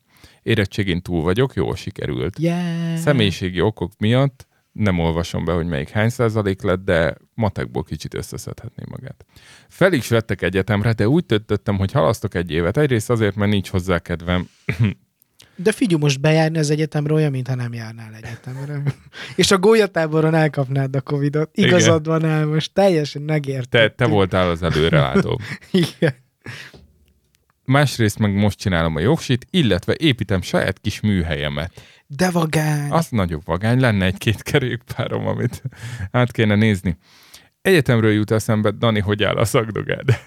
Érettségén 0.43 1.03
túl 1.03 1.23
vagyok, 1.23 1.55
jól 1.55 1.77
sikerült. 1.77 2.39
Yeah. 2.39 2.97
Személyiségi 2.97 3.61
okok 3.61 3.93
miatt 3.99 4.47
nem 4.79 4.99
olvasom 4.99 5.45
be, 5.45 5.53
hogy 5.53 5.67
melyik 5.67 5.89
hány 5.89 6.09
százalék 6.09 6.63
lett, 6.63 6.85
de 6.85 7.15
matekból 7.35 7.83
kicsit 7.83 8.15
összeszedhetné 8.15 8.85
magát. 8.91 9.25
Fel 9.69 9.93
is 9.93 10.09
vettek 10.09 10.43
egyetemre, 10.43 10.93
de 10.93 11.09
úgy 11.09 11.25
döntöttem, 11.27 11.77
hogy 11.77 11.93
halasztok 11.93 12.35
egy 12.35 12.51
évet. 12.51 12.77
Egyrészt 12.77 13.11
azért, 13.11 13.37
mert 13.37 13.51
nincs 13.51 13.69
hozzá 13.69 13.99
kedvem. 13.99 14.49
De 15.57 15.73
figyelj, 15.73 16.01
most 16.01 16.21
bejárni 16.21 16.59
az 16.59 16.71
egyetemre 16.71 17.13
olyan, 17.13 17.31
mintha 17.31 17.55
nem 17.55 17.73
járnál 17.73 18.15
egyetemre. 18.15 18.83
És 19.37 19.51
a 19.51 19.59
gólyatáboron 19.59 20.35
elkapnád 20.35 20.97
a 20.97 21.01
Covidot. 21.01 21.57
Igazad 21.57 22.07
van 22.07 22.25
el, 22.25 22.47
most 22.47 22.73
teljesen 22.73 23.23
megérte. 23.23 23.79
Te, 23.79 23.89
te 23.89 24.07
voltál 24.07 24.51
az 24.51 24.63
előrelátó. 24.63 25.41
Igen. 25.71 26.15
Másrészt 27.69 28.19
meg 28.19 28.35
most 28.35 28.59
csinálom 28.59 28.97
a 28.97 29.01
jogsit, 29.01 29.47
illetve 29.51 29.95
építem 29.99 30.43
saját 30.43 30.79
kis 30.79 31.01
műhelyemet. 31.01 31.83
De 32.07 32.31
vagány. 32.31 32.91
Az 32.91 33.09
nagyobb 33.11 33.43
vagány, 33.45 33.81
lenne 33.81 34.05
egy-két 34.05 34.43
kerékpárom, 34.43 35.27
amit 35.27 35.63
át 36.11 36.33
kéne 36.33 36.55
nézni. 36.55 36.99
Egyetemről 37.63 38.13
jut 38.13 38.31
eszembe, 38.31 38.71
Dani, 38.71 39.01
hogy 39.01 39.23
áll 39.23 39.37
a 39.37 39.45
szakdogád. 39.45 40.09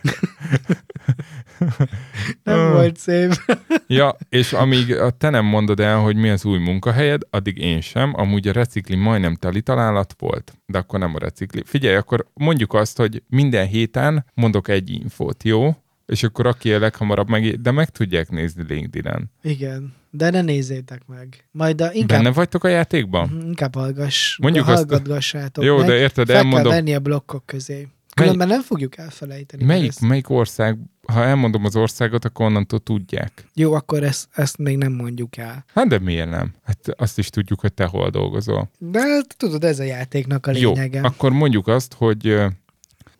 Nem 2.44 2.72
volt 2.72 2.98
szép. 2.98 3.32
Ja, 3.88 4.16
és 4.30 4.54
amíg 4.54 4.96
te 5.18 5.30
nem 5.30 5.46
mondod 5.46 5.80
el, 5.80 5.98
hogy 5.98 6.16
mi 6.16 6.30
az 6.30 6.46
új 6.46 6.58
munkahelyed, 6.58 7.22
addig 7.30 7.58
én 7.58 7.82
sem. 7.82 8.14
Amúgy 8.16 8.48
a 8.48 8.52
recikli 8.52 8.96
majdnem 8.96 9.36
teli 9.36 9.62
találat 9.62 10.16
volt, 10.18 10.54
de 10.66 10.78
akkor 10.78 11.00
nem 11.00 11.16
a 11.16 11.20
recikli. 11.20 11.62
Figyelj, 11.66 11.96
akkor 11.96 12.28
mondjuk 12.34 12.74
azt, 12.74 12.98
hogy 12.98 13.24
minden 13.28 13.68
héten 13.68 14.26
mondok 14.34 14.68
egy 14.68 14.90
infót, 14.90 15.44
jó? 15.44 15.76
És 16.12 16.24
akkor 16.24 16.46
aki 16.48 16.74
a 16.74 16.80
leghamarabb 16.80 17.30
meg, 17.30 17.62
de 17.62 17.72
meg 17.72 17.90
tudják 17.90 18.30
nézni 18.30 18.64
LinkedIn-en. 18.68 19.32
Igen. 19.42 19.94
De 20.10 20.30
ne 20.30 20.42
nézzétek 20.42 21.02
meg. 21.08 21.48
Majd 21.52 21.82
a, 21.82 21.94
inkább, 21.94 22.22
Benne 22.24 22.34
vagytok 22.34 22.64
a 22.64 22.68
játékban? 22.68 23.30
Mhm, 23.30 23.48
inkább 23.48 23.76
hallgass, 23.76 24.38
Mondjuk 24.38 24.66
hallgatgassátok 24.66 25.64
Jó, 25.64 25.78
meg. 25.78 25.88
de 25.88 25.96
érted, 25.98 26.28
Fel 26.28 26.36
elmondom. 26.36 26.62
kell 26.64 26.72
venni 26.72 26.94
a 26.94 27.00
blokkok 27.00 27.46
közé. 27.46 27.88
Különben 28.16 28.48
nem 28.48 28.62
fogjuk 28.62 28.98
elfelejteni. 28.98 29.64
Melyik, 29.64 30.00
melyik 30.00 30.30
ország, 30.30 30.78
ha 31.08 31.24
elmondom 31.24 31.66
az 31.66 31.76
országot, 31.76 32.26
akkor 32.26 32.46
onnantól 32.46 32.80
tudják. 32.80 33.46
Jó, 33.54 33.74
akkor 33.74 34.04
ezt, 34.04 34.28
ezt 34.32 34.58
még 34.58 34.78
nem 34.78 34.92
mondjuk 34.94 35.38
el. 35.38 35.66
Hát 35.74 35.88
de 35.88 36.00
miért 36.00 36.30
nem? 36.30 36.54
Hát 36.64 36.78
azt 36.98 37.18
is 37.18 37.30
tudjuk, 37.30 37.60
hogy 37.60 37.74
te 37.74 37.86
hol 37.86 38.10
dolgozol. 38.10 38.70
De 38.78 39.00
hát 39.00 39.38
tudod, 39.38 39.64
ez 39.64 39.80
a 39.80 39.84
játéknak 39.84 40.46
a 40.48 40.52
Jó, 40.56 40.74
lényege. 40.74 41.02
akkor 41.02 41.32
mondjuk 41.32 41.68
azt, 41.68 41.94
hogy, 41.94 42.36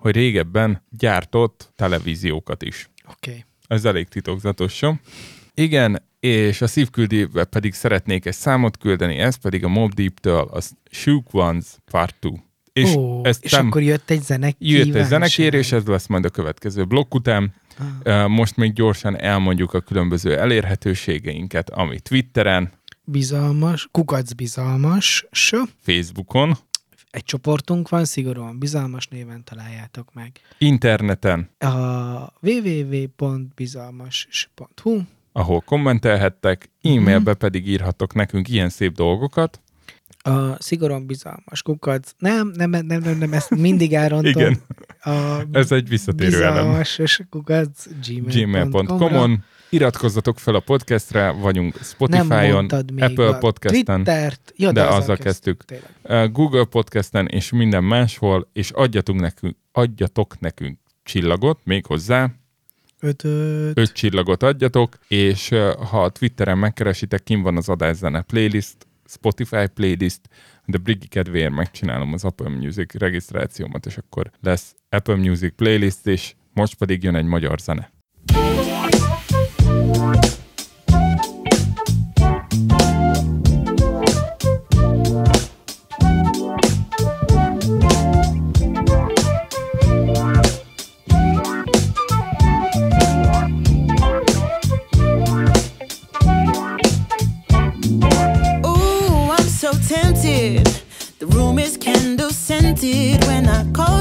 hogy 0.02 0.16
régebben 0.16 0.84
gyártott 0.90 1.72
televíziókat 1.76 2.64
is. 2.64 2.90
Oké. 3.04 3.30
Okay. 3.30 3.46
Ez 3.68 3.86
elég 3.86 4.08
titokzatos, 4.08 4.82
jó? 4.82 4.92
Igen, 5.54 6.04
és 6.20 6.62
a 6.62 6.68
szívküldébe 6.68 7.44
pedig 7.44 7.74
szeretnék 7.74 8.26
egy 8.26 8.34
számot 8.34 8.78
küldeni, 8.78 9.18
ez 9.18 9.36
pedig 9.36 9.64
a 9.64 9.68
Mob 9.68 9.94
Deep-től, 9.94 10.48
az 10.52 10.72
Shook 10.90 11.34
Ones 11.34 11.66
Part 11.92 12.16
2. 12.20 12.36
És 12.74 12.96
Ó, 12.96 13.26
ezt 13.26 13.44
és 13.44 13.52
nem- 13.52 13.68
akkor 13.68 13.82
jött 13.82 14.10
egy 14.10 14.22
zenek 14.22 14.56
Jött 14.60 14.96
egy 14.96 15.06
zenekérés, 15.06 15.72
ez 15.72 15.86
lesz 15.86 16.08
majd 16.08 16.26
a 16.26 16.30
következő 16.30 16.84
blokk 16.84 17.14
után. 17.14 17.54
Ah. 18.04 18.28
Most 18.28 18.56
még 18.56 18.74
gyorsan 18.74 19.20
elmondjuk 19.20 19.74
a 19.74 19.80
különböző 19.80 20.38
elérhetőségeinket, 20.38 21.70
ami 21.70 22.00
Twitteren, 22.00 22.72
Bizalmas, 23.04 23.88
kukac 23.92 24.34
bizalmas, 24.34 25.26
s 25.32 25.56
Facebookon, 25.82 26.58
egy 27.12 27.24
csoportunk 27.24 27.90
van, 27.90 28.06
szigorúan 28.06 28.60
bizalmas 28.60 29.08
néven 29.08 29.44
találjátok 29.44 30.14
meg. 30.14 30.32
interneten, 30.58 31.50
A 31.60 31.68
www.bizalmas.hu 32.42 35.00
ahol 35.34 35.62
kommentelhettek, 35.62 36.70
e-mailbe 36.82 37.34
pedig 37.34 37.68
írhattok 37.68 38.14
nekünk 38.14 38.48
ilyen 38.50 38.70
szép 38.70 38.96
dolgokat. 38.96 39.62
a 40.24 40.62
szigorúan 40.62 41.06
bizalmas 41.06 41.62
kukac. 41.64 42.12
Nem, 42.18 42.52
nem, 42.56 42.70
nem, 42.70 42.86
nem, 42.86 43.18
nem 43.18 43.34
ezt 43.34 43.50
mindig 43.50 43.94
elrontom. 43.94 44.32
Igen, 44.32 44.58
A 45.02 45.42
ez 45.52 45.72
egy 45.72 45.90
visszatérő 45.90 46.44
elem. 46.44 46.66
bizalmas 46.66 47.22
kukac 47.30 47.86
gmail.com-on. 48.06 49.44
Iratkozzatok 49.74 50.40
fel 50.40 50.56
a 50.56 50.60
podcastre, 50.60 51.30
vagyunk 51.30 51.76
Spotify-on, 51.84 52.66
Apple 52.98 53.38
Podcasten. 53.38 54.08
Ja, 54.56 54.72
de 54.72 54.84
azzal 54.84 55.18
kezdtük. 55.18 55.64
Ö, 56.04 56.28
Google 56.32 56.64
Podcasten 56.66 57.28
és 57.28 57.52
minden 57.52 57.84
máshol, 57.84 58.50
és 58.54 58.72
adjatunk 58.72 59.20
nekünk, 59.20 59.56
adjatok 59.72 60.40
nekünk 60.40 60.80
csillagot, 61.04 61.60
még 61.64 61.86
hozzá, 61.86 62.32
Ötöt. 63.00 63.78
öt 63.78 63.92
csillagot 63.92 64.44
adjatok, 64.44 64.98
és 65.08 65.50
ha 65.90 66.04
a 66.04 66.10
Twitteren 66.10 66.58
megkeresitek, 66.58 67.24
kim 67.24 67.42
van 67.42 67.58
az 67.58 67.70
adászene 67.70 68.22
playlist, 68.22 68.88
Spotify 69.06 69.68
playlist, 69.74 70.22
de 70.66 70.78
Brigi 70.78 71.08
kedvéért 71.08 71.52
megcsinálom 71.52 72.14
az 72.14 72.24
Apple 72.24 72.50
Music 72.50 72.94
regisztrációmat, 72.94 73.86
és 73.86 73.98
akkor 73.98 74.32
lesz 74.42 74.76
Apple 74.90 75.16
Music 75.16 75.56
playlist, 75.56 76.08
és 76.08 76.34
most 76.54 76.76
pedig 76.76 77.04
jön 77.04 77.16
egy 77.16 77.26
magyar 77.26 77.60
zene. 77.60 77.92
When 103.28 103.48
I 103.48 103.64
called 103.72 103.82
you 103.84 104.01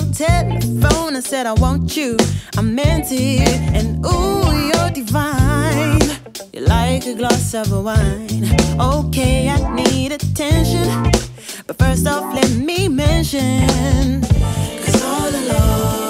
your 0.00 0.12
telephone. 0.12 1.16
I 1.16 1.20
said 1.20 1.46
I 1.46 1.54
want 1.54 1.96
you, 1.96 2.16
I 2.56 2.62
meant 2.62 3.06
it, 3.10 3.48
and 3.74 4.04
ooh, 4.04 4.44
you're 4.68 4.90
divine. 4.90 6.00
You're 6.52 6.66
like 6.66 7.06
a 7.06 7.14
glass 7.14 7.54
of 7.54 7.70
wine. 7.72 8.44
Okay, 8.78 9.48
I 9.48 9.74
need 9.74 10.12
attention, 10.12 10.86
but 11.66 11.78
first 11.78 12.06
off, 12.06 12.34
let 12.34 12.50
me 12.50 12.88
mention. 12.88 14.20
Cause 14.84 15.02
all 15.02 15.30
along, 15.30 16.05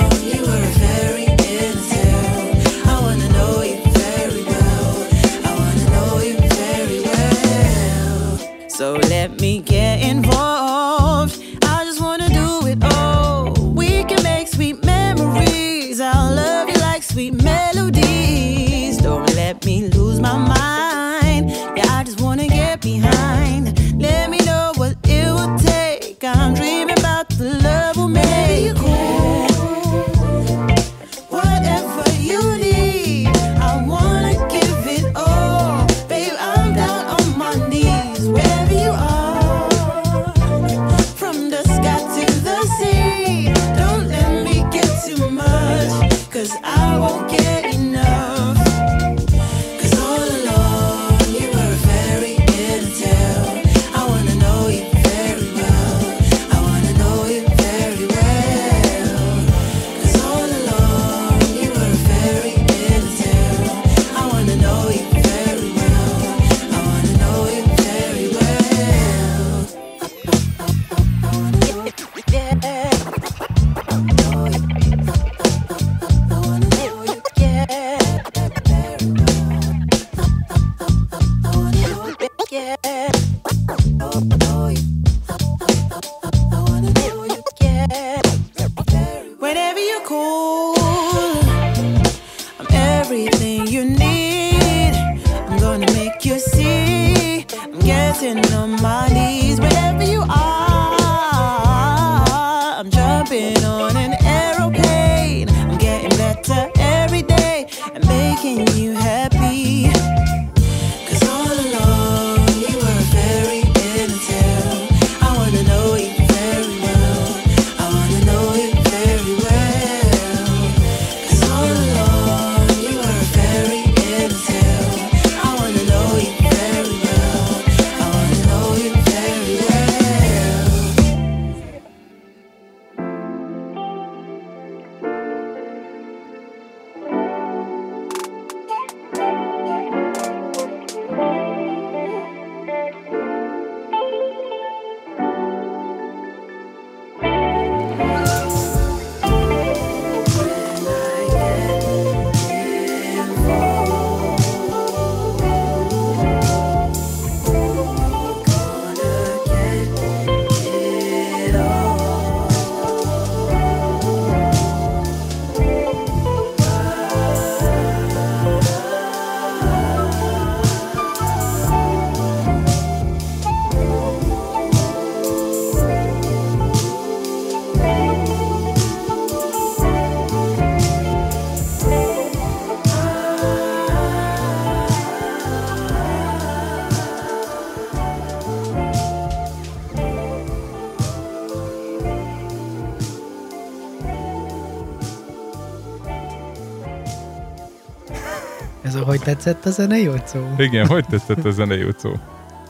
tetszett 199.27 199.65
a 199.65 199.71
zene, 199.71 199.99
jó 199.99 200.15
szó? 200.25 200.55
Igen, 200.59 200.87
hogy 200.87 201.05
tetszett 201.07 201.45
a 201.45 201.51
zene 201.51 201.77
Jocó? 201.77 202.19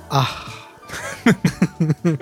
Ah, 0.09 0.27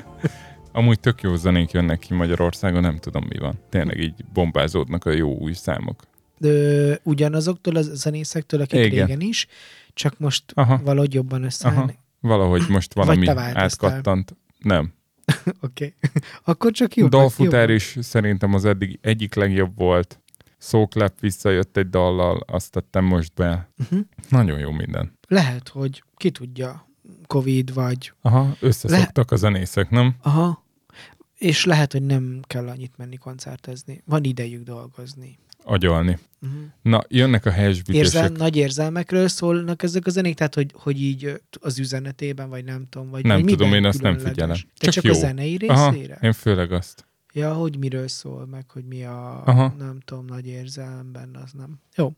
Amúgy 0.72 1.00
tök 1.00 1.22
jó 1.22 1.36
zenék 1.36 1.70
jönnek 1.70 1.98
ki 1.98 2.14
Magyarországon, 2.14 2.80
nem 2.80 2.98
tudom 2.98 3.24
mi 3.28 3.38
van. 3.38 3.58
Tényleg 3.68 3.98
így 4.00 4.24
bombázódnak 4.32 5.04
a 5.04 5.10
jó 5.10 5.36
új 5.38 5.52
számok. 5.52 6.02
de 6.38 6.98
ugyanazoktól 7.02 7.76
a 7.76 7.82
zenészektől, 7.82 8.60
akik 8.60 8.84
Igen. 8.84 9.06
régen 9.06 9.20
is, 9.20 9.46
csak 9.92 10.18
most 10.18 10.44
Aha. 10.54 10.80
valahogy 10.84 11.14
jobban 11.14 11.38
Aha. 11.38 11.46
összeállni. 11.46 11.98
Valahogy 12.20 12.62
most 12.68 12.94
valami 12.94 13.28
átkattant. 13.28 14.36
Nem. 14.58 14.92
Oké. 15.66 15.94
Akkor 16.44 16.72
csak 16.72 16.96
jó. 16.96 17.08
Dalfutár 17.08 17.70
is 17.70 17.96
szerintem 18.00 18.54
az 18.54 18.64
eddig 18.64 18.98
egyik 19.02 19.34
legjobb 19.34 19.76
volt. 19.76 20.18
Szóklep 20.64 21.20
visszajött 21.20 21.76
egy 21.76 21.90
dallal, 21.90 22.40
azt 22.46 22.70
tettem 22.70 23.04
most 23.04 23.34
be. 23.34 23.68
Uh-huh. 23.78 24.00
Nagyon 24.28 24.58
jó 24.58 24.70
minden. 24.70 25.18
Lehet, 25.28 25.68
hogy 25.68 26.02
ki 26.16 26.30
tudja, 26.30 26.88
Covid 27.26 27.74
vagy... 27.74 28.12
Aha, 28.20 28.56
összeszoktak 28.60 29.30
a 29.30 29.36
zenészek, 29.36 29.90
nem? 29.90 30.14
Aha. 30.22 30.64
És 31.38 31.64
lehet, 31.64 31.92
hogy 31.92 32.02
nem 32.02 32.40
kell 32.46 32.68
annyit 32.68 32.92
menni 32.96 33.16
koncertezni. 33.16 34.02
Van 34.04 34.24
idejük 34.24 34.62
dolgozni. 34.62 35.38
Agyalni. 35.64 36.18
Uh-huh. 36.42 36.60
Na, 36.82 37.04
jönnek 37.08 37.44
a 37.44 37.48
Érzel, 37.48 37.62
helyesbítések. 37.62 38.36
nagy 38.36 38.56
érzelmekről 38.56 39.28
szólnak 39.28 39.82
ezek 39.82 40.06
a 40.06 40.10
zenék, 40.10 40.34
tehát 40.34 40.54
hogy, 40.54 40.70
hogy 40.74 41.00
így 41.02 41.40
az 41.60 41.78
üzenetében, 41.78 42.48
vagy 42.48 42.64
nem 42.64 42.86
tudom, 42.88 43.10
vagy 43.10 43.24
Nem 43.24 43.42
vagy 43.42 43.50
tudom, 43.50 43.72
én 43.72 43.84
azt 43.84 44.02
nem 44.02 44.18
figyelem. 44.18 44.56
Te 44.56 44.62
Csak 44.78 44.92
csak, 44.92 45.04
jó. 45.04 45.10
a 45.10 45.14
zenei 45.14 45.56
Aha, 45.66 45.90
részére? 45.90 46.18
én 46.22 46.32
főleg 46.32 46.72
azt. 46.72 47.06
Ja, 47.36 47.52
hogy 47.52 47.78
miről 47.78 48.08
szól, 48.08 48.46
meg 48.46 48.70
hogy 48.70 48.84
mi 48.84 49.04
a, 49.04 49.42
Aha. 49.44 49.74
nem 49.78 50.00
tudom, 50.04 50.24
nagy 50.24 50.46
érzelem 50.46 51.12
benne, 51.12 51.38
az 51.38 51.52
nem. 51.52 51.80
Jó. 51.96 52.12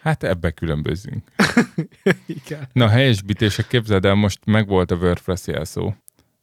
Hát 0.00 0.22
ebbe 0.22 0.50
különbözünk. 0.50 1.30
Igen. 2.44 2.68
Na, 2.72 2.84
a 2.84 2.88
helyesbítések, 2.88 3.66
képzeld 3.66 4.04
el, 4.04 4.14
most 4.14 4.44
megvolt 4.44 4.90
a 4.90 4.96
WordPress 4.96 5.46
jelszó. 5.46 5.94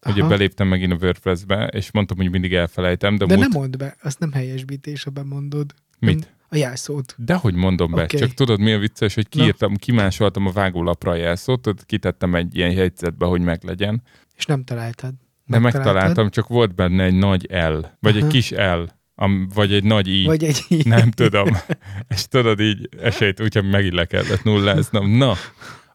Ugye 0.06 0.20
Aha. 0.22 0.30
beléptem 0.30 0.68
megint 0.68 0.92
a 0.92 0.98
WordPressbe, 1.02 1.68
és 1.68 1.92
mondtam, 1.92 2.18
hogy 2.18 2.30
mindig 2.30 2.54
elfelejtem, 2.54 3.18
de, 3.18 3.26
De 3.26 3.36
múlt... 3.36 3.50
nem 3.50 3.60
mondd 3.62 3.78
be, 3.78 3.96
azt 4.02 4.20
nem 4.20 4.32
helyesbítés, 4.32 5.04
ha 5.04 5.10
bemondod. 5.10 5.74
Mit? 6.00 6.34
A 6.50 6.56
jelszót. 6.56 7.16
De 7.18 7.36
hogy 7.36 7.54
mondom 7.54 7.92
be, 7.92 8.04
Oké. 8.04 8.18
csak 8.18 8.34
tudod 8.34 8.60
mi 8.60 8.74
a 8.74 8.80
vicces, 8.80 9.14
hogy 9.14 9.28
Na. 9.32 9.40
kiírtam, 9.42 9.76
kimásoltam 9.76 10.48
a 10.48 10.52
vágólapra 10.52 11.12
a 11.12 11.16
jelszót, 11.16 11.86
kitettem 11.86 12.36
egy 12.36 12.56
ilyen 12.56 12.72
jegyzetbe, 12.72 13.26
hogy 13.26 13.42
meglegyen. 13.42 14.02
És 14.36 14.46
nem 14.46 14.64
találtad. 14.64 15.14
De 15.46 15.60
megtaláltam, 15.60 16.30
csak 16.30 16.48
volt 16.48 16.76
benne 16.76 17.04
egy 17.04 17.16
nagy 17.16 17.48
L, 17.52 17.78
vagy 18.00 18.18
egy 18.18 18.28
kis 18.28 18.52
L, 18.52 18.82
am, 19.16 19.48
vagy 19.54 19.74
egy 19.74 19.84
nagy 19.84 20.08
I. 20.08 20.26
Vagy 20.26 20.44
egy 20.44 20.82
Nem 20.86 21.12
tudom. 21.12 21.48
És 22.14 22.28
tudod 22.28 22.60
így 22.60 22.90
esélyt, 23.02 23.42
úgyhogy 23.42 23.70
megint 23.70 23.94
le 23.94 24.06
kellett 24.06 24.44
nulláznom. 24.44 25.10
Na, 25.10 25.34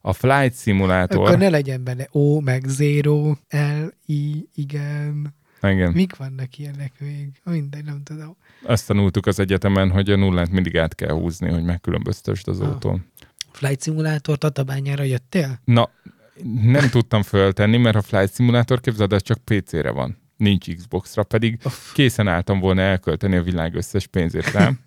a 0.01 0.13
Flight 0.13 0.57
Simulator. 0.59 1.27
Akkor 1.27 1.39
ne 1.39 1.49
legyen 1.49 1.85
benne 1.85 2.07
O, 2.11 2.41
meg 2.41 2.65
Zero, 2.67 3.35
L, 3.49 3.57
I, 4.07 4.49
igen. 4.55 5.37
Igen. 5.63 5.93
Mik 5.93 6.17
vannak 6.17 6.59
ilyenek 6.59 6.93
még? 6.99 7.29
Mindegy, 7.45 7.85
nem 7.85 8.03
tudom. 8.05 8.37
Azt 8.67 8.87
tanultuk 8.87 9.27
az 9.27 9.39
egyetemen, 9.41 9.91
hogy 9.91 10.11
a 10.11 10.17
nullát 10.17 10.51
mindig 10.51 10.79
át 10.79 10.95
kell 10.95 11.13
húzni, 11.13 11.51
hogy 11.51 11.65
megkülönböztesd 11.65 12.49
az 12.49 12.61
Ah. 12.61 12.69
autón. 12.69 13.05
Flight 13.53 13.83
Simulator 13.83 14.39
Tatabányára 14.39 15.03
jöttél? 15.03 15.61
Na, 15.65 15.91
nem 16.63 16.89
tudtam 16.91 17.23
föltenni, 17.23 17.77
mert 17.77 17.97
a 17.97 18.03
Flight 18.03 18.35
Simulator 18.35 18.81
képzeld, 18.81 19.13
ez 19.13 19.23
csak 19.23 19.39
PC-re 19.45 19.91
van. 19.91 20.27
Nincs 20.37 20.75
Xbox-ra, 20.75 21.23
pedig 21.23 21.59
Uff. 21.65 21.93
készen 21.93 22.29
álltam 22.29 22.61
volna 22.61 22.81
elkölteni 22.81 23.37
a 23.37 23.43
világ 23.43 23.75
összes 23.75 24.07
pénzét 24.07 24.51
rám. 24.53 24.79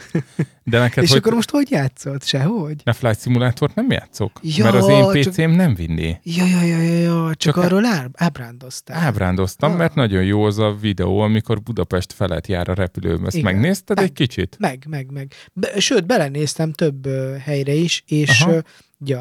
De 0.64 0.78
neked, 0.78 1.02
És 1.02 1.08
hogy 1.10 1.18
akkor 1.18 1.34
most 1.34 1.50
hogy 1.50 1.70
játszott? 1.70 2.22
Sehogy? 2.24 2.80
ne 2.84 2.92
Flight 2.92 3.20
Simulátort 3.20 3.74
nem 3.74 3.90
játszok? 3.90 4.40
Ja, 4.42 4.64
mert 4.64 4.76
az 4.76 4.88
én 4.88 5.22
csak- 5.22 5.32
PC-m 5.32 5.50
nem 5.50 5.74
vinné. 5.74 6.20
Ja, 6.22 6.46
ja, 6.46 6.62
ja, 6.62 6.78
ja, 6.82 6.92
ja. 6.98 7.12
csak, 7.26 7.36
Csak 7.36 7.54
csak 7.54 7.56
arról 7.64 7.84
ábrándoztál. 8.12 9.02
Ábrándoztam, 9.04 9.70
Ah. 9.70 9.76
mert 9.78 9.94
nagyon 9.94 10.24
jó 10.24 10.44
az 10.44 10.58
a 10.58 10.74
videó, 10.80 11.18
amikor 11.20 11.62
Budapest 11.62 12.12
felett 12.12 12.46
jár 12.46 12.68
a 12.68 12.74
repülőm. 12.74 13.24
Ezt 13.24 13.36
Igen. 13.36 13.52
megnézted 13.54 13.96
Meg. 13.96 14.04
egy 14.04 14.12
kicsit? 14.12 14.56
Meg, 14.58 14.84
meg, 14.88 15.10
meg. 15.12 15.32
Be, 15.52 15.80
sőt, 15.80 16.06
belenéztem 16.06 16.72
több 16.72 17.06
ö, 17.06 17.36
helyre 17.40 17.72
is, 17.72 18.02
és 18.06 18.40
Aha. 18.40 18.52
ö, 18.52 18.58
ugye 18.98 19.16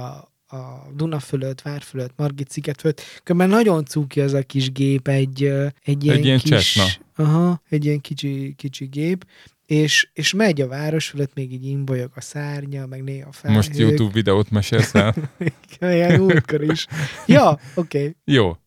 a, 0.54 0.88
Duna 0.96 1.20
fölött, 1.20 1.62
Vár 1.62 1.82
fölött, 1.82 2.12
Margit 2.16 2.50
sziget 2.50 2.82
fölött, 2.82 3.02
különben 3.24 3.58
nagyon 3.58 3.86
cuki 3.86 4.22
az 4.22 4.34
a 4.34 4.42
kis 4.42 4.72
gép, 4.72 5.08
egy, 5.08 5.44
egy 5.84 6.04
ilyen, 6.04 6.24
ilyen 6.24 6.40
kis, 6.40 6.50
Cessna. 6.50 6.86
aha, 7.16 7.62
egy 7.70 7.86
ilyen 7.86 8.02
kicsi, 8.02 8.54
kicsi 8.58 8.86
gép, 8.86 9.26
és, 9.66 10.10
és 10.14 10.34
megy 10.34 10.62
a 10.62 10.68
város 10.68 11.08
fölött, 11.08 11.34
még 11.34 11.54
így 11.54 11.66
imbolyog 11.66 12.12
a 12.16 12.22
szárnya, 12.22 12.86
meg 12.86 13.04
néha 13.04 13.32
felhők. 13.32 13.58
Most 13.58 13.78
YouTube 13.78 14.14
videót 14.14 14.50
mesélsz 14.50 14.96
el. 14.96 15.16
Ilyen 15.80 16.20
útkor 16.20 16.64
is. 16.64 16.88
Ja, 17.26 17.60
oké. 17.76 17.98
Okay. 17.98 18.16
Jó. 18.24 18.58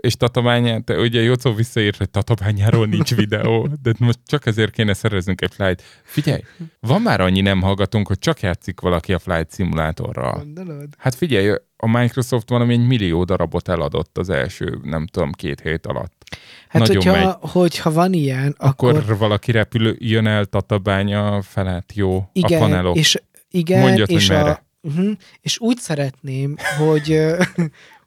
És 0.00 0.14
Tatabányán, 0.14 0.84
te 0.84 0.98
ugye 0.98 1.20
Jocó 1.22 1.52
visszaírt, 1.52 1.96
hogy 1.96 2.10
Tatabányáról 2.10 2.86
nincs 2.86 3.14
videó, 3.14 3.68
de 3.82 3.92
most 3.98 4.18
csak 4.26 4.46
ezért 4.46 4.70
kéne 4.72 4.92
szereznünk 4.92 5.40
egy 5.40 5.54
flight. 5.54 5.82
Figyelj, 6.02 6.40
van 6.80 7.02
már 7.02 7.20
annyi 7.20 7.40
nem 7.40 7.62
hallgatunk, 7.62 8.06
hogy 8.06 8.18
csak 8.18 8.40
játszik 8.40 8.80
valaki 8.80 9.12
a 9.12 9.18
flight 9.18 9.50
szimulátorral. 9.50 10.32
Gondolod? 10.32 10.88
Hát 10.98 11.14
figyelj, 11.14 11.54
a 11.76 11.98
Microsoft 11.98 12.48
valami 12.48 12.72
egy 12.72 12.86
millió 12.86 13.24
darabot 13.24 13.68
eladott 13.68 14.18
az 14.18 14.30
első, 14.30 14.78
nem 14.82 15.06
tudom, 15.06 15.32
két 15.32 15.60
hét 15.60 15.86
alatt. 15.86 16.24
Hát, 16.68 16.82
Nagyon 16.82 16.96
hogyha, 16.96 17.12
megy. 17.12 17.34
hogyha 17.40 17.92
van 17.92 18.12
ilyen, 18.12 18.54
Akkor, 18.58 18.96
akkor, 18.96 19.16
valaki 19.16 19.50
repülő, 19.50 19.96
jön 19.98 20.26
el 20.26 20.44
Tatabánya 20.44 21.42
felett, 21.42 21.94
jó, 21.94 22.28
igen, 22.32 22.62
a 22.62 22.64
panelok. 22.64 22.96
és 22.96 23.22
igen, 23.50 23.80
Mondjad, 23.80 24.10
és, 24.10 24.28
merre. 24.28 24.50
a, 24.50 24.62
uh-huh, 24.80 25.10
és 25.40 25.58
úgy 25.58 25.78
szeretném, 25.78 26.56
hogy, 26.78 27.20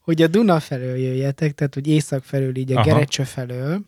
hogy 0.01 0.21
a 0.21 0.27
Duna 0.27 0.59
felől 0.59 0.95
jöjjetek, 0.97 1.53
tehát 1.53 1.73
hogy 1.73 1.87
észak 1.87 2.23
felől, 2.23 2.55
így 2.57 2.71
a 2.71 2.75
Aha. 2.75 2.83
Gerecse 2.83 3.25
felől, 3.25 3.81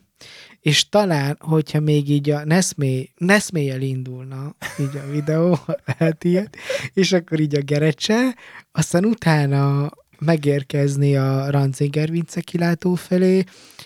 és 0.59 0.89
talán, 0.89 1.37
hogyha 1.39 1.79
még 1.79 2.09
így 2.09 2.29
a 2.29 2.45
Neszmé, 2.45 3.09
Neszméjel 3.17 3.81
indulna 3.81 4.55
így 4.79 4.97
a 5.07 5.11
videó, 5.11 5.59
lehet 5.85 6.23
ilyet, 6.29 6.57
és 6.93 7.11
akkor 7.11 7.39
így 7.39 7.55
a 7.55 7.61
Gerecse, 7.61 8.35
aztán 8.71 9.05
utána 9.05 9.91
megérkezni 10.19 11.15
a 11.15 11.49
Rancinger 11.49 12.09
Vince 12.09 12.41
kilátó 12.41 12.95
felé, 12.95 13.43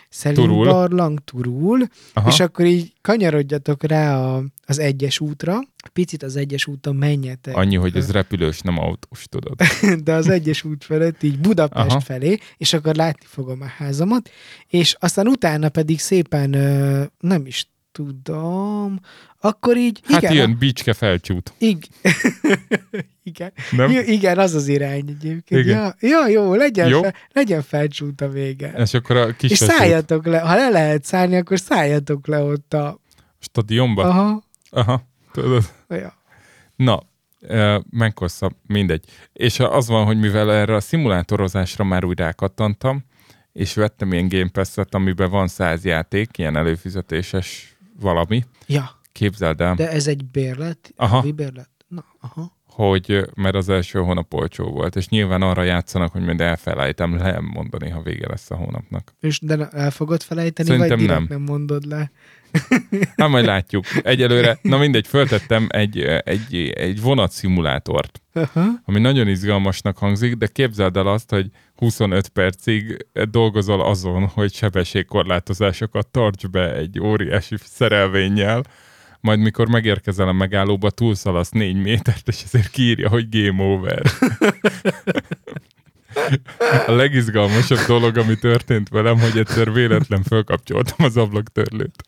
Szelin 0.09 0.45
Turul. 0.45 0.65
barlang 0.65 1.19
turul, 1.19 1.87
Aha. 2.13 2.29
és 2.29 2.39
akkor 2.39 2.65
így 2.65 2.93
kanyarodjatok 3.01 3.83
rá 3.83 4.19
a, 4.19 4.43
az 4.69 4.79
egyes 4.79 5.19
útra, 5.19 5.59
picit 5.93 6.23
az 6.23 6.35
egyes 6.35 6.67
úton 6.67 6.95
menjetek, 6.95 7.55
Annyi, 7.55 7.75
hogy 7.75 7.95
ez 7.95 8.11
repülős, 8.11 8.61
nem 8.61 8.77
autós, 8.77 9.25
tudod. 9.29 9.61
de 10.03 10.13
az 10.13 10.29
egyes 10.29 10.63
út 10.63 10.83
felett 10.83 11.23
így 11.23 11.39
Budapest 11.39 11.89
Aha. 11.89 11.99
felé, 11.99 12.37
és 12.57 12.73
akkor 12.73 12.95
látni 12.95 13.25
fogom 13.29 13.61
a 13.61 13.65
házamat, 13.65 14.29
és 14.67 14.95
aztán 14.99 15.27
utána 15.27 15.69
pedig 15.69 15.99
szépen, 15.99 16.49
nem 17.19 17.45
is 17.45 17.67
tudom, 17.91 18.99
akkor 19.39 19.77
így, 19.77 19.99
Hát 20.03 20.21
igen, 20.21 20.33
ilyen 20.33 20.57
bicske 20.57 20.93
felcsút. 20.93 21.53
ig- 21.57 21.87
igen, 23.23 23.53
Nem? 23.71 23.91
I- 23.91 24.11
igen, 24.11 24.37
az 24.37 24.53
az 24.53 24.67
irány 24.67 25.03
egyébként. 25.07 25.61
Igen. 25.65 25.77
Ja, 25.77 25.95
ja, 26.09 26.27
jó, 26.27 26.53
legyen, 26.55 26.87
Jó. 26.87 27.01
Fel, 27.01 27.13
legyen 27.31 27.61
felcsút 27.61 28.21
a 28.21 28.29
vége. 28.29 28.71
És 28.77 28.93
akkor 28.93 29.15
a 29.17 29.35
kis 29.35 29.51
és 29.51 29.57
szálljatok 29.57 30.25
le, 30.25 30.39
ha 30.39 30.55
le 30.55 30.69
lehet 30.69 31.03
szállni, 31.03 31.35
akkor 31.35 31.59
szálljatok 31.59 32.27
le 32.27 32.41
ott 32.41 32.73
a... 32.73 32.99
stadionba. 33.39 34.03
Aha. 34.03 34.43
Aha. 34.77 35.01
Tudod. 35.31 35.63
ja. 35.89 36.13
Na, 36.75 37.01
meghosszabb, 37.89 38.55
mindegy. 38.67 39.05
És 39.33 39.59
az 39.59 39.87
van, 39.87 40.05
hogy 40.05 40.19
mivel 40.19 40.53
erre 40.53 40.75
a 40.75 40.79
szimulátorozásra 40.79 41.83
már 41.83 42.03
úgy 42.03 42.17
rákattantam, 42.19 43.05
és 43.53 43.73
vettem 43.73 44.13
ilyen 44.13 44.27
Game 44.27 44.49
Pass-et, 44.49 44.95
amiben 44.95 45.29
van 45.29 45.47
száz 45.47 45.85
játék, 45.85 46.37
ilyen 46.37 46.55
előfizetéses 46.55 47.77
valami, 47.99 48.43
ja, 48.67 48.99
képzeld 49.11 49.61
el, 49.61 49.75
de 49.75 49.89
ez 49.91 50.07
egy 50.07 50.25
bérlet, 50.25 50.93
Aha. 50.95 51.15
havi 51.15 51.31
bérlet? 51.31 51.69
Na, 51.87 52.05
aha. 52.19 52.57
hogy 52.65 53.25
mert 53.35 53.55
az 53.55 53.69
első 53.69 53.99
hónap 53.99 54.33
olcsó 54.33 54.65
volt, 54.71 54.95
és 54.95 55.07
nyilván 55.07 55.41
arra 55.41 55.63
játszanak, 55.63 56.11
hogy 56.11 56.21
majd 56.21 56.41
elfelejtem 56.41 57.17
le 57.17 57.39
mondani, 57.39 57.89
ha 57.89 58.01
vége 58.01 58.27
lesz 58.27 58.51
a 58.51 58.55
hónapnak. 58.55 59.13
És 59.19 59.39
de 59.39 59.67
el 59.71 59.91
fogod 59.91 60.21
felejteni, 60.21 60.69
Szerintem 60.69 60.97
vagy 60.97 61.07
nem. 61.07 61.25
nem 61.29 61.41
mondod 61.41 61.85
le? 61.85 62.11
Hát 63.17 63.29
majd 63.29 63.45
látjuk. 63.45 63.85
Egyelőre, 64.03 64.59
na 64.61 64.77
mindegy, 64.77 65.07
föltettem 65.07 65.67
egy, 65.69 65.99
egy, 66.23 66.73
egy 66.75 67.01
vonatszimulátort, 67.01 68.21
Aha. 68.33 68.65
ami 68.85 68.99
nagyon 68.99 69.27
izgalmasnak 69.27 69.97
hangzik, 69.97 70.35
de 70.35 70.47
képzeld 70.47 70.97
el 70.97 71.07
azt, 71.07 71.29
hogy 71.29 71.49
25 71.75 72.27
percig 72.27 73.07
dolgozol 73.31 73.81
azon, 73.81 74.27
hogy 74.27 74.53
sebességkorlátozásokat 74.53 76.07
tarts 76.07 76.47
be 76.47 76.75
egy 76.75 76.99
óriási 76.99 77.55
szerelvénnyel, 77.63 78.63
majd 79.19 79.39
mikor 79.39 79.67
megérkezel 79.67 80.27
a 80.27 80.31
megállóba, 80.31 80.89
túlszalasz 80.89 81.49
négy 81.49 81.81
métert, 81.81 82.27
és 82.27 82.43
ezért 82.43 82.69
kiírja, 82.69 83.09
hogy 83.09 83.27
game 83.29 83.63
over. 83.63 84.01
A 86.87 86.91
legizgalmasabb 86.91 87.79
dolog, 87.87 88.17
ami 88.17 88.35
történt 88.35 88.89
velem, 88.89 89.19
hogy 89.19 89.37
egyszer 89.37 89.73
véletlen 89.73 90.23
fölkapcsoltam 90.23 91.05
az 91.05 91.17
ablaktörlőt. 91.17 92.03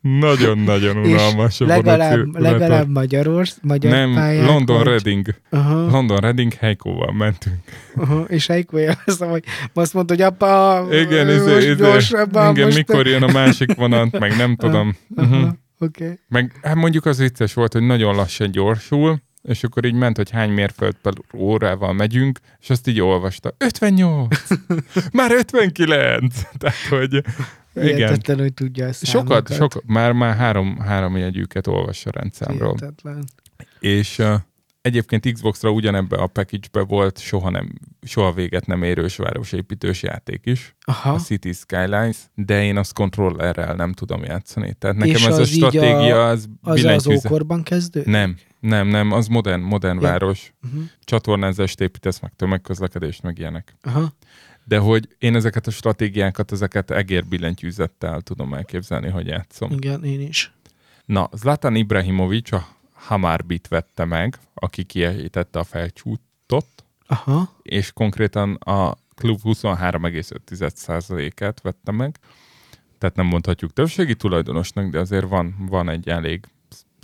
Nagyon-nagyon 0.00 0.96
unalmas 0.96 1.60
a 1.60 1.66
legalább, 1.66 2.38
legalább 2.38 2.88
Magyarország, 2.88 3.58
magyar 3.62 3.92
Nem, 3.92 4.14
pályák, 4.14 4.46
London 4.46 4.76
vagy- 4.76 4.86
Reading. 4.86 5.26
Aha, 5.50 5.90
London 5.90 6.16
Reading 6.18 6.52
Heikóval 6.52 7.12
mentünk. 7.12 7.56
aha, 7.96 8.20
és 8.28 8.46
Heiko 8.46 8.76
jeleztem, 8.78 9.28
hogy 9.28 9.44
azt 9.72 9.94
mondta, 9.94 10.14
hogy 10.14 10.22
apa, 10.22 10.84
Igen, 10.90 11.26
most 11.26 11.38
izé, 11.38 11.56
izé, 11.56 11.74
gyorsabban, 11.74 12.50
igen, 12.50 12.64
most 12.64 12.76
mikor 12.76 13.06
jön 13.06 13.22
a 13.22 13.32
másik 13.32 13.74
vonat, 13.74 14.18
meg 14.18 14.36
nem 14.36 14.56
tudom. 14.56 14.96
Uh-huh. 15.16 15.48
Oké. 15.78 16.04
Okay. 16.04 16.18
Meg 16.28 16.52
hát 16.62 16.74
mondjuk 16.74 17.04
az 17.06 17.18
vicces 17.18 17.54
volt, 17.54 17.72
hogy 17.72 17.82
nagyon 17.82 18.14
lassan 18.14 18.50
gyorsul, 18.50 19.22
és 19.42 19.64
akkor 19.64 19.84
így 19.84 19.94
ment, 19.94 20.16
hogy 20.16 20.30
hány 20.30 20.50
mérföld 20.50 20.94
per 21.02 21.12
órával 21.34 21.92
megyünk, 21.92 22.38
és 22.60 22.70
azt 22.70 22.88
így 22.88 23.00
olvasta. 23.00 23.54
58! 23.58 24.36
Már 25.12 25.30
59! 25.32 26.34
Tehát, 26.58 26.76
hogy. 26.88 27.22
Hihetetlen, 27.80 28.38
hogy 28.38 28.54
tudja 28.54 28.86
a 28.88 28.92
Sokat, 28.92 29.52
sokat, 29.54 29.82
már, 29.86 30.12
már 30.12 30.36
három, 30.36 30.78
három 30.78 31.16
jegyűket 31.16 31.66
olvas 31.66 32.06
a 32.06 32.10
rendszámról. 32.10 32.74
Hihetetlen. 32.78 33.24
És 33.80 34.18
uh, 34.18 34.34
egyébként 34.80 35.32
Xbox-ra 35.32 35.70
ugyanebbe 35.70 36.16
a 36.16 36.26
package-be 36.26 36.80
volt 36.80 37.18
soha, 37.18 37.50
nem, 37.50 37.72
soha 38.02 38.32
véget 38.32 38.66
nem 38.66 38.82
érős 38.82 39.16
városépítős 39.16 40.02
játék 40.02 40.40
is, 40.46 40.76
Aha. 40.86 41.12
a 41.12 41.18
City 41.18 41.52
Skylines, 41.52 42.16
de 42.34 42.64
én 42.64 42.76
azt 42.76 42.92
kontrollerrel 42.92 43.74
nem 43.74 43.92
tudom 43.92 44.22
játszani. 44.24 44.74
Tehát 44.78 44.96
nekem 44.96 45.14
És 45.14 45.24
ez 45.26 45.38
a 45.38 45.40
az 45.40 45.48
a- 45.48 45.52
stratégia, 45.52 46.28
az, 46.28 46.48
Az 46.60 46.72
az 46.72 46.80
billentyűzet- 46.80 47.26
ókorban 47.30 47.62
kezdő? 47.62 48.02
Nem, 48.06 48.36
nem, 48.60 48.88
nem, 48.88 49.12
az 49.12 49.26
modern, 49.26 49.60
modern 49.60 49.96
Ja. 50.00 50.02
város. 50.08 50.52
Uh-huh. 50.66 50.82
Csatornázást 51.04 51.80
építesz, 51.80 52.20
meg 52.20 52.32
tömegközlekedést, 52.36 53.22
meg 53.22 53.38
ilyenek. 53.38 53.76
Aha. 53.82 54.12
De 54.68 54.78
hogy 54.78 55.08
én 55.18 55.34
ezeket 55.34 55.66
a 55.66 55.70
stratégiákat, 55.70 56.52
ezeket 56.52 56.90
egér 56.90 57.26
billentyűzettel 57.26 58.20
tudom 58.20 58.54
elképzelni, 58.54 59.08
hogy 59.08 59.26
játszom. 59.26 59.70
Igen, 59.70 60.04
én 60.04 60.20
is. 60.20 60.52
Na, 61.04 61.28
Zlatan 61.32 61.74
Ibrahimovic 61.74 62.52
a 62.52 62.66
Hamarbit 62.92 63.68
vette 63.68 64.04
meg, 64.04 64.38
aki 64.54 64.84
kiejtette 64.84 65.58
a 65.58 65.64
felcsútot, 65.64 66.84
Aha. 67.06 67.56
és 67.62 67.92
konkrétan 67.92 68.54
a 68.54 68.96
klub 69.14 69.40
23,5%-át 69.42 71.60
vette 71.60 71.92
meg. 71.92 72.18
Tehát 72.98 73.16
nem 73.16 73.26
mondhatjuk 73.26 73.72
többségi 73.72 74.14
tulajdonosnak, 74.14 74.90
de 74.90 74.98
azért 74.98 75.28
van, 75.28 75.54
van 75.68 75.88
egy 75.88 76.08
elég 76.08 76.46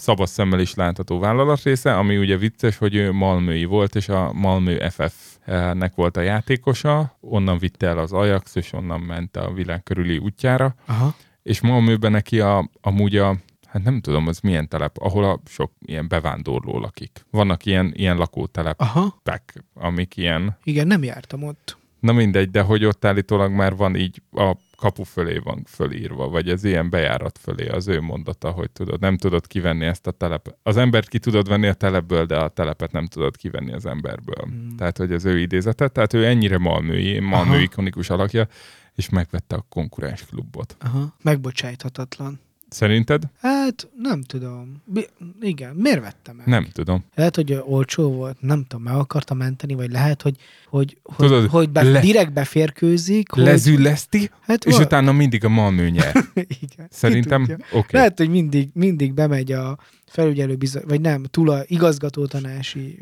szabad 0.02 0.26
szemmel 0.28 0.60
is 0.60 0.74
látható 0.74 1.18
vállalat 1.18 1.62
része, 1.62 1.96
ami 1.96 2.16
ugye 2.18 2.36
vicces, 2.36 2.76
hogy 2.78 2.94
ő 2.94 3.12
Malmői 3.12 3.64
volt, 3.64 3.94
és 3.94 4.08
a 4.08 4.32
Malmö 4.32 4.88
FF-nek 4.90 5.94
volt 5.94 6.16
a 6.16 6.20
játékosa, 6.20 7.16
onnan 7.20 7.58
vitte 7.58 7.86
el 7.86 7.98
az 7.98 8.12
Ajax, 8.12 8.54
és 8.54 8.72
onnan 8.72 9.00
ment 9.00 9.36
a 9.36 9.52
világ 9.52 9.82
körüli 9.82 10.18
útjára, 10.18 10.74
Aha. 10.86 11.14
és 11.42 11.60
Malmőben 11.60 12.10
neki 12.10 12.40
a, 12.40 12.70
amúgy 12.80 13.16
a 13.16 13.36
hát 13.66 13.82
nem 13.82 14.00
tudom, 14.00 14.26
az 14.26 14.40
milyen 14.40 14.68
telep, 14.68 14.96
ahol 14.98 15.24
a 15.24 15.40
sok 15.46 15.72
ilyen 15.80 16.08
bevándorló 16.08 16.78
lakik. 16.78 17.26
Vannak 17.30 17.64
ilyen, 17.64 17.92
ilyen 17.96 18.16
lakótelepek, 18.16 19.64
amik 19.74 20.16
ilyen, 20.16 20.58
Igen, 20.64 20.86
nem 20.86 21.02
jártam 21.02 21.42
ott. 21.42 21.76
na 22.00 22.12
mindegy, 22.12 22.50
de 22.50 22.60
hogy 22.60 22.84
ott 22.84 23.04
állítólag 23.04 23.52
már 23.52 23.76
van 23.76 23.96
így 23.96 24.22
a 24.32 24.56
kapu 24.82 25.02
fölé 25.02 25.38
van 25.38 25.64
fölírva, 25.66 26.28
vagy 26.28 26.48
ez 26.48 26.64
ilyen 26.64 26.90
bejárat 26.90 27.38
fölé 27.38 27.68
az 27.68 27.88
ő 27.88 28.00
mondata, 28.00 28.50
hogy 28.50 28.70
tudod, 28.70 29.00
nem 29.00 29.16
tudod 29.16 29.46
kivenni 29.46 29.84
ezt 29.84 30.06
a 30.06 30.10
telepet. 30.10 30.58
Az 30.62 30.76
embert 30.76 31.08
ki 31.08 31.18
tudod 31.18 31.48
venni 31.48 31.66
a 31.66 31.72
telepből, 31.74 32.26
de 32.26 32.36
a 32.36 32.48
telepet 32.48 32.92
nem 32.92 33.06
tudod 33.06 33.36
kivenni 33.36 33.72
az 33.72 33.86
emberből. 33.86 34.44
Hmm. 34.44 34.76
Tehát, 34.76 34.98
hogy 34.98 35.12
az 35.12 35.24
ő 35.24 35.38
idézete, 35.38 35.88
tehát 35.88 36.12
ő 36.12 36.24
ennyire 36.24 36.58
malmői, 36.58 37.18
malmő 37.18 37.60
ikonikus 37.60 38.10
alakja, 38.10 38.48
és 38.94 39.08
megvette 39.08 39.56
a 39.56 39.66
konkurens 39.68 40.24
klubot. 40.26 40.76
Aha. 40.80 41.16
Megbocsájthatatlan. 41.22 42.40
Szerinted? 42.72 43.22
Hát, 43.40 43.88
nem 43.98 44.22
tudom. 44.22 44.82
Mi, 44.84 45.04
igen, 45.40 45.74
miért 45.74 46.00
vettem 46.00 46.36
meg? 46.36 46.46
Nem 46.46 46.66
tudom. 46.72 47.04
Lehet, 47.14 47.36
hogy 47.36 47.60
olcsó 47.64 48.12
volt, 48.12 48.36
nem 48.40 48.64
tudom, 48.68 48.84
meg 48.84 48.94
akarta 48.94 49.34
menteni, 49.34 49.74
vagy 49.74 49.90
lehet, 49.90 50.22
hogy, 50.22 50.36
hogy, 50.66 50.96
hogy, 51.02 51.26
Tudod, 51.26 51.48
hogy 51.50 51.70
be, 51.70 51.82
le- 51.82 52.00
direkt 52.00 52.32
beférkőzik. 52.32 53.30
Hogy, 53.30 53.42
Lezülleszti, 53.42 54.30
hát 54.40 54.64
és 54.64 54.72
val- 54.72 54.84
utána 54.84 55.12
mindig 55.12 55.44
a 55.44 55.48
malmő 55.48 55.88
nyer. 55.88 56.12
igen, 56.62 56.86
Szerintem 56.90 57.42
oké. 57.42 57.54
Okay. 57.70 57.90
Lehet, 57.90 58.18
hogy 58.18 58.30
mindig, 58.30 58.68
mindig 58.72 59.14
bemegy 59.14 59.52
a 59.52 59.78
felügyelő 60.06 60.54
bizony, 60.54 60.82
vagy 60.86 61.00
nem, 61.00 61.22
túl 61.30 61.50
a 61.50 61.62
igazgató 61.66 62.26
tanási 62.26 62.98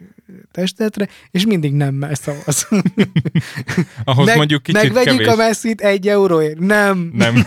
testetre, 0.51 1.09
és 1.31 1.47
mindig 1.47 1.73
nem 1.73 2.07
szavaz. 2.12 2.68
Ahhoz 4.05 4.35
mondjuk 4.35 4.62
kicsit 4.62 4.83
megvegyük 4.83 5.18
kevés. 5.18 5.33
a 5.33 5.37
messzit 5.37 5.81
egy 5.81 6.09
euróért. 6.09 6.59
Nem. 6.59 7.11
Nem. 7.14 7.35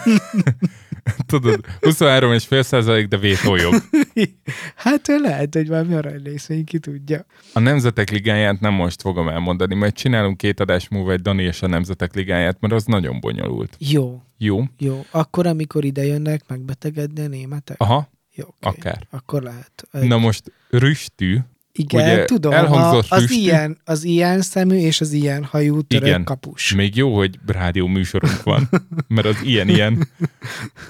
Tudod, 1.27 1.65
23,5 1.81 2.61
százalék, 2.61 3.07
de 3.07 3.17
vétójog. 3.17 3.73
hát 4.75 5.07
lehet, 5.07 5.53
hogy 5.53 5.67
valami 5.67 5.93
arany 5.93 6.21
részvény, 6.23 6.63
ki 6.65 6.79
tudja. 6.79 7.25
A 7.53 7.59
Nemzetek 7.59 8.09
Ligáját 8.09 8.59
nem 8.59 8.73
most 8.73 9.01
fogom 9.01 9.27
elmondani, 9.27 9.75
majd 9.75 9.93
csinálunk 9.93 10.37
két 10.37 10.59
adás 10.59 10.87
múlva 10.87 11.11
egy 11.11 11.21
Dani 11.21 11.43
és 11.43 11.61
a 11.61 11.67
Nemzetek 11.67 12.13
Ligáját, 12.13 12.57
mert 12.59 12.73
az 12.73 12.85
nagyon 12.85 13.19
bonyolult. 13.19 13.75
Jó, 13.79 14.21
Jó? 14.37 14.63
jó. 14.77 15.05
Akkor, 15.11 15.47
amikor 15.47 15.85
ide 15.85 16.05
jönnek 16.05 16.41
megbetegedni 16.47 17.21
a 17.21 17.27
németek? 17.27 17.79
Aha, 17.79 18.09
Jó, 18.35 18.45
okay. 18.61 18.73
akár. 18.77 19.07
Akkor 19.09 19.41
lehet. 19.41 19.87
Na 19.91 20.17
most 20.17 20.51
rüstű, 20.69 21.37
Igen, 21.75 22.01
ugye 22.13 22.25
tudom, 22.25 22.51
elhangzott 22.53 23.05
a, 23.09 23.15
az, 23.15 23.21
füstű. 23.21 23.41
ilyen, 23.41 23.77
az 23.85 24.03
ilyen 24.03 24.41
szemű 24.41 24.75
és 24.75 25.01
az 25.01 25.11
ilyen 25.11 25.43
hajú 25.43 25.81
török 25.81 26.07
Igen. 26.07 26.23
kapus. 26.23 26.73
még 26.73 26.95
jó, 26.95 27.15
hogy 27.15 27.39
rádió 27.45 27.87
műsorunk 27.87 28.43
van, 28.43 28.69
mert 29.07 29.27
az 29.27 29.41
ilyen-ilyen. 29.43 30.07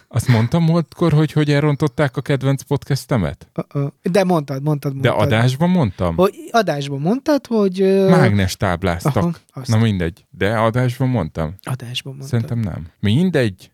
Azt 0.08 0.28
mondtam 0.28 0.64
múltkor, 0.64 1.14
hogy 1.14 1.32
hogy 1.32 1.52
elrontották 1.52 2.18
a 2.18 2.22
kedvenc 2.22 2.62
podcastemet? 2.62 3.48
Uh-uh. 3.74 3.92
De 4.02 4.24
mondtad, 4.24 4.64
mondtad, 4.64 4.94
De 4.96 5.10
mondtad. 5.10 5.32
adásban 5.32 5.70
mondtam? 5.70 6.16
Hogy 6.16 6.36
adásban 6.52 7.00
mondtad, 7.00 7.48
hogy... 7.48 7.82
ö, 7.82 8.10
Mágnes 8.10 8.58
tábláztak. 8.58 9.16
Aha, 9.16 9.32
azt 9.54 9.68
Na 9.68 9.78
mindegy. 9.78 10.26
De 10.30 10.58
adásban 10.58 11.08
mondtam? 11.10 11.56
adásban 11.64 12.16
mondtad. 12.16 12.30
Szerintem 12.42 12.60
nem. 12.74 12.88
Mindegy. 13.00 13.72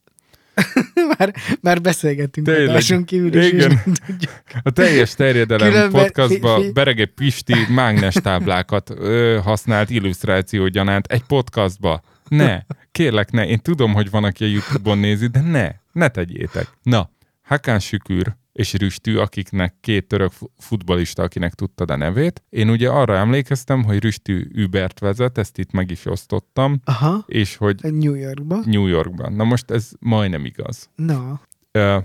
már, 1.18 1.34
már 1.62 1.82
beszélgettünk 1.82 2.48
Tényleg. 2.48 2.70
adáson 2.70 3.04
kívül 3.06 3.36
is. 3.36 3.52
Igen. 3.52 3.82
tudjuk. 4.06 4.32
A 4.64 4.70
teljes 4.70 5.14
terjedelem 5.16 5.72
Különben- 5.72 6.02
podcastba 6.02 6.56
fi- 6.56 6.64
fi- 6.64 6.74
Berege 6.74 7.06
Pisti 7.06 7.56
mágnes 7.70 8.14
táblákat 8.14 8.90
ö, 8.90 9.40
használt 9.44 9.90
illusztráció 9.90 10.68
gyanánt 10.68 11.06
egy 11.06 11.24
podcastba. 11.24 12.02
Ne, 12.28 12.60
kérlek 12.92 13.32
ne. 13.32 13.48
Én 13.48 13.60
tudom, 13.60 13.94
hogy 13.94 14.10
van, 14.10 14.24
aki 14.24 14.44
a 14.44 14.48
Youtube-on 14.48 14.98
nézi, 14.98 15.28
de 15.28 15.40
ne, 15.42 15.70
ne 15.92 16.08
tegyétek. 16.08 16.68
Na, 16.84 17.10
Hakán 17.42 17.80
Sükür 17.80 18.36
és 18.60 18.74
Rüstű, 18.74 19.18
akiknek 19.18 19.76
két 19.82 20.08
török 20.08 20.32
fu- 20.32 20.52
futballista, 20.58 21.24
akinek 21.24 21.54
tudtad 21.54 21.92
a 21.92 21.96
nevét. 21.96 22.44
Én 22.50 22.70
ugye 22.70 22.90
arra 22.90 23.16
emlékeztem, 23.16 23.84
hogy 23.84 24.00
Rüstű 24.00 24.64
Ubert 24.64 25.00
vezet, 25.00 25.38
ezt 25.38 25.58
itt 25.58 25.72
meg 25.72 25.92
is 25.92 26.06
osztottam, 26.06 26.80
Aha, 26.84 27.24
és 27.28 27.56
hogy 27.56 27.80
New 27.82 28.14
Yorkba. 28.14 28.62
New 28.66 28.86
Yorkban. 28.88 29.34
Na 29.34 29.44
most 29.44 29.72
ez 29.72 29.90
majdnem 30.00 30.46
igaz. 30.46 30.90
Na, 30.96 31.42
Ö, 31.72 31.98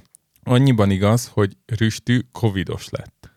annyiban 0.43 0.91
igaz, 0.91 1.29
hogy 1.29 1.57
Rüstű 1.67 2.21
covidos 2.33 2.89
lett. 2.89 3.31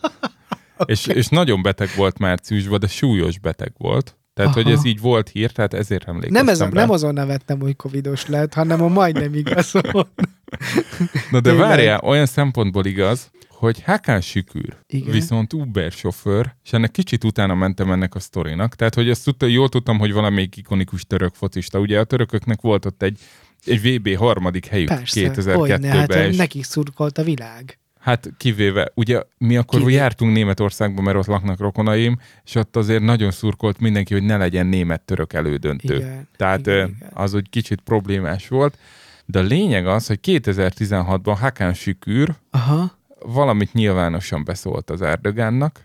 és, 0.84 1.06
és 1.06 1.28
nagyon 1.28 1.62
beteg 1.62 1.88
volt 1.96 2.18
márciusban, 2.18 2.78
de 2.78 2.86
súlyos 2.86 3.38
beteg 3.38 3.72
volt. 3.78 4.16
Tehát, 4.34 4.56
Aha. 4.56 4.62
hogy 4.62 4.72
ez 4.72 4.84
így 4.84 5.00
volt 5.00 5.28
hír, 5.28 5.50
tehát 5.50 5.74
ezért 5.74 6.08
emlékeztem 6.08 6.44
nem, 6.44 6.54
ez, 6.54 6.60
rá. 6.60 6.68
nem 6.68 6.90
azon 6.90 7.12
nevettem, 7.12 7.60
hogy 7.60 7.76
covidos 7.76 8.26
lett, 8.26 8.54
hanem 8.54 8.82
a 8.82 8.88
majdnem 8.88 9.34
igaz. 9.34 9.72
Na 11.30 11.40
de 11.40 11.52
várjál, 11.52 12.00
olyan 12.04 12.26
szempontból 12.26 12.84
igaz, 12.84 13.30
hogy 13.48 13.82
Hakán 13.82 14.20
Sükür, 14.20 14.76
Igen. 14.86 15.12
viszont 15.12 15.52
Uber 15.52 15.92
sofőr, 15.92 16.54
és 16.64 16.72
ennek 16.72 16.90
kicsit 16.90 17.24
utána 17.24 17.54
mentem 17.54 17.90
ennek 17.90 18.14
a 18.14 18.20
sztorinak, 18.20 18.74
tehát 18.74 18.94
hogy 18.94 19.08
ezt 19.08 19.24
tudta, 19.24 19.46
jól 19.46 19.68
tudtam, 19.68 19.98
hogy 19.98 20.12
valamelyik 20.12 20.56
ikonikus 20.56 21.04
török 21.04 21.34
focista. 21.34 21.78
Ugye 21.78 21.98
a 21.98 22.04
törököknek 22.04 22.60
volt 22.60 22.84
ott 22.84 23.02
egy, 23.02 23.18
egy 23.64 23.80
VB 23.80 24.16
harmadik 24.16 24.66
helyük 24.66 24.88
Persze, 24.88 25.54
hogyne, 25.54 25.76
2002-ben, 25.76 25.98
hát 25.98 26.14
és 26.14 26.36
nekik 26.36 26.64
szurkolt 26.64 27.18
a 27.18 27.22
világ. 27.22 27.78
Hát 28.02 28.30
kivéve, 28.36 28.90
ugye 28.94 29.22
mi 29.38 29.56
akkor 29.56 29.78
Kivéve. 29.78 29.98
jártunk 29.98 30.32
Németországba, 30.32 31.02
mert 31.02 31.16
ott 31.16 31.26
laknak 31.26 31.58
rokonaim, 31.58 32.18
és 32.44 32.54
ott 32.54 32.76
azért 32.76 33.02
nagyon 33.02 33.30
szurkolt 33.30 33.80
mindenki, 33.80 34.12
hogy 34.14 34.22
ne 34.22 34.36
legyen 34.36 34.66
német-török 34.66 35.32
elődöntő. 35.32 35.94
Igen, 35.96 36.28
Tehát 36.36 36.60
igen, 36.66 36.96
az 37.12 37.34
úgy 37.34 37.48
kicsit 37.50 37.80
problémás 37.80 38.48
volt. 38.48 38.78
De 39.24 39.38
a 39.38 39.42
lényeg 39.42 39.86
az, 39.86 40.06
hogy 40.06 40.18
2016-ban 40.22 41.36
Hakán 41.40 41.74
Sükür 41.74 42.34
Aha, 42.50 42.96
valamit 43.20 43.72
nyilvánosan 43.72 44.44
beszólt 44.44 44.90
az 44.90 45.02
Erdogánnak, 45.02 45.80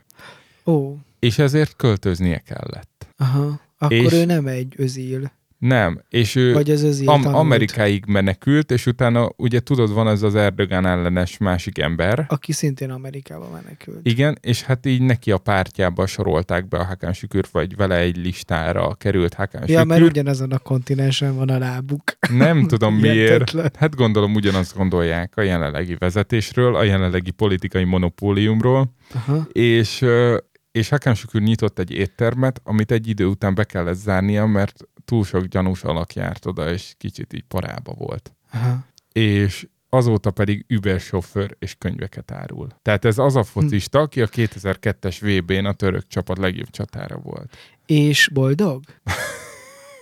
ó, 0.65 0.95
és 1.19 1.39
ezért 1.39 1.75
költöznie 1.75 2.37
kellett. 2.37 3.07
aha. 3.17 3.59
Akkor 3.77 3.95
És- 3.97 4.13
ő 4.13 4.25
nem 4.25 4.47
egy 4.47 4.73
özil, 4.77 5.31
Nem, 5.57 6.01
és 6.09 6.35
ő 6.35 6.53
vagy 6.53 6.69
az 6.71 6.83
özil 6.83 7.09
am- 7.09 7.25
Amerikáig 7.25 8.03
menekült, 8.07 8.71
és 8.71 8.85
utána 8.85 9.29
ugye 9.35 9.59
tudod, 9.59 9.93
van 9.93 10.07
az 10.07 10.23
az 10.23 10.35
Erdogán 10.35 10.85
ellenes 10.85 11.37
másik 11.37 11.77
ember, 11.79 12.25
aki 12.27 12.51
szintén 12.51 12.89
Amerikába 12.91 13.49
menekült. 13.53 13.99
Igen, 14.03 14.37
és 14.41 14.61
hát 14.63 14.85
így 14.85 15.01
neki 15.01 15.31
a 15.31 15.37
pártjába 15.37 16.05
sorolták 16.05 16.67
be 16.67 16.77
a 16.77 16.83
Hakán 16.83 17.13
Sükür, 17.13 17.45
vagy 17.51 17.75
vele 17.75 17.95
egy 17.97 18.17
listára 18.17 18.93
került 18.95 19.33
Hakán 19.33 19.63
Ja, 19.67 19.83
mert 19.83 19.99
Sükür. 19.99 20.11
ugyanazon 20.11 20.51
a 20.51 20.57
kontinensen 20.57 21.35
van 21.35 21.49
a 21.49 21.57
lábuk. 21.57 22.03
Nem 22.31 22.67
tudom 22.67 22.95
miért. 23.05 23.77
Hát 23.77 23.95
gondolom 23.95 24.35
ugyanazt 24.35 24.75
gondolják 24.75 25.33
a 25.37 25.41
jelenlegi 25.41 25.95
vezetésről, 25.99 26.75
a 26.75 26.83
jelenlegi 26.83 27.31
politikai 27.31 27.83
monopóliumról, 27.83 28.93
Aha. 29.13 29.47
és, 29.51 30.05
és 30.77 30.89
Hakán 30.89 31.15
Sükür 31.15 31.41
nyitott 31.41 31.79
egy 31.79 31.91
éttermet, 31.91 32.61
amit 32.63 32.91
egy 32.91 33.07
idő 33.07 33.25
után 33.25 33.55
be 33.55 33.63
kellett 33.63 33.95
zárnia, 33.95 34.45
mert 34.45 34.79
túl 35.05 35.23
sok 35.23 35.43
gyanús 35.43 35.83
alak 35.83 36.13
járt 36.13 36.45
oda, 36.45 36.71
és 36.71 36.93
kicsit 36.97 37.33
így 37.33 37.43
parába 37.47 37.93
volt. 37.93 38.31
Aha. 38.51 38.85
és 39.11 39.67
azóta 39.89 40.31
pedig 40.31 40.65
Uber 40.69 40.99
sofőr 40.99 41.55
és 41.59 41.75
könyveket 41.77 42.31
árul. 42.31 42.67
Tehát 42.81 43.05
ez 43.05 43.17
az 43.17 43.35
a 43.35 43.43
focista, 43.43 43.99
aki 43.99 44.21
a 44.21 44.27
2002-es 44.27 45.17
VB-n 45.21 45.65
a 45.65 45.73
török 45.73 46.07
csapat 46.07 46.37
legjobb 46.37 46.69
csatára 46.69 47.17
volt. 47.17 47.57
És 47.85 48.29
boldog? 48.33 48.83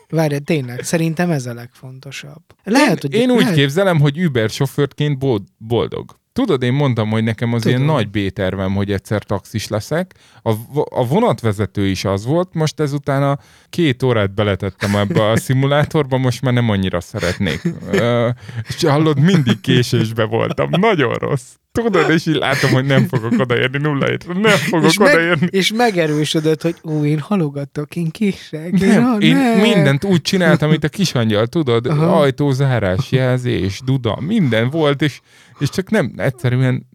Várj, 0.10 0.38
tényleg, 0.38 0.84
szerintem 0.84 1.32
ez 1.32 1.46
a 1.46 1.54
legfontosabb. 1.54 2.42
Lehet, 2.64 3.04
én, 3.04 3.10
hogy 3.12 3.14
én 3.20 3.32
úgy 3.32 3.40
lehet, 3.40 3.56
képzelem, 3.56 4.00
hogy 4.00 4.26
Uber 4.26 4.50
sofőrként 4.50 5.18
bold- 5.18 5.48
boldog. 5.58 6.20
Tudod, 6.36 6.64
én 6.64 6.74
mondtam, 6.74 7.10
hogy 7.10 7.24
nekem 7.24 7.54
az 7.54 7.62
Tudom. 7.62 7.78
ilyen 7.78 7.94
nagy 7.94 8.10
B-tervem, 8.10 8.76
hogy 8.76 8.92
egyszer 8.92 9.24
taxis 9.24 9.68
leszek. 9.68 10.14
A, 10.44 10.52
a 10.90 11.08
vonatvezető 11.08 11.88
is 11.88 12.06
az 12.06 12.26
volt, 12.26 12.54
most 12.54 12.80
ezután 12.80 13.24
a 13.24 13.38
két 13.70 14.04
órát 14.04 14.34
beletettem 14.34 14.96
ebbe 14.96 15.30
a 15.30 15.38
szimulátorba, 15.38 16.18
most 16.18 16.42
már 16.42 16.54
nem 16.54 16.70
annyira 16.70 17.02
szeretnék. 17.02 17.62
Ö, 17.92 18.30
És 18.68 18.84
hallod, 18.84 19.20
mindig 19.20 19.62
késésbe 19.62 20.24
voltam. 20.24 20.70
Nagyon 20.72 21.14
rossz. 21.14 21.54
Tudod, 21.72 22.10
és 22.10 22.26
így 22.26 22.36
látom, 22.36 22.72
hogy 22.72 22.86
nem 22.86 23.08
fogok 23.08 23.40
odaérni 23.40 23.78
nulla 23.78 24.06
hétre. 24.06 24.34
Nem 24.34 24.58
fogok 24.58 24.90
és, 24.90 24.98
meg, 24.98 25.14
odaérni. 25.14 25.48
és 25.50 25.72
megerősödött, 25.74 26.62
hogy 26.62 26.76
ó, 26.84 27.04
én 27.06 27.20
halogatok, 27.20 27.96
én 27.96 28.12
kések. 28.12 28.72
Nem, 28.72 29.06
ah, 29.06 29.24
én 29.24 29.36
ne. 29.36 29.62
mindent 29.62 30.04
úgy 30.04 30.22
csináltam, 30.22 30.70
mint 30.70 30.84
a 30.84 30.90
kisangyal, 30.90 31.48
tudod? 31.48 31.86
Aha. 31.86 32.20
Ajtózárás, 32.20 33.12
jelzés, 33.12 33.82
duda, 33.86 34.18
minden 34.22 34.70
volt, 34.70 35.02
és, 35.02 35.22
és 35.60 35.70
csak 35.70 35.90
nem, 35.90 36.14
egyszerűen 36.18 36.88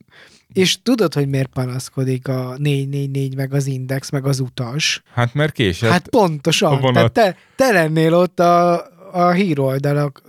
És 0.53 0.83
tudod, 0.83 1.15
hogy 1.15 1.29
miért 1.29 1.49
panaszkodik 1.49 2.29
a 2.29 2.55
444, 2.59 3.37
meg 3.37 3.53
az 3.53 3.67
Index, 3.67 4.11
meg 4.11 4.27
az 4.27 4.41
utas? 4.41 5.03
Hát 5.15 5.35
mert 5.35 5.53
késett. 5.53 5.91
Hát 5.91 6.09
pontosan. 6.09 6.73
a. 6.73 6.93
Tehát 6.93 7.13
te, 7.13 7.37
te 7.57 7.73
lennél 7.73 8.15
ott 8.15 8.41
a, 8.41 8.85
a 9.13 9.31
híroldalak 9.31 10.23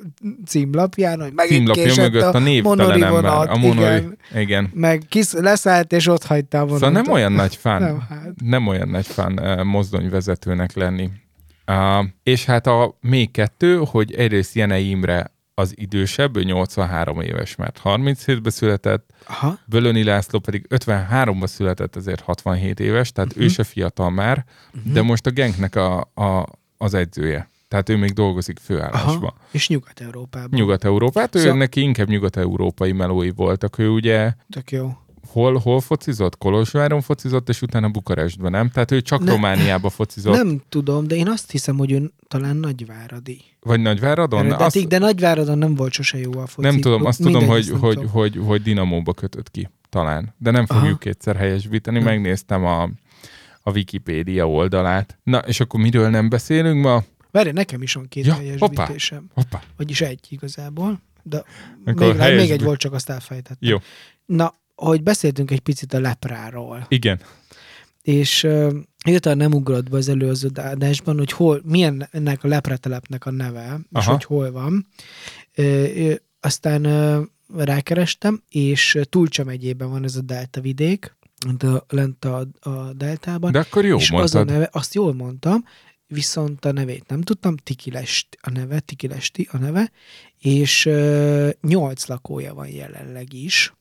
címlapján, 0.45 1.21
hogy 1.21 1.33
megint 1.33 1.57
Címlapja 1.57 1.83
késett 1.83 2.11
mögött 2.11 2.33
a 2.33 2.39
névtelen 2.39 2.77
monori 2.77 3.01
ember. 3.01 3.49
A 3.49 3.57
monori, 3.57 3.77
igen. 3.79 4.17
igen. 4.35 4.71
Meg 4.73 5.03
kis, 5.09 5.31
leszállt, 5.31 5.93
és 5.93 6.07
ott 6.07 6.23
hagyta 6.23 6.59
a 6.59 6.65
vonatot. 6.65 6.87
Szóval 6.87 7.01
nem 7.01 7.13
olyan 7.13 7.31
nagy 7.31 7.55
fán, 7.55 7.81
Nem, 7.81 7.99
hát. 8.09 8.31
nem 8.43 8.67
olyan 8.67 8.89
nagy 8.89 9.05
fán 9.05 9.39
uh, 9.39 9.63
mozdonyvezetőnek 9.63 10.73
lenni. 10.73 11.09
Uh, 11.67 12.05
és 12.23 12.45
hát 12.45 12.67
a 12.67 12.97
még 13.01 13.31
kettő, 13.31 13.81
hogy 13.85 14.13
egyrészt 14.13 14.55
Jenei 14.55 14.89
Imre 14.89 15.31
az 15.61 15.73
idősebb, 15.75 16.37
ő 16.37 16.43
83 16.43 17.21
éves, 17.21 17.55
mert 17.55 17.81
37-ben 17.83 18.51
született, 18.51 19.09
Aha. 19.27 19.59
Bölöni 19.65 20.03
László 20.03 20.39
pedig 20.39 20.65
53-ban 20.69 21.47
született, 21.47 21.95
ezért 21.95 22.21
67 22.21 22.79
éves, 22.79 23.11
tehát 23.11 23.29
uh-huh. 23.29 23.45
ő 23.45 23.47
se 23.47 23.63
fiatal 23.63 24.09
már, 24.09 24.45
uh-huh. 24.73 24.93
de 24.93 25.01
most 25.01 25.25
a 25.25 25.29
Genknek 25.29 25.75
a, 25.75 25.99
a, 25.99 26.45
az 26.77 26.93
edzője. 26.93 27.49
Tehát 27.67 27.89
ő 27.89 27.97
még 27.97 28.11
dolgozik 28.13 28.59
főállásban. 28.59 29.33
Aha. 29.35 29.35
És 29.51 29.67
Nyugat-Európában. 29.67 30.49
Nyugat-Európát, 30.59 31.35
ő 31.35 31.39
Szóval- 31.39 31.57
neki 31.57 31.81
inkább 31.81 32.07
nyugat-európai 32.07 32.91
melói 32.91 33.29
voltak. 33.29 33.77
Ő 33.77 33.89
ugye 33.89 34.33
Tök 34.49 34.71
jó. 34.71 34.97
Hol, 35.27 35.57
hol 35.57 35.81
focizott? 35.81 36.37
Kolozsváron 36.37 37.01
focizott, 37.01 37.49
és 37.49 37.61
utána 37.61 37.89
Bukarestben, 37.89 38.51
nem? 38.51 38.69
Tehát 38.69 38.91
ő 38.91 39.01
csak 39.01 39.23
Ne- 39.23 39.31
Romániába 39.31 39.89
focizott. 39.89 40.35
Nem 40.35 40.61
tudom, 40.69 41.07
de 41.07 41.15
én 41.15 41.27
azt 41.27 41.51
hiszem, 41.51 41.77
hogy 41.77 41.91
ő 41.91 42.11
talán 42.27 42.55
Nagyváradi. 42.55 43.41
Vagy 43.59 43.79
Nagyváradon? 43.81 44.45
Eredetig, 44.45 44.87
de 44.87 44.97
Nagyváradon 44.97 45.57
nem 45.57 45.75
volt 45.75 45.91
sose 45.91 46.17
jó 46.17 46.31
a 46.39 46.47
foci. 46.47 46.67
nem 46.67 46.79
tudom, 46.81 47.05
azt 47.05 47.21
tudom, 47.21 47.45
hogy, 47.47 47.69
hogy, 47.69 47.93
tudom. 47.93 48.09
hogy, 48.09 48.39
hogy 48.45 48.61
Dinamóba 48.61 49.13
kötött 49.13 49.51
ki, 49.51 49.69
talán. 49.89 50.33
De 50.37 50.51
nem 50.51 50.65
fogjuk 50.65 50.85
Aha. 50.85 50.97
kétszer 50.97 51.35
helyesbíteni, 51.35 51.99
megnéztem 51.99 52.65
a, 52.65 52.83
a 53.61 53.71
Wikipédia 53.71 54.49
oldalát. 54.49 55.17
Na, 55.23 55.37
és 55.37 55.59
akkor 55.59 55.79
miről 55.79 56.09
nem 56.09 56.29
beszélünk 56.29 56.83
ma? 56.83 57.03
Várj, 57.31 57.49
nekem 57.51 57.81
is 57.81 57.93
van 57.93 58.05
két 58.09 58.25
Ja, 58.25 58.33
ja, 58.33 58.39
helyes 58.39 58.59
hoppá. 58.59 58.89
Hoppá, 59.33 59.61
Vagyis 59.77 60.01
egy 60.01 60.27
igazából. 60.29 61.01
De 61.23 61.43
még, 61.83 61.99
helyes 61.99 62.41
még 62.41 62.51
egy 62.51 62.63
volt, 62.63 62.79
csak 62.79 62.93
azt 62.93 63.09
elfejtettem. 63.09 63.69
jó, 63.69 63.77
Na, 64.25 64.53
hogy 64.85 65.03
beszéltünk 65.03 65.51
egy 65.51 65.59
picit 65.59 65.93
a 65.93 65.99
lepráról, 65.99 66.85
igen. 66.89 67.19
és 68.01 68.43
uh, 68.43 68.73
hirtelen 69.05 69.37
nem 69.37 69.53
ugrott 69.53 69.89
be 69.89 69.97
az 69.97 70.09
előző 70.09 70.49
adásban, 70.55 71.17
hogy 71.17 71.31
hol, 71.31 71.61
milyen 71.63 72.07
ennek 72.11 72.43
a 72.43 72.47
lepratelepnek 72.47 73.25
a 73.25 73.31
neve, 73.31 73.79
és 73.91 74.05
Aha. 74.05 74.11
hogy 74.11 74.23
hol 74.23 74.51
van. 74.51 74.87
Ö, 75.55 76.13
aztán 76.39 76.85
ö, 76.85 77.21
rákerestem, 77.57 78.41
és 78.49 78.99
Tulcsa 79.09 79.43
megyében 79.43 79.89
van 79.89 80.03
ez 80.03 80.15
a 80.15 80.21
delta 80.21 80.61
vidék, 80.61 81.15
a, 81.59 81.85
lent 81.87 82.25
a, 82.25 82.47
a 82.59 82.93
deltában. 82.93 83.51
De 83.51 83.59
akkor 83.59 83.85
jó 83.85 83.97
és 83.97 84.11
az 84.11 84.35
a 84.35 84.43
neve, 84.43 84.69
azt 84.71 84.93
jól 84.93 85.13
mondtam, 85.13 85.63
viszont 86.07 86.65
a 86.65 86.71
nevét 86.71 87.07
nem 87.07 87.21
tudtam, 87.21 87.57
Tikilesti 87.57 88.37
a 88.41 88.49
neve, 88.49 88.79
Tikilesti 88.79 89.47
a 89.51 89.57
neve, 89.57 89.91
és 90.39 90.89
nyolc 91.61 92.07
lakója 92.07 92.53
van 92.53 92.67
jelenleg 92.67 93.33
is. 93.33 93.73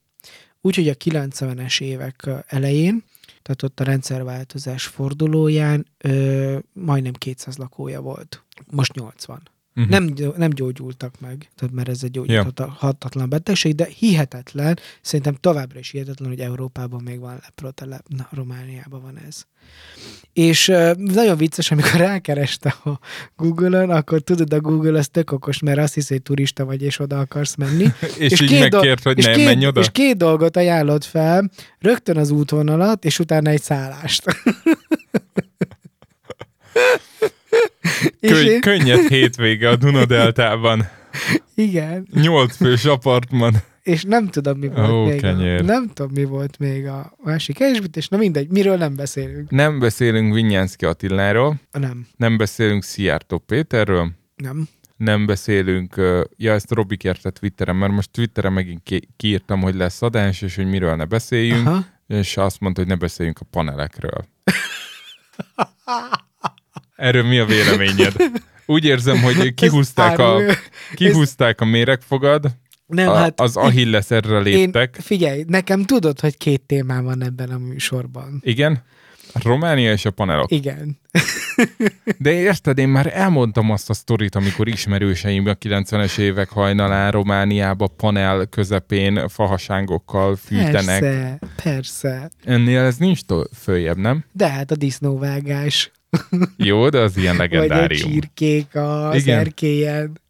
Úgyhogy 0.61 0.89
a 0.89 0.95
90-es 0.95 1.81
évek 1.81 2.29
elején, 2.47 3.05
tehát 3.43 3.63
ott 3.63 3.81
a 3.81 3.85
rendszerváltozás 3.85 4.87
fordulóján 4.87 5.87
ö, 5.99 6.59
majdnem 6.73 7.13
200 7.13 7.57
lakója 7.57 8.01
volt. 8.01 8.43
Most 8.71 8.95
80. 8.95 9.43
Mhm. 9.75 9.89
Nem, 9.89 10.15
nem 10.37 10.51
gyógyultak 10.51 11.15
meg, 11.21 11.51
tehát 11.57 11.75
mert 11.75 11.89
ez 11.89 12.03
egy 12.03 12.11
gyógyíthatatlan 12.11 13.29
betegség, 13.29 13.75
de 13.75 13.89
hihetetlen, 13.99 14.79
szerintem 15.01 15.35
továbbra 15.35 15.79
is 15.79 15.91
hihetetlen, 15.91 16.29
hogy 16.29 16.41
Európában 16.41 17.03
még 17.03 17.21
van 17.21 17.39
leprotelep, 17.43 18.03
na, 18.09 18.29
Romániában 18.31 19.03
van 19.03 19.19
ez. 19.29 19.43
És 20.33 20.69
uh, 20.69 20.95
nagyon 20.95 21.37
vicces, 21.37 21.71
amikor 21.71 22.01
rákereste 22.01 22.75
a 22.85 22.99
Google-on, 23.37 23.91
akkor 23.91 24.21
tudod, 24.21 24.53
a 24.53 24.61
Google 24.61 24.99
az 24.99 25.09
tök 25.09 25.33
okos, 25.33 25.59
mert 25.59 25.79
azt 25.79 25.95
hiszi, 25.95 26.13
hogy 26.13 26.23
turista 26.23 26.65
vagy, 26.65 26.83
és 26.83 26.99
oda 26.99 27.19
akarsz 27.19 27.55
menni. 27.55 27.87
és, 28.19 28.41
így 28.41 28.49
két 28.49 28.61
do- 28.61 28.73
megkért, 28.73 29.03
hogy 29.03 29.19
és 29.19 29.25
ne 29.25 29.33
két, 29.33 29.45
menj 29.45 29.67
oda? 29.67 29.81
És 29.81 29.91
két 29.93 30.17
dolgot 30.17 30.57
ajánlott 30.57 31.05
fel, 31.05 31.51
rögtön 31.79 32.17
az 32.17 32.31
útvonalat, 32.31 33.05
és 33.05 33.19
utána 33.19 33.51
egy 33.51 33.63
szállást. 33.63 34.25
és 38.21 38.31
Könny- 38.31 38.49
én, 38.49 38.61
könnyed 38.61 39.09
hétvége 39.09 39.69
a 39.69 39.77
Dunadeltában. 39.77 40.89
igen, 41.55 42.07
Nyolc 42.13 42.57
fős 42.57 42.85
apartman. 42.85 43.55
és 43.83 44.03
nem 44.05 44.29
tudom, 44.29 44.59
mi 44.59 44.69
volt 44.69 44.91
Ó, 44.91 45.05
még. 45.05 45.17
A, 45.17 45.21
kenyér. 45.21 45.65
nem 45.65 45.89
tudom, 45.95 46.11
mi 46.15 46.25
volt 46.25 46.59
még 46.59 46.87
a 46.87 47.13
másik 47.25 47.59
helyesbítés, 47.59 48.09
na 48.09 48.17
mindegy, 48.17 48.49
miről 48.49 48.77
nem 48.77 48.95
beszélünk. 48.97 49.51
Nem 49.51 49.79
beszélünk 49.79 50.35
Vinyánszki 50.35 50.85
Attiláról, 50.85 51.61
Nem, 51.73 52.07
nem 52.17 52.37
beszélünk 52.37 52.83
Szijjártó 52.83 53.39
Péterről, 53.39 54.11
nem. 54.37 54.69
nem 54.97 55.27
beszélünk, 55.27 55.95
ja 56.37 56.53
ezt 56.53 56.71
Robi 56.73 56.97
kérte 56.97 57.31
Twitteren, 57.31 57.77
mert 57.77 57.93
most 57.93 58.11
Twitteren 58.11 58.53
megint 58.53 58.81
ki- 58.83 59.09
kiírtam, 59.17 59.61
hogy 59.61 59.75
lesz 59.75 60.03
adás, 60.03 60.43
és 60.43 60.57
hogy 60.57 60.67
miről 60.67 60.95
ne 60.97 61.05
beszéljünk, 61.05 61.67
Aha. 61.67 61.85
és 62.07 62.37
azt 62.37 62.61
mondta, 62.61 62.81
hogy 62.81 62.91
ne 62.91 62.97
beszéljünk 62.97 63.39
a 63.41 63.45
panelekről. 63.51 64.25
Erről 67.01 67.23
mi 67.23 67.39
a 67.39 67.45
véleményed? 67.45 68.15
Úgy 68.67 68.85
érzem, 68.85 69.23
hogy 69.23 69.55
kihúzták 69.55 70.19
a, 70.19 70.41
kihúzták 70.95 71.61
a 71.61 71.65
méregfogad, 71.65 72.47
Nem, 72.87 73.09
a, 73.09 73.15
hát 73.15 73.41
az 73.41 73.57
Achilles 73.57 74.11
erre 74.11 74.39
léptek. 74.39 74.95
Én, 74.97 75.03
figyelj, 75.03 75.45
nekem 75.47 75.85
tudod, 75.85 76.21
hogy 76.21 76.37
két 76.37 76.61
témám 76.61 77.05
van 77.05 77.25
ebben 77.25 77.51
a 77.51 77.59
műsorban. 77.59 78.41
Igen? 78.45 78.83
A 79.33 79.41
Románia 79.43 79.93
és 79.93 80.05
a 80.05 80.11
panelok. 80.11 80.51
Igen. 80.51 80.99
De 82.19 82.33
érted, 82.33 82.79
én 82.79 82.89
már 82.89 83.11
elmondtam 83.15 83.71
azt 83.71 83.91
a 83.91 83.95
sztorit, 83.95 84.35
amikor 84.35 84.69
ismerőseim 84.69 85.47
a 85.47 85.55
90-es 85.55 86.19
évek 86.19 86.49
hajnalán 86.49 87.11
Romániába 87.11 87.87
panel 87.87 88.47
közepén 88.47 89.29
fahasángokkal 89.29 90.37
fűtenek. 90.37 91.01
Persze, 91.01 91.39
persze. 91.63 92.31
Ennél 92.45 92.81
ez 92.81 92.97
nincs 92.97 93.21
följebb, 93.55 93.97
nem? 93.97 94.25
De 94.33 94.49
hát 94.49 94.71
a 94.71 94.77
disznóvágás, 94.77 95.91
Jó, 96.57 96.89
de 96.89 96.99
az 96.99 97.17
ilyen 97.17 97.37
vagy 97.37 97.57
a 97.57 97.59
legendárium. 97.59 98.11
csirkék 98.11 98.75
az 98.75 99.23
Igen. 99.23 99.39
erkélyen. 99.39 100.21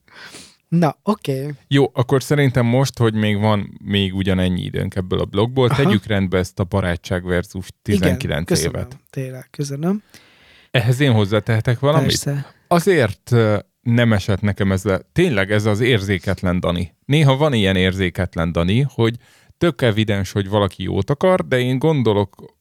Na, 0.69 0.97
oké. 1.03 1.41
Okay. 1.41 1.53
Jó, 1.69 1.91
akkor 1.93 2.23
szerintem 2.23 2.67
most, 2.67 2.99
hogy 2.99 3.15
még 3.15 3.39
van 3.39 3.81
még 3.85 4.15
ugyanennyi 4.15 4.63
időnk 4.63 4.95
ebből 4.95 5.21
a 5.21 5.25
blogból, 5.25 5.69
Aha. 5.69 5.83
tegyük 5.83 6.07
rendbe 6.07 6.39
ezt 6.39 6.59
a 6.59 6.65
barátság 6.65 7.25
versus 7.25 7.67
19 7.83 8.25
Igen, 8.25 8.45
köszönöm. 8.45 8.75
évet. 8.75 8.99
Tényleg, 9.11 9.47
köszönöm. 9.51 10.03
Ehhez 10.71 11.01
én 11.01 11.13
hozzátehetek 11.13 11.79
valamit? 11.79 12.07
Persze. 12.07 12.55
Azért 12.69 13.35
nem 13.83 14.13
esett 14.13 14.41
nekem 14.41 14.73
ez 14.73 14.85
a, 14.85 15.01
tényleg 15.13 15.53
ez 15.53 15.65
az 15.65 15.81
érzéketlen 15.81 16.61
Dani. 16.61 16.95
Néha 17.05 17.37
van 17.37 17.53
ilyen 17.53 17.77
érzéketlen 17.77 18.53
Dani, 18.53 18.87
hogy 18.89 19.17
tök 19.59 19.83
evidens, 19.83 20.33
hogy 20.33 20.49
valaki 20.49 20.83
jót 20.83 21.11
akar, 21.11 21.47
de 21.47 21.59
én 21.59 21.79
gondolok, 21.79 22.55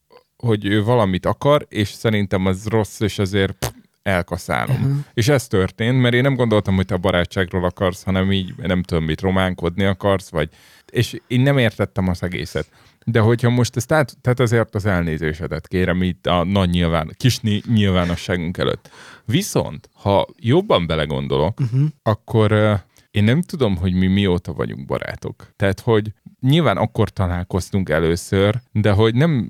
hogy 0.44 0.66
ő 0.66 0.84
valamit 0.84 1.26
akar, 1.26 1.66
és 1.70 1.90
szerintem 1.90 2.46
az 2.46 2.66
rossz, 2.68 3.00
és 3.00 3.20
ezért 3.20 3.54
pff, 3.60 3.70
elkaszálom. 4.04 4.76
Aha. 4.84 5.00
És 5.14 5.28
ez 5.28 5.48
történt, 5.48 6.02
mert 6.02 6.14
én 6.14 6.22
nem 6.22 6.36
gondoltam, 6.36 6.76
hogy 6.76 6.86
te 6.86 6.94
a 6.94 6.98
barátságról 6.98 7.66
akarsz, 7.66 8.04
hanem 8.04 8.32
így, 8.32 8.54
nem 8.58 8.84
tudom 8.84 9.04
mit, 9.04 9.22
románkodni 9.22 9.84
akarsz, 9.84 10.30
vagy... 10.30 10.50
És 10.92 11.20
én 11.28 11.42
nem 11.42 11.58
értettem 11.58 12.08
az 12.08 12.24
egészet. 12.24 12.70
De 13.06 13.20
hogyha 13.20 13.50
most 13.50 13.76
ezt 13.76 13.92
át, 13.92 14.18
tehát 14.22 14.40
azért 14.40 14.76
az 14.76 14.86
elnézésedet 14.86 15.68
kérem 15.68 16.02
itt 16.02 16.26
a 16.28 16.44
nagy 16.44 16.70
nyilván, 16.70 17.14
kis 17.18 17.40
ny- 17.40 17.66
nyilvánosságunk 17.74 18.58
előtt. 18.58 18.90
Viszont, 19.26 19.90
ha 19.94 20.28
jobban 20.40 20.88
belegondolok, 20.88 21.60
Uh-huh. 21.60 21.88
akkor 22.04 22.52
uh, 22.52 22.80
én 23.12 23.24
nem 23.24 23.42
tudom, 23.42 23.78
hogy 23.78 23.94
mi 23.94 24.08
mióta 24.08 24.54
vagyunk 24.54 24.86
barátok. 24.86 25.52
Tehát, 25.56 25.80
hogy 25.80 26.14
nyilván 26.40 26.78
akkor 26.78 27.10
találkoztunk 27.10 27.90
először, 27.90 28.62
de 28.72 28.92
hogy 28.92 29.16
nem, 29.16 29.50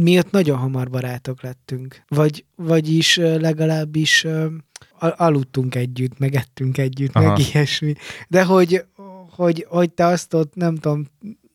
Mi 0.00 0.18
ott 0.18 0.30
nagyon 0.30 0.58
hamar 0.58 0.90
barátok 0.90 1.42
lettünk. 1.42 2.02
Vagy, 2.08 2.44
vagyis 2.56 3.16
legalábbis 3.16 4.26
al- 4.98 5.20
aludtunk 5.20 5.74
együtt, 5.74 6.18
meg 6.18 6.34
ettünk 6.34 6.78
együtt, 6.78 7.14
Aha. 7.14 7.28
meg 7.28 7.38
ilyesmi. 7.38 7.94
De 8.28 8.44
hogy, 8.44 8.84
hogy, 9.30 9.66
hogy 9.68 9.90
te 9.90 10.06
azt 10.06 10.34
ott, 10.34 10.54
nem 10.54 10.74
tudom, 10.74 11.06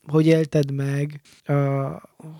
hogy 0.07 0.25
élted 0.27 0.71
meg, 0.71 1.21
uh, 1.47 1.55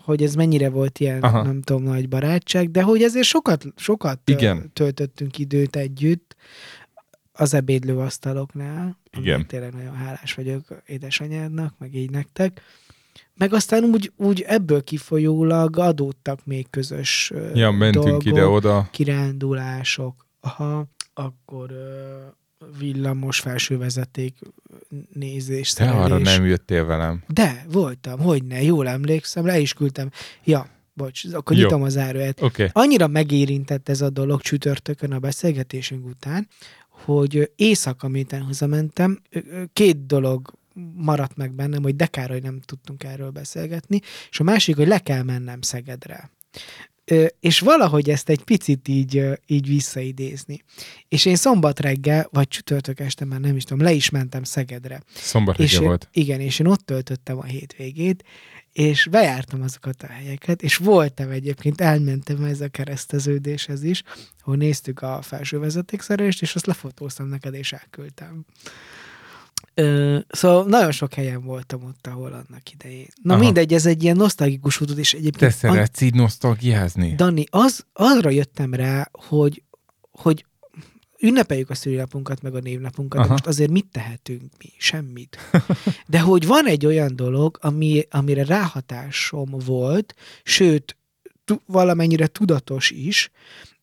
hogy 0.04 0.22
ez 0.22 0.34
mennyire 0.34 0.70
volt 0.70 0.98
ilyen, 0.98 1.22
Aha. 1.22 1.42
Nem 1.42 1.62
tudom, 1.62 1.82
nagy 1.82 2.08
barátság, 2.08 2.70
de 2.70 2.82
hogy 2.82 3.02
ezért 3.02 3.26
sokat, 3.26 3.64
sokat 3.76 4.20
Igen. 4.24 4.70
töltöttünk 4.72 5.38
időt 5.38 5.76
együtt 5.76 6.36
az 7.32 7.54
ebédlőasztaloknál. 7.54 8.98
Igen. 9.18 9.46
Tényleg 9.46 9.72
nagyon 9.72 9.94
hálás 9.94 10.34
vagyok 10.34 10.82
édesanyádnak, 10.86 11.74
meg 11.78 11.94
így 11.94 12.10
nektek. 12.10 12.60
Meg 13.40 13.52
aztán 13.52 13.84
úgy, 13.84 14.12
úgy 14.16 14.40
ebből 14.40 14.84
kifolyólag 14.84 15.78
adódtak 15.78 16.40
még 16.44 16.70
közös 16.70 17.32
ja, 17.54 17.70
mentünk 17.70 18.04
dolgok, 18.04 18.24
ide-oda. 18.24 18.88
kirándulások, 18.90 20.26
aha, 20.40 20.86
akkor 21.14 21.70
villamos 22.78 23.40
felsővezeték 23.40 24.38
nézés, 25.12 25.72
Te 25.72 25.90
arra 25.90 26.18
nem 26.18 26.46
jöttél 26.46 26.84
velem. 26.84 27.22
De, 27.28 27.64
voltam, 27.72 28.18
hogy 28.18 28.44
ne, 28.44 28.62
jól 28.62 28.88
emlékszem, 28.88 29.46
le 29.46 29.58
is 29.58 29.72
küldtem. 29.72 30.10
Ja, 30.44 30.66
bocs, 30.92 31.24
akkor 31.32 31.56
Jó. 31.56 31.62
nyitom 31.62 31.82
az. 31.82 31.96
Oké. 31.96 32.32
Okay. 32.40 32.68
Annyira 32.72 33.06
megérintett 33.06 33.88
ez 33.88 34.00
a 34.00 34.10
dolog 34.10 34.40
csütörtökön 34.40 35.12
a 35.12 35.18
beszélgetésünk 35.18 36.06
után, 36.06 36.48
hogy 36.88 37.50
éjszaka, 37.56 38.08
miután 38.08 38.42
hazamentem, 38.42 39.20
két 39.72 40.06
dolog 40.06 40.58
maradt 40.94 41.36
meg 41.36 41.52
bennem, 41.54 41.82
hogy 41.82 41.96
de 41.96 42.06
kár, 42.06 42.30
hogy 42.30 42.42
nem 42.42 42.60
tudtunk 42.60 43.04
erről 43.04 43.30
beszélgetni, 43.30 44.00
és 44.30 44.40
a 44.40 44.44
másik, 44.44 44.76
hogy 44.76 44.86
le 44.88 44.98
kell 44.98 45.22
mennem 45.22 45.60
Szegedre. 45.60 46.30
Ö, 47.04 47.26
és 47.40 47.60
valahogy 47.60 48.10
ezt 48.10 48.28
egy 48.28 48.42
picit 48.42 48.88
így, 48.88 49.24
így 49.46 49.66
visszaidézni. 49.68 50.62
És 51.08 51.24
én 51.24 51.36
szombat 51.36 51.80
reggel, 51.80 52.28
vagy 52.32 52.48
csütörtök 52.48 53.00
este, 53.00 53.24
már 53.24 53.40
nem 53.40 53.56
is 53.56 53.64
tudom, 53.64 53.84
le 53.84 53.92
is 53.92 54.10
mentem 54.10 54.42
Szegedre. 54.42 55.02
Szombat 55.14 55.58
És 55.58 55.72
én- 55.74 55.82
volt. 55.82 56.08
Igen, 56.12 56.40
és 56.40 56.58
én 56.58 56.66
ott 56.66 56.86
töltöttem 56.86 57.38
a 57.38 57.44
hétvégét, 57.44 58.24
és 58.72 59.06
bejártam 59.10 59.62
azokat 59.62 60.02
a 60.02 60.06
helyeket, 60.06 60.62
és 60.62 60.76
voltam 60.76 61.30
egyébként, 61.30 61.80
elmentem 61.80 62.44
ez 62.44 62.60
a 62.60 62.68
kereszteződéshez 62.68 63.82
is, 63.82 64.02
ahol 64.42 64.56
néztük 64.56 65.02
a 65.02 65.22
felső 65.22 65.58
vezetékszerelést, 65.58 66.42
és 66.42 66.54
azt 66.54 66.66
lefotóztam 66.66 67.26
neked, 67.28 67.54
és 67.54 67.72
elküldtem. 67.72 68.44
Ö, 69.80 70.18
szóval 70.28 70.64
nagyon 70.64 70.92
sok 70.92 71.14
helyen 71.14 71.42
voltam 71.42 71.84
ott, 71.84 72.06
ahol 72.06 72.32
annak 72.32 72.72
idején. 72.72 73.06
Na 73.22 73.34
Aha. 73.34 73.42
mindegy, 73.42 73.74
ez 73.74 73.86
egy 73.86 74.02
ilyen 74.02 74.16
nosztalgikus 74.16 74.80
út, 74.80 74.90
és 74.90 75.10
Te 75.10 75.16
egyébként 75.16 75.52
szeretsz 75.52 76.00
így 76.00 76.14
nosztalgiázni? 76.14 77.14
Dani, 77.14 77.44
az, 77.50 77.86
azra 77.92 78.30
jöttem 78.30 78.74
rá, 78.74 79.08
hogy, 79.12 79.62
hogy 80.10 80.44
ünnepeljük 81.20 81.70
a 81.70 81.74
szülinapunkat, 81.74 82.42
meg 82.42 82.54
a 82.54 82.58
névnapunkat, 82.58 83.18
Aha. 83.18 83.26
de 83.26 83.32
most 83.32 83.46
azért 83.46 83.70
mit 83.70 83.86
tehetünk 83.92 84.42
mi? 84.58 84.72
Semmit. 84.78 85.38
De 86.06 86.20
hogy 86.20 86.46
van 86.46 86.66
egy 86.66 86.86
olyan 86.86 87.16
dolog, 87.16 87.58
ami, 87.60 88.06
amire 88.10 88.44
ráhatásom 88.44 89.50
volt, 89.64 90.14
sőt, 90.42 90.96
tu, 91.44 91.56
valamennyire 91.66 92.26
tudatos 92.26 92.90
is, 92.90 93.30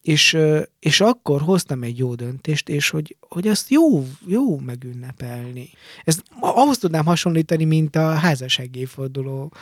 és, 0.08 0.38
és 0.80 1.02
akkor 1.02 1.42
hoztam 1.42 1.84
egy 1.84 1.98
jó 1.98 2.16
döntést, 2.16 2.70
és 2.70 2.90
hogy, 2.90 3.18
hogy 3.20 3.48
azt 3.48 3.70
jó, 3.70 4.08
jó 4.26 4.60
megünnepelni. 4.60 5.70
Ezt 6.04 6.24
ahhoz 6.40 6.78
tudnám 6.78 7.06
hasonlítani, 7.06 7.64
mint 7.64 7.96
a 7.96 8.14
házassági 8.14 8.80
évforduló, 8.80 9.54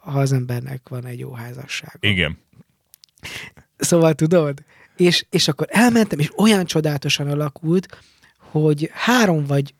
ha 0.00 0.20
az 0.20 0.32
embernek 0.32 0.88
van 0.88 1.06
egy 1.06 1.18
jó 1.18 1.32
házassága. 1.32 1.98
Igen. 2.00 2.38
Szóval 3.76 4.14
tudod? 4.14 4.64
És, 4.96 5.26
és 5.30 5.48
akkor 5.48 5.66
elmentem, 5.70 6.18
és 6.18 6.30
olyan 6.36 6.64
csodálatosan 6.64 7.28
alakult, 7.28 7.98
hogy 8.38 8.90
három 8.92 9.44
vagy 9.46 9.74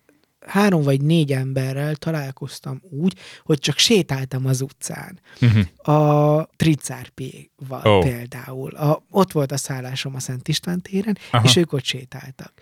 három 0.46 0.82
vagy 0.82 1.00
négy 1.00 1.32
emberrel 1.32 1.94
találkoztam 1.94 2.82
úgy, 2.90 3.14
hogy 3.42 3.58
csak 3.58 3.78
sétáltam 3.78 4.46
az 4.46 4.60
utcán. 4.60 5.20
Uh-huh. 5.40 5.96
A 5.96 6.48
Tricárpéval 6.56 7.82
oh. 7.84 8.04
például. 8.04 8.70
A, 8.74 9.02
ott 9.10 9.32
volt 9.32 9.52
a 9.52 9.56
szállásom 9.56 10.14
a 10.14 10.20
Szent 10.20 10.48
István 10.48 10.80
téren. 10.80 11.18
Aha. 11.30 11.44
és 11.44 11.56
ők 11.56 11.72
ott 11.72 11.84
sétáltak. 11.84 12.52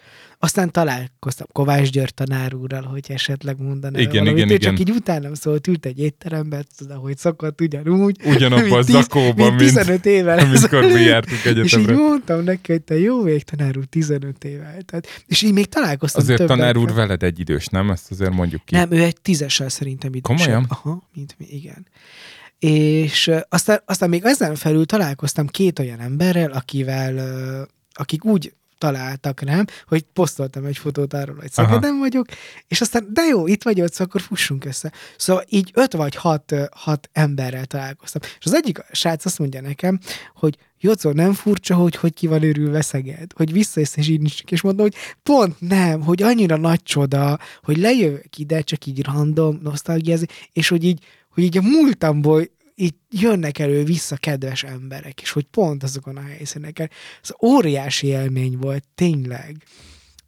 Aztán 0.42 0.70
találkoztam 0.72 1.46
Kovács 1.52 1.90
György 1.90 2.14
tanár 2.14 2.54
úrral, 2.54 2.82
hogy 2.82 3.04
esetleg 3.08 3.60
mondaná 3.60 3.98
Igen, 3.98 4.10
valamit. 4.10 4.36
igen, 4.36 4.50
ő 4.50 4.54
igen. 4.54 4.70
csak 4.70 4.78
így 4.88 4.90
utánam 4.90 5.34
szólt, 5.34 5.66
ült 5.66 5.86
egy 5.86 5.98
étteremben, 5.98 6.66
tudod, 6.76 6.96
hogy 6.96 7.18
szokott 7.18 7.60
ugyanúgy. 7.60 8.16
Ugyanabban 8.24 8.78
a 8.78 8.82
zakóban, 8.82 9.54
mint 9.54 9.60
mint 9.60 9.74
15 9.74 10.06
évvel 10.06 10.38
amikor 10.44 10.82
mi 10.82 11.00
jártunk 11.00 11.40
És 11.40 11.46
így 11.46 11.58
egyetemre. 11.58 11.94
mondtam 11.94 12.44
neki, 12.44 12.72
hogy 12.72 12.82
te 12.82 12.98
jó 12.98 13.22
vég 13.22 13.42
tanár 13.42 13.76
úr 13.76 13.84
15 13.84 14.44
éve. 14.44 14.76
Tehát, 14.86 15.06
és 15.26 15.42
így 15.42 15.52
még 15.52 15.66
találkoztam 15.66 16.22
Azért 16.22 16.46
tanár 16.46 16.76
úr 16.76 16.92
veled 16.94 17.22
egy 17.22 17.38
idős, 17.40 17.66
nem? 17.66 17.90
Ezt 17.90 18.10
azért 18.10 18.32
mondjuk 18.32 18.64
ki. 18.64 18.74
Nem, 18.74 18.90
ő 18.90 19.02
egy 19.02 19.20
tízessel 19.20 19.68
szerintem 19.68 20.14
idősebb. 20.14 20.38
Komolyan? 20.38 20.66
Aha, 20.68 21.08
mint 21.14 21.34
mi, 21.38 21.46
igen. 21.50 21.86
És 22.58 23.30
aztán, 23.48 23.82
aztán 23.84 24.08
még 24.08 24.24
ezen 24.24 24.54
felül 24.54 24.86
találkoztam 24.86 25.46
két 25.46 25.78
olyan 25.78 26.00
emberrel, 26.00 26.50
akivel, 26.50 27.16
akik 27.92 28.24
úgy 28.24 28.52
találtak 28.80 29.40
rám, 29.40 29.64
hogy 29.86 30.02
posztoltam 30.02 30.64
egy 30.64 30.78
fotót 30.78 31.14
arról, 31.14 31.36
hogy. 31.40 31.52
Szegeden 31.52 31.98
vagyok, 31.98 32.26
és 32.68 32.80
aztán, 32.80 33.08
de 33.12 33.22
jó, 33.22 33.46
itt 33.46 33.62
vagy 33.62 33.80
ott, 33.80 33.92
szóval 33.92 34.06
akkor 34.06 34.20
fussunk 34.20 34.64
össze. 34.64 34.92
Szóval 35.16 35.44
így 35.48 35.70
öt 35.74 35.92
vagy 35.92 36.14
hat, 36.14 36.54
hat 36.70 37.08
emberrel 37.12 37.64
találkoztam. 37.64 38.22
És 38.38 38.44
az 38.44 38.54
egyik 38.54 38.84
srác 38.92 39.24
azt 39.24 39.38
mondja 39.38 39.60
nekem, 39.60 39.98
hogy 40.34 40.56
Jocó, 40.82 41.10
nem 41.10 41.32
furcsa, 41.32 41.74
hogy 41.74 41.96
hogy 41.96 42.14
ki 42.14 42.26
van 42.26 42.42
örülve 42.42 42.80
Szeged, 42.80 43.32
hogy 43.34 43.52
visszajössz 43.52 43.96
és 43.96 44.08
így 44.08 44.20
nincs. 44.20 44.42
És 44.42 44.60
mondom, 44.60 44.86
hogy 44.86 44.94
pont 45.22 45.60
nem, 45.60 46.00
hogy 46.00 46.22
annyira 46.22 46.56
nagy 46.56 46.82
csoda, 46.82 47.38
hogy 47.62 47.76
lejövök 47.76 48.38
ide, 48.38 48.60
csak 48.60 48.86
így 48.86 49.04
random, 49.04 49.58
nosztalgiázni, 49.62 50.26
és 50.52 50.68
hogy 50.68 50.84
így, 50.84 51.04
hogy 51.28 51.42
így 51.42 51.58
a 51.58 51.62
múltamból 51.62 52.44
így 52.80 52.94
jönnek 53.10 53.58
elő 53.58 53.84
vissza 53.84 54.16
kedves 54.16 54.62
emberek, 54.62 55.20
és 55.20 55.30
hogy 55.30 55.44
pont 55.44 55.82
azokon 55.82 56.16
a 56.16 56.20
helyszíneken. 56.20 56.90
Ez 57.22 57.30
óriási 57.42 58.06
élmény 58.06 58.56
volt, 58.58 58.84
tényleg. 58.94 59.56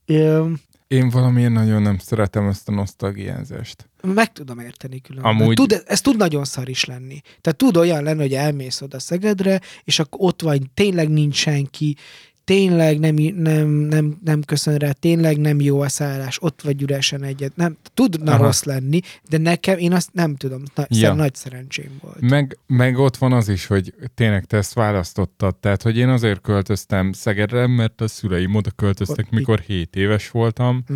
Ö, 0.06 0.50
Én 0.86 1.08
valamiért 1.10 1.52
nagyon 1.52 1.82
nem 1.82 1.98
szeretem 1.98 2.46
ezt 2.48 2.68
a 2.68 2.72
nosztalgiázást. 2.72 3.90
meg 4.02 4.32
tudom 4.32 4.58
érteni 4.58 5.00
különben. 5.00 5.30
Amúgy- 5.32 5.56
Tud, 5.56 5.82
ez 5.86 6.00
tud 6.00 6.16
nagyon 6.16 6.44
szar 6.44 6.68
is 6.68 6.84
lenni. 6.84 7.20
Tehát 7.40 7.58
tud 7.58 7.76
olyan 7.76 8.02
lenni, 8.02 8.20
hogy 8.20 8.34
elmész 8.34 8.80
oda 8.80 8.98
Szegedre, 8.98 9.60
és 9.84 9.98
akkor 9.98 10.20
ott 10.22 10.42
vagy, 10.42 10.62
tényleg 10.74 11.08
nincs 11.08 11.36
senki, 11.36 11.96
tényleg 12.44 12.98
nem, 12.98 13.14
nem, 13.14 13.68
nem, 13.68 14.18
nem 14.24 14.42
köszön 14.42 14.76
rá, 14.76 14.92
tényleg 14.92 15.38
nem 15.38 15.60
jó 15.60 15.80
a 15.80 15.88
szállás, 15.88 16.38
ott 16.42 16.62
vagy 16.62 16.82
üresen 16.82 17.22
egyet. 17.22 17.56
Nem, 17.56 17.76
tudna 17.94 18.32
Aha. 18.32 18.44
rossz 18.44 18.62
lenni, 18.62 19.00
de 19.28 19.38
nekem, 19.38 19.78
én 19.78 19.92
azt 19.92 20.12
nem 20.12 20.36
tudom, 20.36 20.62
na, 20.74 20.86
Ja. 20.88 20.98
ja. 21.08 21.14
nagy 21.14 21.34
szerencsém 21.34 21.90
volt. 22.00 22.20
Meg, 22.20 22.58
meg 22.66 22.98
ott 22.98 23.16
van 23.16 23.32
az 23.32 23.48
is, 23.48 23.66
hogy 23.66 23.94
tényleg 24.14 24.44
te 24.44 24.56
ezt 24.56 24.72
választottad. 24.72 25.56
Tehát, 25.56 25.82
hogy 25.82 25.96
én 25.96 26.08
azért 26.08 26.40
költöztem 26.40 27.12
Szegedre, 27.12 27.66
mert 27.66 28.00
a 28.00 28.08
szüleim 28.08 28.54
oda 28.54 28.70
költöztek, 28.70 29.30
mikor 29.30 29.58
7 29.60 29.96
éves 29.96 30.30
voltam, 30.30 30.82
Hm. 30.86 30.94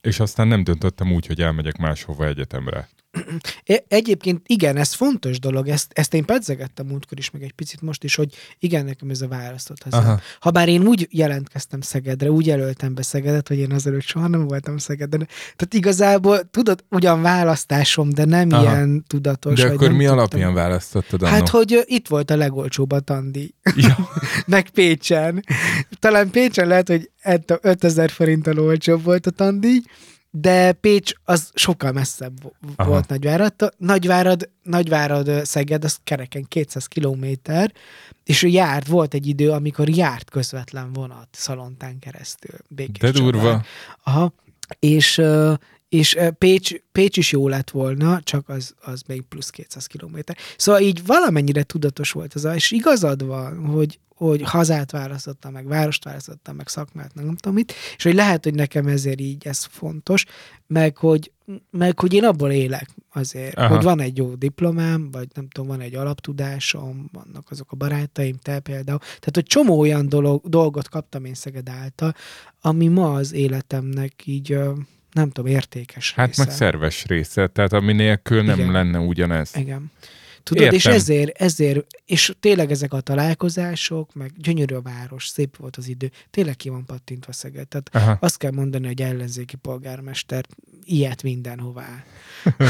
és 0.00 0.20
aztán 0.20 0.48
nem 0.48 0.64
döntöttem 0.64 1.12
úgy, 1.12 1.26
hogy 1.26 1.40
elmegyek 1.40 1.76
máshova 1.76 2.26
egyetemre. 2.26 2.88
E- 3.64 3.84
Egyébként 3.88 4.40
igen, 4.46 4.76
ez 4.76 4.92
fontos 4.92 5.38
dolog, 5.38 5.68
ezt, 5.68 5.92
ezt 5.92 6.14
én 6.14 6.24
pedzegettem 6.24 6.86
múltkor 6.86 7.18
is, 7.18 7.30
meg 7.30 7.42
egy 7.42 7.52
picit 7.52 7.80
most 7.80 8.04
is, 8.04 8.14
hogy 8.14 8.34
igen, 8.58 8.84
nekem 8.84 9.10
ez 9.10 9.20
a 9.20 9.28
választott 9.28 9.82
hazám. 9.82 10.20
Habár 10.40 10.68
én 10.68 10.86
úgy 10.86 11.08
jelentkeztem 11.10 11.80
Szegedre, 11.80 12.30
úgy 12.30 12.46
jelöltem 12.46 12.94
be 12.94 13.02
Szegedet, 13.02 13.48
hogy 13.48 13.58
én 13.58 13.72
azelőtt 13.72 14.02
soha 14.02 14.26
nem 14.28 14.46
voltam 14.46 14.78
Szegeden. 14.78 15.28
Tehát 15.56 15.74
igazából, 15.74 16.50
tudod, 16.50 16.84
ugyan 16.90 17.22
választásom, 17.22 18.10
de 18.10 18.24
nem 18.24 18.48
Aha. 18.50 18.62
ilyen 18.62 19.04
tudatos. 19.06 19.60
De 19.60 19.66
akkor 19.66 19.90
mi 19.90 19.96
tudtam. 19.98 20.18
alapján 20.18 20.54
választottad 20.54 21.22
annó? 21.22 21.32
Hát, 21.32 21.48
hogy 21.48 21.82
itt 21.84 22.08
volt 22.08 22.30
a 22.30 22.36
legolcsóbb 22.36 22.92
a 22.92 23.00
tandi. 23.00 23.54
Ja, 23.76 23.96
Meg 24.46 24.68
Pécsen. 24.70 25.44
Talán 25.98 26.30
Pécsen 26.30 26.68
lehet, 26.68 26.88
hogy 26.88 27.10
ett- 27.20 27.58
5000 27.62 28.10
forinttal 28.10 28.58
olcsóbb 28.58 29.02
volt 29.04 29.26
a 29.26 29.30
tandíj, 29.30 29.80
de 30.36 30.72
Pécs 30.72 31.12
az 31.24 31.50
sokkal 31.54 31.92
messzebb 31.92 32.52
Aha. 32.76 32.90
volt 32.90 33.08
Nagyvárad. 33.08 33.52
Nagyvárad, 33.76 34.50
Nagyvárad 34.62 35.44
Szeged, 35.44 35.84
az 35.84 35.98
kereken 36.04 36.44
200 36.48 36.86
kilométer, 36.86 37.72
és 38.24 38.42
ő 38.42 38.48
járt, 38.48 38.86
volt 38.86 39.14
egy 39.14 39.26
idő, 39.26 39.50
amikor 39.50 39.88
járt 39.88 40.30
közvetlen 40.30 40.92
vonat 40.92 41.28
Szalontán 41.32 41.98
keresztül. 41.98 42.58
Békés 42.68 42.98
de 42.98 43.10
durva. 43.10 43.42
Csabán. 43.42 43.64
Aha. 44.02 44.32
És, 44.78 45.22
és 45.88 46.16
Pécs, 46.38 46.74
Pécs 46.92 47.16
is 47.16 47.32
jó 47.32 47.48
lett 47.48 47.70
volna, 47.70 48.20
csak 48.22 48.48
az, 48.48 48.74
az 48.80 49.02
még 49.06 49.22
plusz 49.22 49.50
200 49.50 49.86
kilométer. 49.86 50.36
Szóval 50.56 50.80
így 50.80 51.06
valamennyire 51.06 51.62
tudatos 51.62 52.10
volt 52.10 52.34
az, 52.34 52.44
és 52.44 52.70
igazad 52.70 53.26
van, 53.26 53.66
hogy, 53.66 53.98
hogy 54.28 54.42
hazát 54.42 54.90
választottam, 54.90 55.52
meg 55.52 55.66
várost 55.66 56.04
választottam, 56.04 56.56
meg 56.56 56.68
szakmát, 56.68 57.14
nem 57.14 57.36
tudom 57.36 57.54
mit, 57.54 57.72
és 57.96 58.02
hogy 58.02 58.14
lehet, 58.14 58.44
hogy 58.44 58.54
nekem 58.54 58.86
ezért 58.86 59.20
így 59.20 59.46
ez 59.46 59.64
fontos, 59.64 60.24
meg 60.66 60.96
hogy, 60.96 61.32
meg 61.70 61.98
hogy 61.98 62.12
én 62.14 62.24
abból 62.24 62.50
élek 62.50 62.88
azért, 63.12 63.56
Aha. 63.56 63.74
Hogy 63.74 63.84
van 63.84 64.00
egy 64.00 64.16
jó 64.16 64.34
diplomám, 64.34 65.10
vagy 65.10 65.28
nem 65.34 65.48
tudom, 65.48 65.68
van 65.68 65.80
egy 65.80 65.94
alaptudásom, 65.94 67.08
vannak 67.12 67.50
azok 67.50 67.72
a 67.72 67.76
barátaim, 67.76 68.36
te 68.42 68.60
például. 68.60 68.98
Tehát, 68.98 69.34
hogy 69.34 69.44
csomó 69.44 69.78
olyan 69.78 70.08
dolog, 70.08 70.48
dolgot 70.48 70.88
kaptam 70.88 71.24
én 71.24 71.34
Szeged 71.34 71.68
által, 71.68 72.14
ami 72.60 72.88
ma 72.88 73.12
az 73.12 73.32
életemnek 73.32 74.12
így, 74.24 74.58
nem 75.12 75.30
tudom, 75.30 75.50
értékes 75.50 76.12
Hát 76.12 76.26
része. 76.26 76.44
meg 76.44 76.54
szerves 76.54 77.04
része, 77.04 77.46
tehát 77.46 77.72
ami 77.72 77.92
nélkül 77.92 78.42
nem 78.42 78.58
Igen. 78.58 78.72
lenne 78.72 78.98
ugyanez. 78.98 79.50
Igen. 79.56 79.90
Tudod, 80.44 80.72
és 80.72 80.84
Értem. 80.84 80.92
ezért, 80.92 81.42
ezért, 81.42 81.86
és 82.06 82.32
tényleg 82.40 82.70
ezek 82.70 82.92
a 82.92 83.00
találkozások, 83.00 84.14
meg 84.14 84.30
gyönyörű 84.36 84.74
a 84.74 84.82
város, 84.82 85.26
szép 85.26 85.56
volt 85.56 85.76
az 85.76 85.88
idő, 85.88 86.10
tényleg 86.30 86.56
ki 86.56 86.68
van 86.68 86.84
pattintva 86.84 87.32
Szeged. 87.32 87.68
Tehát 87.68 87.90
Aha. 87.92 88.16
azt 88.20 88.36
kell 88.38 88.50
mondani, 88.50 88.86
hogy 88.86 89.02
ellenzéki 89.02 89.56
polgármester 89.56 90.44
ilyet 90.84 91.22
mindenhová. 91.22 92.04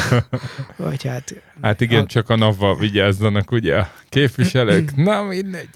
Vagy 0.76 1.04
hát... 1.04 1.42
Hát 1.62 1.80
igen, 1.80 2.02
a, 2.02 2.06
csak 2.06 2.28
a 2.28 2.36
navval 2.36 2.76
vigyázzanak, 2.76 3.50
ugye? 3.50 3.76
a 3.76 3.92
Képviselők. 4.08 4.96
Na, 5.06 5.22
mindegy. 5.22 5.68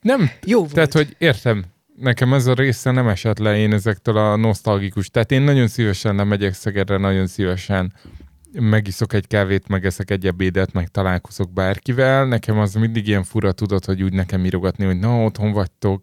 Nem, 0.00 0.30
Jó 0.44 0.58
volt. 0.58 0.72
tehát, 0.72 0.92
hogy 0.92 1.14
értem, 1.18 1.64
nekem 1.96 2.34
ez 2.34 2.46
a 2.46 2.54
része 2.54 2.90
nem 2.90 3.08
esett 3.08 3.38
le 3.38 3.56
én 3.56 3.72
ezektől 3.72 4.16
a 4.16 4.36
nosztalgikus. 4.36 5.10
Tehát 5.10 5.32
én 5.32 5.42
nagyon 5.42 5.68
szívesen 5.68 6.14
nem 6.14 6.28
megyek 6.28 6.54
Szegedre, 6.54 6.96
nagyon 6.96 7.26
szívesen 7.26 7.92
megiszok 8.60 9.12
egy 9.12 9.26
kávét, 9.26 9.68
megeszek 9.68 10.10
egy 10.10 10.26
ebédet, 10.26 10.72
meg 10.72 10.88
találkozok 10.88 11.52
bárkivel. 11.52 12.26
Nekem 12.26 12.58
az 12.58 12.74
mindig 12.74 13.08
ilyen 13.08 13.22
fura 13.22 13.52
tudod, 13.52 13.84
hogy 13.84 14.02
úgy 14.02 14.12
nekem 14.12 14.44
írogatni, 14.44 14.84
hogy 14.84 14.98
na, 14.98 15.24
otthon 15.24 15.52
vagytok, 15.52 16.02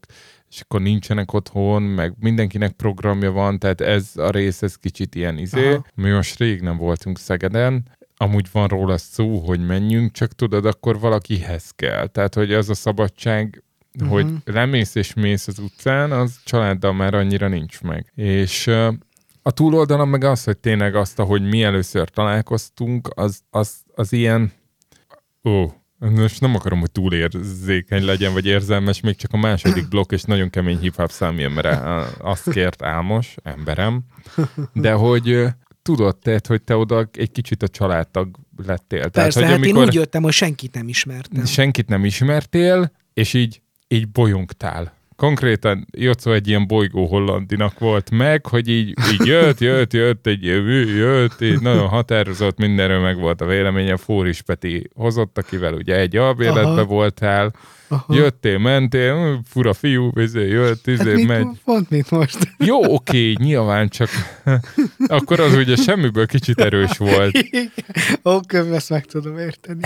és 0.49 0.61
akkor 0.61 0.81
nincsenek 0.81 1.33
otthon, 1.33 1.81
meg 1.81 2.13
mindenkinek 2.19 2.71
programja 2.71 3.31
van, 3.31 3.59
tehát 3.59 3.81
ez 3.81 4.11
a 4.15 4.29
rész, 4.29 4.61
ez 4.61 4.75
kicsit 4.75 5.15
ilyen 5.15 5.37
izé. 5.37 5.67
Aha. 5.67 5.85
Mi 5.95 6.09
most 6.09 6.39
rég 6.39 6.61
nem 6.61 6.77
voltunk 6.77 7.19
Szegeden, 7.19 7.83
amúgy 8.17 8.47
van 8.51 8.67
róla 8.67 8.97
szó, 8.97 9.37
hogy 9.37 9.65
menjünk, 9.65 10.11
csak 10.11 10.33
tudod, 10.33 10.65
akkor 10.65 10.99
valakihez 10.99 11.71
kell. 11.75 12.07
Tehát, 12.07 12.35
hogy 12.35 12.53
az 12.53 12.69
a 12.69 12.73
szabadság, 12.73 13.63
uh-huh. 13.93 14.11
hogy 14.11 14.25
lemész 14.45 14.95
és 14.95 15.13
mész 15.13 15.47
az 15.47 15.59
utcán, 15.59 16.11
az 16.11 16.39
családdal 16.43 16.93
már 16.93 17.13
annyira 17.13 17.47
nincs 17.47 17.81
meg. 17.81 18.11
És 18.15 18.69
a 19.41 19.51
túloldalon 19.51 20.07
meg 20.07 20.23
az, 20.23 20.43
hogy 20.43 20.57
tényleg 20.57 20.95
azt, 20.95 21.19
ahogy 21.19 21.41
mi 21.41 21.63
először 21.63 22.09
találkoztunk, 22.09 23.09
az, 23.15 23.41
az, 23.49 23.75
az 23.95 24.13
ilyen, 24.13 24.51
ó, 25.43 25.71
most 25.97 26.41
nem 26.41 26.55
akarom, 26.55 26.79
hogy 26.79 26.91
túlérzékeny 26.91 28.05
legyen, 28.05 28.33
vagy 28.33 28.45
érzelmes, 28.45 28.99
még 28.99 29.15
csak 29.15 29.33
a 29.33 29.37
második 29.37 29.87
blokk, 29.87 30.11
és 30.11 30.23
nagyon 30.23 30.49
kemény 30.49 30.79
hip-hop 30.79 31.11
szám 31.11 31.39
jön, 31.39 31.51
mert 31.51 31.67
azt 32.21 32.49
kért 32.49 32.81
Álmos, 32.81 33.35
emberem, 33.43 34.03
de 34.73 34.91
hogy 34.91 35.45
tudod 35.81 36.17
te, 36.17 36.41
hogy 36.47 36.61
te 36.61 36.75
oda 36.75 37.09
egy 37.11 37.31
kicsit 37.31 37.63
a 37.63 37.67
családtag 37.67 38.37
lettél. 38.65 39.09
Persze, 39.09 39.39
hogy 39.39 39.49
hát 39.49 39.65
én 39.65 39.77
úgy 39.77 39.93
jöttem, 39.93 40.23
hogy 40.23 40.33
senkit 40.33 40.73
nem 40.73 40.87
ismertem. 40.87 41.45
senkit 41.45 41.87
nem 41.87 42.05
ismertél, 42.05 42.91
és 43.13 43.33
így, 43.33 43.61
így 43.87 44.09
bolyongtál. 44.09 44.93
Konkrétan 45.21 45.87
Jocó 45.91 46.31
egy 46.31 46.47
ilyen 46.47 46.67
bolygó 46.67 47.05
hollandinak 47.05 47.79
volt 47.79 48.11
meg, 48.11 48.45
hogy 48.45 48.67
így, 48.67 48.93
így 49.11 49.25
jött, 49.25 49.59
jött, 49.59 49.93
jött, 49.93 50.27
egy 50.27 50.43
jött, 50.43 51.41
így 51.41 51.61
nagyon 51.61 51.87
határozott, 51.87 52.57
mindenről 52.57 52.99
meg 52.99 53.19
volt 53.19 53.41
a 53.41 53.45
véleménye. 53.45 53.97
Fóris 53.97 54.41
Peti 54.41 54.89
hozott, 54.95 55.37
akivel 55.37 55.73
ugye 55.73 55.95
egy 55.95 56.15
albéletbe 56.15 56.81
voltál, 56.81 57.53
Aha. 57.91 58.15
jöttél, 58.15 58.57
mentél, 58.57 59.15
hm, 59.15 59.39
fura 59.45 59.73
fiú, 59.73 60.11
izé, 60.15 60.47
jött, 60.47 60.87
izé, 60.87 61.11
hát 61.11 61.27
megy. 61.27 61.47
Pont 61.65 61.89
mit 61.89 62.11
most. 62.11 62.37
Jó, 62.57 62.93
oké, 62.93 63.33
nyilván 63.39 63.89
csak 63.89 64.09
akkor 65.07 65.39
az 65.39 65.53
ugye 65.53 65.75
semmiből 65.75 66.25
kicsit 66.25 66.59
erős 66.59 66.97
volt. 66.97 67.45
Oké, 68.21 68.73
ezt 68.73 68.89
meg 68.89 69.05
tudom 69.05 69.37
érteni. 69.37 69.79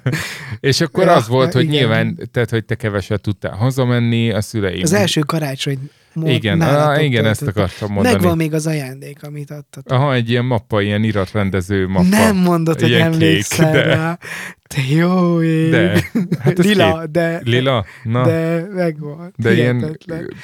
És 0.60 0.80
akkor 0.80 1.04
Ja, 1.04 1.12
az 1.12 1.28
volt, 1.28 1.52
hogy 1.52 1.62
igen. 1.62 1.74
nyilván, 1.74 2.28
tehát, 2.32 2.50
hogy 2.50 2.64
te 2.64 2.74
keveset 2.74 3.20
tudtál 3.20 3.56
hazamenni, 3.56 4.30
a 4.30 4.40
szüleim. 4.48 4.82
Az 4.82 4.92
első 4.92 5.20
karácsony 5.20 5.78
mo- 6.12 6.28
Igen, 6.28 6.62
á, 6.62 7.00
igen, 7.00 7.24
ezt 7.24 7.42
akartam 7.42 7.92
mondani. 7.92 8.14
Megvan 8.14 8.36
még 8.36 8.54
az 8.54 8.66
ajándék, 8.66 9.22
amit 9.22 9.50
adtatok. 9.50 9.92
Aha, 9.98 10.14
egy 10.14 10.30
ilyen 10.30 10.44
mappa, 10.44 10.80
ilyen 10.82 11.02
iratrendező 11.04 11.86
mappa. 11.88 12.08
Nem 12.08 12.36
mondod, 12.36 12.80
hogy 12.80 12.92
emlékszel 12.92 13.72
kék, 13.72 13.82
de- 13.82 13.94
rá. 13.94 14.18
Te 14.66 14.80
jó 14.94 15.42
ég. 15.42 15.70
De, 15.70 16.02
hát 16.38 16.58
Lila, 16.58 16.98
két- 17.00 17.10
de, 17.10 17.40
Lila? 17.44 17.84
Na, 18.04 18.24
de, 18.24 18.66
megvan. 18.74 19.32
de 19.36 19.54
ilyen 19.54 19.98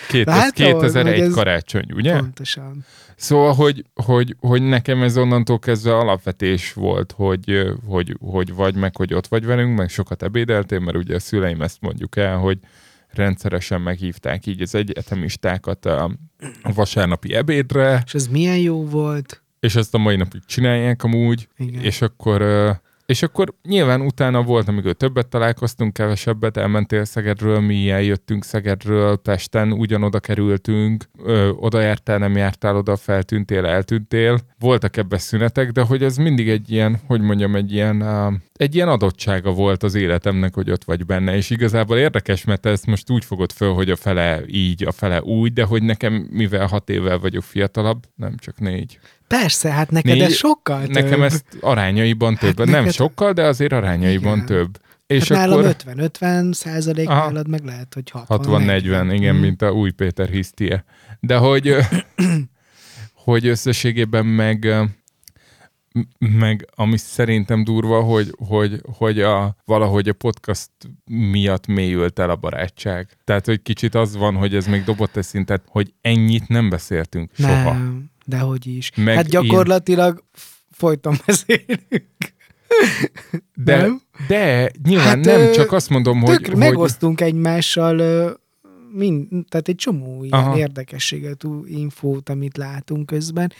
két, 0.08 0.26
Látod, 0.26 0.52
2001 0.52 1.12
hogy 1.18 1.26
ez- 1.26 1.34
karácsony, 1.34 1.86
ugye? 1.94 2.16
Pontosan. 2.18 2.84
Szóval, 3.16 3.52
hogy, 3.54 3.84
hogy, 3.94 4.36
hogy 4.40 4.62
nekem 4.62 5.02
ez 5.02 5.16
onnantól 5.16 5.58
kezdve 5.58 5.96
alapvetés 5.96 6.72
volt, 6.72 7.12
hogy, 7.16 7.62
hogy, 7.86 8.16
hogy 8.20 8.54
vagy 8.54 8.74
meg, 8.74 8.96
hogy 8.96 9.14
ott 9.14 9.26
vagy 9.26 9.44
velünk, 9.44 9.76
meg 9.78 9.88
sokat 9.88 10.22
ebédeltél, 10.22 10.78
mert 10.78 10.96
ugye 10.96 11.14
a 11.14 11.18
szüleim 11.20 11.62
ezt 11.62 11.76
mondjuk 11.80 12.16
el, 12.16 12.36
hogy 12.36 12.58
rendszeresen 13.16 13.80
meghívták 13.80 14.46
így 14.46 14.62
az 14.62 14.74
egyetemistákat 14.74 15.86
a 15.86 16.10
vasárnapi 16.62 17.34
ebédre, 17.34 18.02
És 18.06 18.14
ez 18.14 18.26
milyen 18.26 18.58
jó 18.58 18.84
volt. 18.86 19.42
és 19.60 19.74
ezt 19.74 19.94
a 19.94 19.98
mai 19.98 20.16
napig 20.16 20.40
csinálják 20.46 21.02
amúgy, 21.02 21.48
Igen. 21.56 21.82
és 21.82 22.02
akkor, 22.02 22.42
és 23.06 23.22
akkor 23.22 23.54
nyilván 23.62 24.00
utána 24.00 24.42
volt, 24.42 24.68
amikor 24.68 24.92
többet 24.92 25.28
találkoztunk, 25.28 25.92
kevesebbet, 25.92 26.56
elmentél 26.56 27.04
Szegedről, 27.04 27.60
mi 27.60 27.90
eljöttünk 27.90 28.44
Szegedről, 28.44 29.16
Pesten 29.16 29.72
ugyanoda 29.72 30.20
kerültünk, 30.20 31.04
ö, 31.24 31.48
oda 31.48 31.80
jártál, 31.80 32.18
nem 32.18 32.36
jártál 32.36 32.76
oda, 32.76 32.96
feltűntél, 32.96 33.66
eltűntél. 33.66 34.38
Voltak 34.58 34.96
ebbe 34.96 35.18
szünetek, 35.18 35.70
de 35.70 35.82
hogy 35.82 36.02
ez 36.02 36.16
mindig 36.16 36.48
egy 36.48 36.70
ilyen, 36.70 37.00
hogy 37.06 37.20
mondjam, 37.20 37.54
egy 37.54 37.72
ilyen, 37.72 38.02
uh, 38.02 38.34
egy 38.52 38.74
ilyen 38.74 38.88
adottsága 38.88 39.52
volt 39.52 39.82
az 39.82 39.94
életemnek, 39.94 40.54
hogy 40.54 40.70
ott 40.70 40.84
vagy 40.84 41.06
benne, 41.06 41.36
és 41.36 41.50
igazából 41.50 41.98
érdekes, 41.98 42.44
mert 42.44 42.66
ezt 42.66 42.86
most 42.86 43.10
úgy 43.10 43.24
fogod 43.24 43.52
föl, 43.52 43.72
hogy 43.72 43.90
a 43.90 43.96
fele 43.96 44.40
így, 44.46 44.84
a 44.84 44.92
fele 44.92 45.22
úgy, 45.22 45.52
de 45.52 45.64
hogy 45.64 45.82
nekem, 45.82 46.28
mivel 46.30 46.66
hat 46.66 46.90
évvel 46.90 47.18
vagyok 47.18 47.42
fiatalabb, 47.42 48.04
nem 48.14 48.36
csak 48.36 48.58
négy. 48.58 48.98
Persze, 49.28 49.70
hát 49.70 49.90
neked 49.90 50.12
Négy- 50.12 50.22
ez 50.22 50.34
sokkal 50.34 50.80
több. 50.86 50.90
Nekem 50.94 51.22
ezt 51.22 51.44
arányaiban 51.60 52.34
több. 52.36 52.58
Hát 52.58 52.66
nem 52.66 52.74
neked- 52.78 52.92
sokkal, 52.92 53.32
de 53.32 53.42
azért 53.42 53.72
arányaiban 53.72 54.34
Igen. 54.34 54.46
több. 54.46 54.78
És 55.06 55.16
És 55.22 55.28
hát 55.28 55.38
nálam 55.38 55.58
akkor 55.58 55.70
50-50 55.70 56.52
százalék 56.52 57.08
Aha. 57.08 57.24
nálad 57.26 57.48
meg 57.48 57.64
lehet, 57.64 57.94
hogy 57.94 58.10
60 58.10 58.38
60-40, 58.38 59.12
igen, 59.14 59.34
Mm. 59.34 59.38
mint 59.40 59.62
a 59.62 59.70
új 59.70 59.90
Péter 59.90 60.28
hisztie. 60.28 60.84
De 61.20 61.36
hogy, 61.36 61.76
hogy 63.24 63.46
összességében 63.46 64.26
meg, 64.26 64.74
meg 66.18 66.68
ami 66.74 66.96
szerintem 66.96 67.64
durva, 67.64 68.00
hogy, 68.00 68.34
hogy, 68.46 68.80
hogy 68.96 69.20
a, 69.20 69.56
valahogy 69.64 70.08
a 70.08 70.12
podcast 70.12 70.70
miatt 71.04 71.66
mélyült 71.66 72.18
el 72.18 72.30
a 72.30 72.36
barátság. 72.36 73.08
Tehát, 73.24 73.46
hogy 73.46 73.62
kicsit 73.62 73.94
az 73.94 74.16
van, 74.16 74.34
hogy 74.34 74.54
ez 74.54 74.66
még 74.66 74.84
dobott 74.84 75.16
egy 75.16 75.24
szintet, 75.24 75.62
hogy 75.68 75.92
ennyit 76.00 76.48
nem 76.48 76.68
beszéltünk 76.68 77.30
soha. 77.38 77.76
Nem, 78.24 78.38
dehogy 78.40 78.66
is. 78.66 78.90
Meg 78.96 79.14
hát 79.14 79.28
gyakorlatilag 79.28 80.24
f- 80.32 80.62
folyton 80.70 81.16
beszélünk. 81.26 82.32
De, 83.54 83.76
Nem? 83.76 84.02
de 84.28 84.70
nyilván 84.82 85.06
Hát, 85.06 85.24
nem, 85.24 85.40
ö, 85.40 85.50
csak 85.50 85.72
azt 85.72 85.88
mondom, 85.90 86.20
hogy, 86.20 86.36
Tök 86.36 86.46
hogy 86.46 86.56
megosztunk 86.56 87.20
egymással 87.20 87.98
ö, 87.98 88.30
mind, 88.92 89.28
tehát 89.48 89.68
egy 89.68 89.76
csomó 89.76 90.24
ilyen 90.24 90.38
Aha. 90.38 90.58
érdekességet, 90.58 91.44
infót, 91.66 92.28
amit 92.28 92.56
látunk 92.56 93.06
közben, 93.06 93.52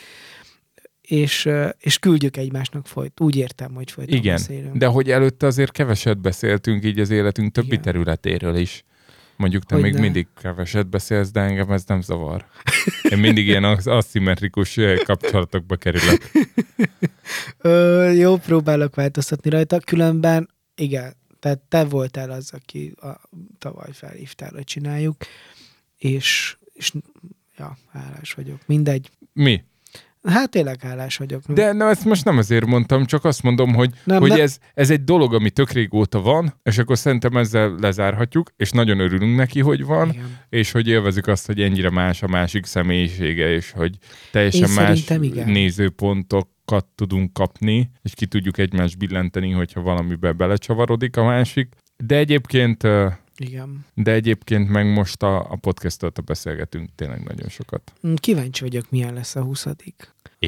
és, 1.01 1.49
és 1.79 1.99
küldjük 1.99 2.37
egymásnak 2.37 2.87
folyt. 2.87 3.21
Úgy 3.21 3.37
értem, 3.37 3.75
hogy 3.75 3.91
folyton 3.91 4.17
Igen, 4.17 4.35
beszélünk. 4.35 4.77
de 4.77 4.87
hogy 4.87 5.11
előtte 5.11 5.47
azért 5.47 5.73
keveset 5.73 6.19
beszéltünk 6.19 6.85
így 6.85 6.99
az 7.01 7.11
életünk 7.11 7.53
többi 7.53 7.67
Igen. 7.67 7.83
területéről 7.83 8.57
is. 8.57 8.85
Mondjuk 9.37 9.65
te 9.65 9.75
Hogy 9.75 9.83
még 9.85 9.93
ne. 9.93 10.01
mindig 10.01 10.27
keveset 10.41 10.87
beszélsz, 10.87 11.31
de 11.31 11.41
engem 11.41 11.71
ez 11.71 11.85
nem 11.87 12.01
zavar. 12.01 12.47
Én 13.11 13.19
mindig 13.19 13.47
ilyen 13.47 13.65
aszimmetrikus 13.85 14.77
eh, 14.77 14.97
kapcsolatokba 14.97 15.77
kerülök. 15.77 16.31
Ö, 17.59 18.11
jó, 18.11 18.37
próbálok 18.37 18.95
változtatni 18.95 19.51
rajta, 19.51 19.79
különben 19.79 20.49
igen, 20.75 21.17
tehát 21.41 21.59
te 21.59 21.85
voltál 21.85 22.31
az, 22.31 22.53
aki 22.53 22.95
a, 22.97 23.21
tavaly 23.59 23.93
felhívtál, 23.93 24.51
hogy 24.55 24.65
csináljuk, 24.65 25.17
és, 25.99 26.57
és 26.73 26.93
ja, 27.57 27.77
hálás 27.93 28.33
vagyok. 28.33 28.61
Mindegy. 28.67 29.11
Mi? 29.33 29.65
Hát 30.29 30.51
tényleg 30.51 30.81
hálás 30.81 31.17
vagyok. 31.17 31.43
De 31.47 31.73
na, 31.73 31.89
ezt 31.89 32.05
most 32.05 32.25
nem 32.25 32.39
azért 32.39 32.67
mondtam, 32.67 33.05
csak 33.05 33.25
azt 33.25 33.43
mondom, 33.43 33.75
hogy, 33.75 33.91
Nem, 34.05 34.21
hogy 34.21 34.31
ne- 34.31 34.41
ez, 34.41 34.59
ez 34.75 34.91
egy 34.91 35.05
dolog, 35.05 35.35
ami 35.35 35.51
tök 35.51 35.71
régóta 35.71 36.21
van, 36.21 36.55
és 36.63 36.79
akkor 36.79 36.99
szerintem 36.99 37.37
ezzel 37.37 37.75
lezárhatjuk, 37.81 38.51
és 38.57 38.71
nagyon 38.71 38.99
örülünk 38.99 39.37
neki, 39.37 39.61
hogy 39.61 39.85
van, 39.85 40.11
Igen. 40.11 40.39
és 40.49 40.71
hogy 40.71 40.89
élvezik 40.89 41.27
azt, 41.27 41.47
hogy 41.47 41.61
ennyire 41.61 41.91
más 41.91 42.23
a 42.23 42.27
másik 42.27 42.65
személyisége, 42.65 43.53
és 43.53 43.71
hogy 43.71 43.97
teljesen 44.31 44.69
Én 44.69 44.75
más 44.75 45.11
igen. 45.21 45.51
nézőpontokat 45.51 46.87
tudunk 46.95 47.33
kapni, 47.33 47.91
és 48.03 48.13
ki 48.15 48.27
tudjuk 48.27 48.59
egymást 48.59 48.99
billenteni, 48.99 49.51
hogyha 49.51 49.81
valamibe 49.81 50.33
belecsavarodik 50.33 51.17
a 51.17 51.25
másik. 51.25 51.69
De 51.97 52.17
egyébként, 52.17 52.83
Igen. 53.37 53.85
de 53.95 54.13
egyébként 54.13 54.69
meg 54.69 54.93
most 54.93 55.23
a, 55.23 55.51
a 55.51 55.57
podcast 55.57 56.25
beszélgetünk 56.25 56.89
tényleg 56.95 57.23
nagyon 57.23 57.49
sokat. 57.49 57.93
Kíváncsi 58.15 58.63
vagyok, 58.63 58.91
milyen 58.91 59.15
lesz 59.15 59.37
a 59.37 59.43
20. 59.43 59.67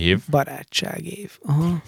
Év? 0.03 0.21
barátság 0.31 1.07
év. 1.07 1.39
Aha. 1.43 1.83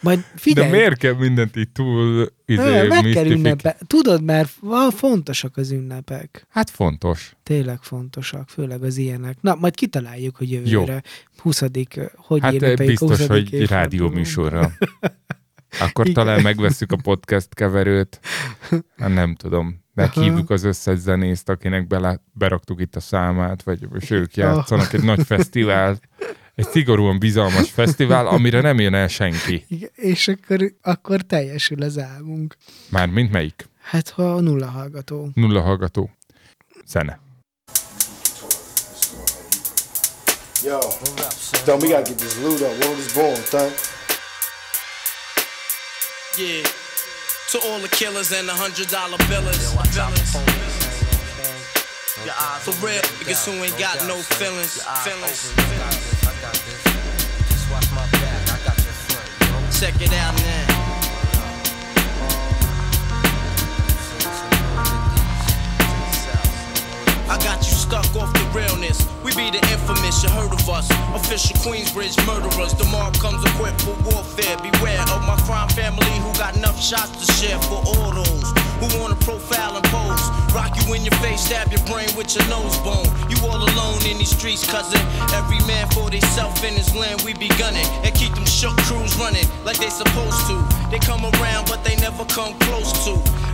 Majd 0.00 0.24
figyelj, 0.36 0.70
De 0.70 0.76
miért 0.76 0.96
kell 0.96 1.14
mindent 1.14 1.56
így 1.56 1.68
túl 1.68 2.28
izé, 2.46 2.60
Ö, 2.62 2.70
meg 2.86 2.88
kell 2.88 3.02
misztifik- 3.02 3.32
ünnepe. 3.32 3.76
Tudod, 3.86 4.22
mert 4.22 4.50
fontosak 4.96 5.56
az 5.56 5.70
ünnepek. 5.70 6.46
Hát 6.48 6.70
fontos. 6.70 7.36
Tényleg 7.42 7.78
fontosak, 7.82 8.48
főleg 8.48 8.82
az 8.82 8.96
ilyenek. 8.96 9.36
Na, 9.40 9.54
majd 9.54 9.74
kitaláljuk, 9.74 10.36
hogy 10.36 10.50
jövőre 10.50 11.02
20 11.36 11.60
hogy 12.16 12.40
Hát 12.40 12.52
ünnepeljük 12.52 12.86
biztos, 12.86 13.08
20. 13.18 13.26
hogy 13.26 13.38
évfordulót. 13.38 13.68
rádió 13.68 14.08
műsorra. 14.08 14.70
Akkor 15.80 16.06
Igen. 16.08 16.24
talán 16.24 16.42
megveszük 16.42 16.92
a 16.92 16.96
podcast 17.02 17.54
keverőt. 17.54 18.20
Hát 18.96 19.14
nem 19.14 19.34
tudom. 19.34 19.84
Meghívjuk 19.94 20.50
az 20.50 20.64
összes 20.64 20.98
zenészt, 20.98 21.48
akinek 21.48 21.86
bele, 21.86 22.20
beraktuk 22.32 22.80
itt 22.80 22.96
a 22.96 23.00
számát, 23.00 23.62
vagy 23.62 23.86
és 24.00 24.10
ők 24.10 24.36
játszanak 24.36 24.92
egy 24.92 25.02
nagy 25.02 25.22
fesztivál. 25.26 25.98
Egy 26.56 26.68
szigorúan 26.68 27.18
bizalmas 27.18 27.70
fesztivál, 27.70 28.26
amire 28.26 28.60
nem 28.60 28.80
jön 28.80 28.94
el 28.94 29.08
senki. 29.08 29.64
Igen, 29.68 29.90
és 29.94 30.28
akkor, 30.28 30.72
akkor 30.82 31.20
teljesül 31.20 31.82
az 31.82 31.98
álmunk. 31.98 32.56
Mármint 32.88 33.30
melyik? 33.32 33.68
Hát, 33.82 34.08
ha 34.08 34.40
nulla 34.40 34.66
hallgató. 34.66 35.30
Nulla 35.34 35.60
hallgató. 35.60 36.10
Zene. 36.86 37.20
Yo, 40.64 40.78
Don, 41.64 41.80
we 41.80 41.88
gotta 41.88 42.02
get 42.02 42.16
this 42.18 42.38
loot 42.42 42.60
up. 42.60 42.78
What 42.78 42.96
was 42.96 43.12
born, 43.12 43.36
son? 43.44 43.70
Yeah. 46.38 46.64
To 47.52 47.58
all 47.58 47.80
the 47.80 47.88
killers 47.88 48.32
and 48.32 48.48
the 48.48 48.54
hundred 48.54 48.88
dollar 48.88 49.18
billers. 49.28 49.74
billers. 49.74 50.85
For 52.16 52.72
real, 52.84 53.02
niggas 53.20 53.44
who 53.44 53.52
ain't 53.62 53.78
got 53.78 53.96
no 54.08 54.16
feelings. 54.16 54.82
Feelings. 55.04 55.52
Check 59.78 60.00
it 60.00 60.12
out 60.14 60.34
now. 60.34 60.86
I 67.28 67.36
got 67.44 67.58
you 67.58 67.74
stuck 67.74 68.06
off 68.16 68.32
the 68.32 68.50
realness. 68.54 69.06
We 69.22 69.34
be 69.34 69.50
the 69.50 69.58
infamous, 69.70 70.22
you 70.22 70.30
heard 70.30 70.52
of 70.52 70.68
us. 70.70 70.88
Official 71.14 71.56
Queensbridge 71.58 72.16
murderers. 72.26 72.72
The 72.72 72.84
mark 72.84 73.18
comes 73.18 73.44
equipped 73.44 73.82
for 73.82 73.94
warfare. 74.08 74.56
Beware 74.58 75.02
of 75.12 75.20
my 75.26 75.36
crime 75.44 75.68
family 75.68 76.16
who 76.24 76.32
got 76.38 76.56
enough 76.56 76.80
shots 76.80 77.26
to 77.26 77.32
share 77.34 77.60
for 77.62 77.82
all 77.84 78.12
those 78.12 78.54
who 78.80 79.00
wanna 79.00 79.16
profile 79.16 79.76
and 79.76 79.85
you 80.86 80.94
in 80.94 81.04
your 81.04 81.14
face, 81.20 81.42
stab 81.42 81.70
your 81.72 81.82
brain 81.86 82.08
with 82.16 82.34
your 82.34 82.46
nose 82.48 82.76
bone. 82.78 83.06
You 83.28 83.36
all 83.46 83.56
alone 83.58 84.04
in 84.06 84.18
these 84.18 84.34
streets, 84.36 84.66
cousin. 84.66 85.00
Every 85.34 85.58
man 85.66 85.88
for 85.90 86.10
theyself 86.10 86.62
in 86.64 86.74
his 86.74 86.94
land, 86.94 87.22
we 87.22 87.34
be 87.34 87.48
gunning. 87.58 87.86
And 88.04 88.14
keep 88.14 88.34
them 88.34 88.46
shook 88.46 88.76
crews 88.88 89.14
running 89.16 89.46
like 89.64 89.78
they 89.78 89.90
supposed 89.90 90.46
to. 90.48 90.56
They 90.90 90.98
come 90.98 91.24
around, 91.24 91.66
but 91.68 91.84
they 91.84 91.96
never 91.96 92.24
come 92.26 92.54
close 92.60 92.92
to. 93.04 93.14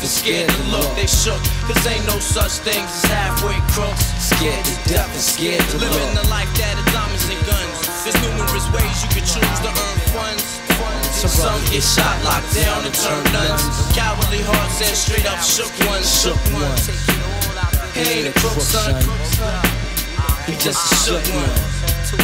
and 0.00 0.10
scared 0.10 0.48
to 0.48 0.62
look. 0.70 0.88
They 0.96 1.06
shook. 1.06 1.40
Cause 1.66 1.82
ain't 1.86 2.06
no 2.06 2.18
such 2.18 2.62
things 2.64 2.88
as 2.88 3.04
halfway 3.10 3.58
crooks. 3.74 4.04
Scared 4.18 4.64
to 4.64 4.74
death 4.88 5.10
and 5.10 5.20
scared 5.20 5.64
to 5.70 5.78
Living 5.78 6.14
look. 6.14 6.24
the 6.24 6.26
life 6.30 6.50
that 6.58 6.74
is 6.78 6.86
diamonds 6.94 7.26
and 7.28 7.42
guns. 7.46 7.74
There's 8.02 8.18
numerous 8.22 8.66
ways 8.74 8.94
you 9.02 9.10
can 9.12 9.24
choose 9.24 9.58
to 9.64 9.70
earn 9.70 9.98
funds. 10.14 10.44
Some 11.24 11.60
get 11.70 11.82
shot, 11.82 12.16
locked 12.24 12.52
down, 12.54 12.84
and 12.84 12.94
turn 12.94 13.24
nuns. 13.32 13.62
Cowardly 13.96 14.42
hearts 14.44 14.82
and 14.82 14.96
straight 14.96 15.26
up 15.26 15.40
shook 15.40 15.72
ones. 15.88 16.04
Shook 16.04 16.40
ones. 16.52 16.90
He 17.94 18.00
ain't 18.00 18.28
a 18.28 18.32
crook, 18.40 18.60
son. 18.60 19.00
He 20.46 20.52
just 20.60 20.92
a 20.92 20.96
shook 20.96 21.24
ah, 21.32 22.18
one. 22.18 22.23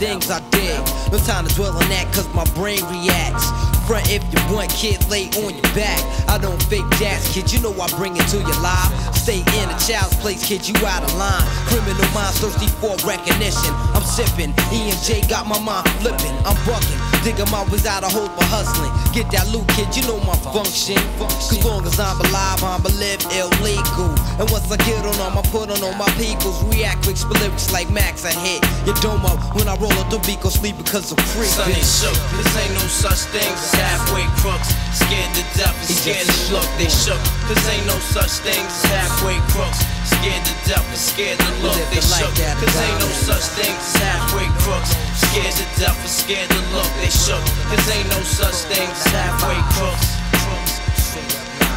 things 0.00 0.30
I 0.30 0.40
did? 0.48 0.80
No 1.12 1.18
time 1.20 1.46
to 1.46 1.54
dwell 1.54 1.76
on 1.76 1.88
that, 1.92 2.08
cause 2.16 2.26
my 2.32 2.48
brain 2.56 2.80
reacts. 2.88 3.44
Front 3.84 4.08
if 4.08 4.24
you 4.32 4.40
want, 4.48 4.72
kid, 4.72 4.96
lay 5.12 5.28
on 5.44 5.52
your 5.52 5.70
back. 5.76 6.00
I 6.26 6.38
don't 6.40 6.60
fake 6.72 6.88
jazz, 6.96 7.28
kid, 7.28 7.52
you 7.52 7.60
know 7.60 7.76
I 7.76 7.86
bring 8.00 8.16
it 8.16 8.26
to 8.32 8.38
your 8.40 8.60
live. 8.64 8.90
Stay 9.14 9.44
in 9.44 9.66
a 9.68 9.76
child's 9.84 10.16
place, 10.16 10.40
kid, 10.40 10.64
you 10.66 10.74
out 10.88 11.04
of 11.04 11.12
line. 11.20 11.44
Criminal 11.68 12.08
minds 12.16 12.40
thirsty 12.40 12.72
for 12.80 12.96
recognition. 13.04 13.76
I'm 13.92 14.02
sipping, 14.02 14.56
E 14.72 14.88
and 14.88 15.00
J 15.04 15.20
got 15.28 15.46
my 15.46 15.60
mind 15.60 15.86
flipping. 16.00 16.32
I'm 16.48 16.56
bucking, 16.64 17.00
my 17.50 17.64
ways 17.68 17.84
out 17.84 18.04
of 18.04 18.12
hope 18.12 18.32
for 18.32 18.46
hustling. 18.48 18.88
Get 19.12 19.28
that 19.36 19.44
loot, 19.52 19.66
kid, 19.76 19.92
you 19.92 20.02
know 20.08 20.16
my 20.24 20.36
function. 20.40 20.96
Cause 21.18 21.60
long 21.64 21.84
as 21.84 22.00
I'm 22.00 22.16
alive, 22.16 22.62
I'm 22.64 22.80
a 22.80 22.92
live 22.96 23.20
illegal. 23.28 24.14
And 24.40 24.48
once 24.48 24.70
I 24.72 24.80
get 24.88 25.04
on 25.04 25.12
them, 25.20 25.36
I 25.36 25.42
put 25.52 25.68
on 25.68 25.82
all 25.84 25.94
my 26.00 26.08
peoples. 26.16 26.56
React 26.72 27.04
quick, 27.04 27.16
spit 27.16 27.36
lyrics 27.42 27.72
like 27.72 27.90
Max, 27.90 28.24
I 28.24 28.32
hit 28.32 28.64
your 28.86 28.96
dome 29.04 29.24
up 29.26 29.38
when 29.54 29.68
I 29.68 29.76
roll 29.76 29.92
up 30.00 30.08
the 30.08 30.18
beat, 30.24 30.40
go 30.40 30.48
sleep 30.48 30.78
because 30.78 31.12
I'm 31.12 31.20
free. 31.36 31.46
Son, 31.50 31.68
they 31.68 31.84
shook. 31.84 32.16
This 32.40 32.50
ain't 32.56 32.72
no 32.72 32.84
such 32.88 33.28
thing 33.34 33.52
as 33.52 33.72
halfway 33.76 34.24
crooks. 34.40 34.72
Scared 34.96 35.30
to 35.36 35.44
death 35.58 35.76
and 35.76 35.96
scared 36.00 36.24
to 36.24 36.36
look. 36.56 36.68
They 36.80 36.88
shook. 36.88 37.20
This 37.52 37.60
ain't 37.68 37.84
no 37.84 37.98
such 38.00 38.40
thing 38.40 38.64
as 38.64 38.82
halfway 38.88 39.36
crooks. 39.52 39.99
Scared 40.04 40.44
to 40.44 40.54
death 40.68 40.86
and 40.88 40.96
scared 40.96 41.38
to 41.38 41.50
look. 41.60 41.76
They 41.92 42.00
the 42.00 42.08
life 42.08 42.24
shook. 42.24 42.34
that 42.40 42.56
Cause 42.56 42.76
ain't 42.80 43.00
no 43.00 43.10
such 43.12 43.46
thing 43.56 43.74
as 43.74 43.94
halfway 44.00 44.48
crooks. 44.64 44.92
Scared 45.16 45.54
to 45.56 45.66
death 45.80 45.98
and 46.00 46.08
scared 46.08 46.50
to 46.50 46.60
look. 46.72 46.90
They 47.00 47.12
shook. 47.12 47.44
Cause 47.68 47.86
ain't 47.92 48.08
no 48.08 48.20
such 48.24 48.68
thing 48.72 48.88
as 48.88 49.04
halfway 49.12 49.60
crooks. 49.76 50.20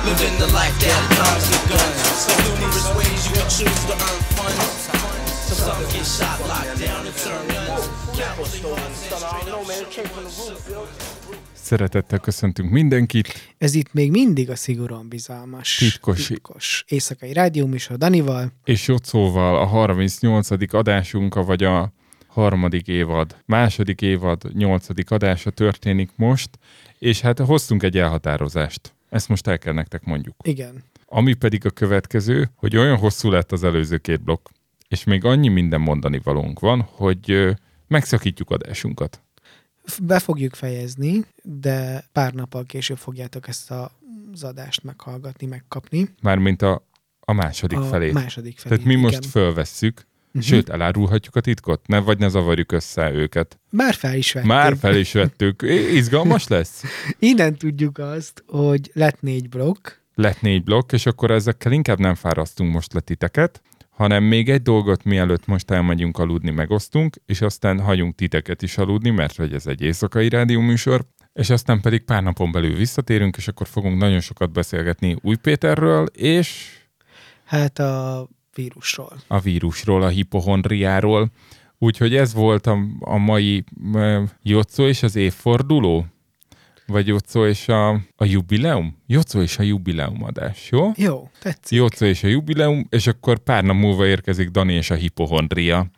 Living 0.07 0.35
the 0.39 0.47
life 0.51 0.75
that 0.83 0.99
diamonds 1.15 1.47
and 1.51 1.63
guns. 1.71 1.99
There's 2.03 2.59
numerous 2.59 2.87
ways 2.95 3.21
you 3.27 3.33
can 3.39 3.47
choose 3.47 3.81
to 3.87 3.95
earn 3.95 4.21
funds. 4.35 4.82
Some 5.63 5.85
get 5.93 6.05
shot, 6.05 6.39
locked 6.47 6.79
down, 6.85 7.05
and 7.05 7.15
turn 7.23 7.47
guns. 7.47 7.83
Cowardly 8.19 8.59
hearts 8.61 9.11
and 9.11 9.21
straight 9.21 9.47
up 9.47 9.91
shook 9.91 11.33
Szeretettel 11.53 12.19
köszöntünk 12.19 12.71
mindenkit. 12.71 13.27
Ez 13.57 13.73
itt 13.73 13.93
még 13.93 14.11
mindig 14.11 14.49
a 14.49 14.55
szigorúan 14.55 15.07
bizalmas, 15.07 15.75
Titkos. 15.75 16.27
titkos 16.27 16.83
éjszakai 16.87 17.33
rádióműsor 17.33 17.97
Danival. 17.97 18.51
És 18.63 18.87
Jocóval 18.87 19.57
a 19.57 19.65
38. 19.65 20.73
adásunk, 20.73 21.45
vagy 21.45 21.63
a 21.63 21.93
harmadik 22.27 22.87
évad, 22.87 23.35
második 23.45 24.01
évad, 24.01 24.53
nyolcadik 24.53 25.11
adása 25.11 25.49
történik 25.49 26.09
most, 26.15 26.49
és 26.99 27.21
hát 27.21 27.39
hoztunk 27.39 27.83
egy 27.83 27.97
elhatározást. 27.97 28.93
Ezt 29.09 29.29
most 29.29 29.47
el 29.47 29.57
kell 29.57 29.73
nektek 29.73 30.03
mondjuk. 30.03 30.35
Igen. 30.43 30.83
Ami 31.05 31.33
pedig 31.33 31.65
a 31.65 31.69
következő, 31.69 32.49
hogy 32.55 32.77
olyan 32.77 32.97
hosszú 32.97 33.29
lett 33.29 33.51
az 33.51 33.63
előző 33.63 33.97
két 33.97 34.23
blokk, 34.23 34.47
és 34.93 35.03
még 35.03 35.25
annyi 35.25 35.47
minden 35.47 35.81
mondani 35.81 36.19
valónk 36.23 36.59
van, 36.59 36.81
hogy 36.81 37.55
megszakítjuk 37.87 38.49
adásunkat. 38.51 39.21
Be 40.03 40.19
fogjuk 40.19 40.53
fejezni, 40.53 41.25
de 41.43 42.03
pár 42.11 42.33
nappal 42.33 42.63
később 42.63 42.97
fogjátok 42.97 43.47
ezt 43.47 43.71
a, 43.71 43.91
az 44.33 44.43
adást 44.43 44.83
meghallgatni, 44.83 45.47
megkapni. 45.47 46.09
Mármint 46.21 46.61
a, 46.61 46.87
a 47.19 47.33
második 47.33 47.77
a 47.77 47.83
felét. 47.83 48.13
második 48.13 48.59
felé. 48.59 48.75
Tehát 48.75 48.93
mi 48.93 48.95
most 48.95 49.17
igen. 49.17 49.29
fölvesszük, 49.29 50.05
Mhm. 50.33 50.41
uh-huh. 50.43 50.57
sőt, 50.57 50.69
elárulhatjuk 50.69 51.35
a 51.35 51.41
titkot, 51.41 51.87
ne, 51.87 51.99
vagy 51.99 52.17
ne 52.17 52.27
zavarjuk 52.27 52.71
össze 52.71 53.11
őket. 53.11 53.59
Már 53.69 53.93
fel 53.93 54.15
is 54.15 54.31
vettük. 54.31 54.49
Már 54.49 54.77
fel 54.77 54.95
is 54.95 55.13
vettük. 55.13 55.61
Izgalmas 55.93 56.47
lesz? 56.47 56.83
Innen 57.19 57.55
tudjuk 57.57 57.97
azt, 57.97 58.43
hogy 58.47 58.91
lett 58.93 59.21
négy 59.21 59.49
blokk, 59.49 59.87
Lett 60.15 60.41
négy 60.41 60.63
blokk, 60.63 60.91
és 60.91 61.05
akkor 61.05 61.31
ezekkel 61.31 61.71
inkább 61.71 61.99
nem 61.99 62.15
fárasztunk 62.15 62.73
most 62.73 62.93
le 62.93 62.99
titeket, 62.99 63.61
hanem 63.93 64.23
még 64.23 64.49
egy 64.49 64.61
dolgot 64.61 65.03
mielőtt 65.03 65.45
most 65.45 65.71
elmegyünk 65.71 66.17
aludni, 66.17 66.51
megosztunk, 66.51 67.15
és 67.25 67.41
aztán 67.41 67.79
hagyunk 67.79 68.15
titeket 68.15 68.61
is 68.61 68.77
aludni, 68.77 69.09
mert 69.09 69.35
hogy 69.35 69.53
ez 69.53 69.67
egy 69.67 69.81
éjszakai 69.81 70.29
rádióműsor, 70.29 71.05
és 71.33 71.49
aztán 71.49 71.81
pedig 71.81 72.03
pár 72.03 72.23
napon 72.23 72.51
belül 72.51 72.75
visszatérünk, 72.75 73.37
és 73.37 73.47
akkor 73.47 73.67
fogunk 73.67 73.99
nagyon 73.99 74.19
sokat 74.19 74.51
beszélgetni 74.51 75.17
Új 75.21 75.35
Péterről, 75.35 76.05
és 76.05 76.77
hát 77.45 77.79
a 77.79 78.27
vírusról. 78.55 79.13
a 79.27 79.39
vírusról, 79.39 80.01
a 80.01 80.07
hipohondriáról. 80.07 81.31
Úgyhogy 81.77 82.15
ez 82.15 82.33
volt 82.33 82.67
a, 82.67 82.77
a 82.99 83.17
mai 83.17 83.63
uh, 83.93 84.23
Jocó 84.41 84.87
és 84.87 85.03
az 85.03 85.15
évforduló. 85.15 86.05
Vagy 86.87 87.07
Jocó 87.07 87.45
és 87.45 87.67
a, 87.67 87.89
a 88.15 88.25
jubileum? 88.25 88.97
Jocó 89.07 89.41
és 89.41 89.57
a 89.57 89.63
jubileum 89.63 90.23
adás, 90.23 90.69
jó? 90.71 90.91
Jó, 90.95 91.29
tetszik. 91.39 91.77
Jocó 91.77 92.05
és 92.05 92.23
a 92.23 92.27
jubileum, 92.27 92.87
és 92.89 93.07
akkor 93.07 93.39
pár 93.39 93.63
nap 93.63 93.75
múlva 93.75 94.05
érkezik 94.05 94.49
Dani 94.49 94.73
és 94.73 94.89
a 94.89 94.95
hipohondria. 94.95 95.89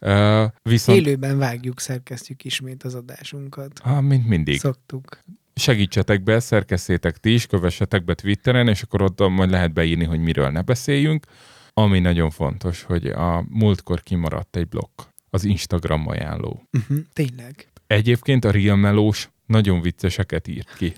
Uh, 0.00 0.44
viszont, 0.62 0.98
Élőben 0.98 1.38
vágjuk, 1.38 1.80
szerkesztjük 1.80 2.44
ismét 2.44 2.82
az 2.82 2.94
adásunkat. 2.94 3.80
ah, 3.82 4.02
mint 4.02 4.26
mindig. 4.28 4.58
Szoktuk. 4.58 5.18
segítsetek 5.54 6.22
be, 6.22 6.40
szerkesztétek 6.40 7.16
ti 7.16 7.32
is, 7.32 7.46
kövessetek 7.46 8.04
be 8.04 8.14
Twitteren, 8.14 8.68
és 8.68 8.82
akkor 8.82 9.02
ott 9.02 9.28
majd 9.28 9.50
lehet 9.50 9.72
beírni, 9.72 10.04
hogy 10.04 10.20
miről 10.20 10.50
ne 10.50 10.62
beszéljünk. 10.62 11.26
Ami 11.74 11.98
nagyon 11.98 12.30
fontos, 12.30 12.82
hogy 12.82 13.06
a 13.06 13.44
múltkor 13.48 14.02
kimaradt 14.02 14.56
egy 14.56 14.68
blokk, 14.68 15.02
az 15.30 15.44
Instagram 15.44 16.08
ajánló. 16.08 16.62
Uh-huh, 16.72 16.98
tényleg. 17.12 17.66
Egyébként 17.86 18.44
a 18.44 18.50
Real 18.50 18.76
Melós 18.76 19.30
nagyon 19.52 19.80
vicceseket 19.80 20.48
írt 20.48 20.74
ki. 20.76 20.92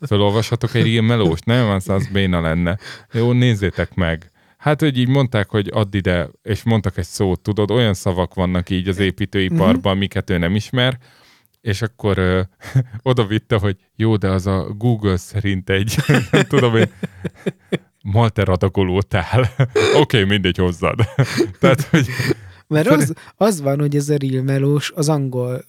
Felolvashatok 0.00 0.74
egy 0.74 0.86
Real 0.86 1.02
Melóst? 1.02 1.44
Nem, 1.44 1.68
az, 1.68 1.88
az 1.88 2.08
béna 2.12 2.40
lenne. 2.40 2.78
Jó, 3.12 3.32
nézzétek 3.32 3.94
meg. 3.94 4.30
Hát, 4.56 4.80
hogy 4.80 4.98
így 4.98 5.08
mondták, 5.08 5.48
hogy 5.50 5.70
add 5.72 5.96
ide, 5.96 6.28
és 6.42 6.62
mondtak 6.62 6.96
egy 6.98 7.06
szót, 7.06 7.40
tudod, 7.40 7.70
olyan 7.70 7.94
szavak 7.94 8.34
vannak 8.34 8.70
így 8.70 8.88
az 8.88 8.98
építőiparban, 8.98 9.92
amiket 9.92 10.30
ő 10.30 10.38
nem 10.38 10.54
ismer, 10.54 10.98
és 11.60 11.82
akkor 11.82 12.18
ö, 12.18 12.40
oda 13.02 13.26
vitte, 13.26 13.58
hogy 13.58 13.76
jó, 13.96 14.16
de 14.16 14.28
az 14.28 14.46
a 14.46 14.66
Google 14.78 15.16
szerint 15.16 15.70
egy, 15.70 15.96
nem 16.30 16.42
tudom 16.42 16.76
én, 16.76 16.92
malter 18.02 18.48
adagolótál. 18.48 19.40
Oké, 19.74 19.98
okay, 20.00 20.24
mindegy 20.24 20.56
hozzád. 20.56 20.98
Tehát, 21.60 21.82
hogy 21.82 22.06
Mert 22.66 22.86
az, 22.86 23.12
az 23.36 23.60
van, 23.60 23.80
hogy 23.80 23.96
ez 23.96 24.08
a 24.08 24.16
real 24.16 24.42
melós 24.42 24.92
az 24.94 25.08
angol 25.08 25.64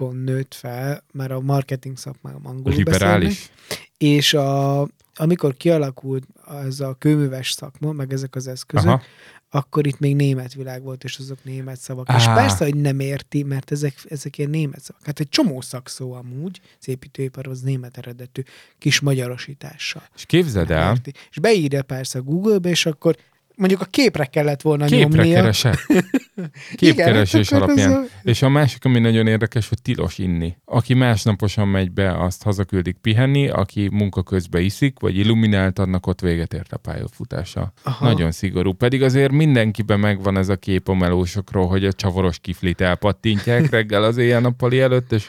szavakon 0.00 0.16
nőtt 0.16 0.54
fel, 0.54 1.02
már 1.12 1.30
a 1.30 1.40
marketing 1.40 1.96
szakmában 1.96 2.44
angolul 2.44 2.82
beszélnek, 2.84 2.92
liberális. 2.92 3.50
és 3.98 4.34
a, 4.34 4.80
amikor 5.14 5.56
kialakult 5.56 6.26
ez 6.64 6.80
a 6.80 6.94
kőműves 6.98 7.50
szakma, 7.50 7.92
meg 7.92 8.12
ezek 8.12 8.34
az 8.34 8.46
eszközök. 8.46 8.88
Aha. 8.88 9.02
akkor 9.50 9.86
itt 9.86 9.98
még 9.98 10.16
német 10.16 10.54
világ 10.54 10.82
volt, 10.82 11.04
és 11.04 11.18
azok 11.18 11.44
német 11.44 11.78
szavak. 11.78 12.10
Á. 12.10 12.16
És 12.16 12.24
persze, 12.24 12.64
hogy 12.64 12.76
nem 12.76 13.00
érti, 13.00 13.42
mert 13.42 13.70
ezek, 13.70 13.94
ezek 14.08 14.38
ilyen 14.38 14.50
német 14.50 14.80
szavak. 14.80 15.02
Hát 15.04 15.20
egy 15.20 15.28
csomó 15.28 15.60
szakszó 15.60 16.12
amúgy, 16.12 16.60
az 16.80 16.88
építőipar 16.88 17.46
az 17.46 17.60
német 17.60 17.98
eredetű, 17.98 18.42
kis 18.78 19.00
magyarosítással. 19.00 20.02
És 20.16 20.26
képzeld 20.26 20.70
el, 20.70 20.90
Érti. 20.90 21.12
És 21.30 21.38
beírja 21.38 21.82
persze 21.82 22.18
a 22.18 22.22
Google-be, 22.22 22.68
és 22.68 22.86
akkor 22.86 23.16
mondjuk 23.60 23.80
a 23.80 23.84
képre 23.84 24.24
kellett 24.24 24.62
volna 24.62 24.84
képre 24.84 25.16
nyomnia. 25.16 25.34
keresett. 25.34 25.78
Képkeresés 26.74 27.50
Igen, 27.50 27.62
alapján. 27.62 27.92
a- 27.92 28.04
És 28.22 28.42
a 28.42 28.48
másik, 28.48 28.84
ami 28.84 28.98
nagyon 28.98 29.26
érdekes, 29.26 29.68
hogy 29.68 29.82
tilos 29.82 30.18
inni. 30.18 30.56
Aki 30.64 30.94
másnaposan 30.94 31.68
megy 31.68 31.90
be, 31.92 32.18
azt 32.24 32.42
hazaküldik 32.42 32.96
pihenni, 33.00 33.48
aki 33.48 33.88
munka 33.92 34.22
közben 34.22 34.62
iszik, 34.62 34.98
vagy 35.00 35.16
illuminált, 35.18 35.78
annak 35.78 36.06
ott 36.06 36.20
véget 36.20 36.54
ért 36.54 36.72
a 36.72 36.76
pályafutása. 36.76 37.72
Aha. 37.82 38.04
Nagyon 38.08 38.30
szigorú. 38.32 38.72
Pedig 38.72 39.02
azért 39.02 39.32
mindenkiben 39.32 40.00
megvan 40.00 40.36
ez 40.36 40.48
a 40.48 40.56
kép 40.56 40.88
a 40.88 40.94
melósokról, 40.94 41.66
hogy 41.68 41.84
a 41.84 41.92
csavaros 41.92 42.38
kiflit 42.38 42.80
elpattintják 42.80 43.70
reggel 43.70 44.02
az 44.04 44.16
éjjel-nappali 44.16 44.80
előtt, 44.80 45.12
és 45.12 45.24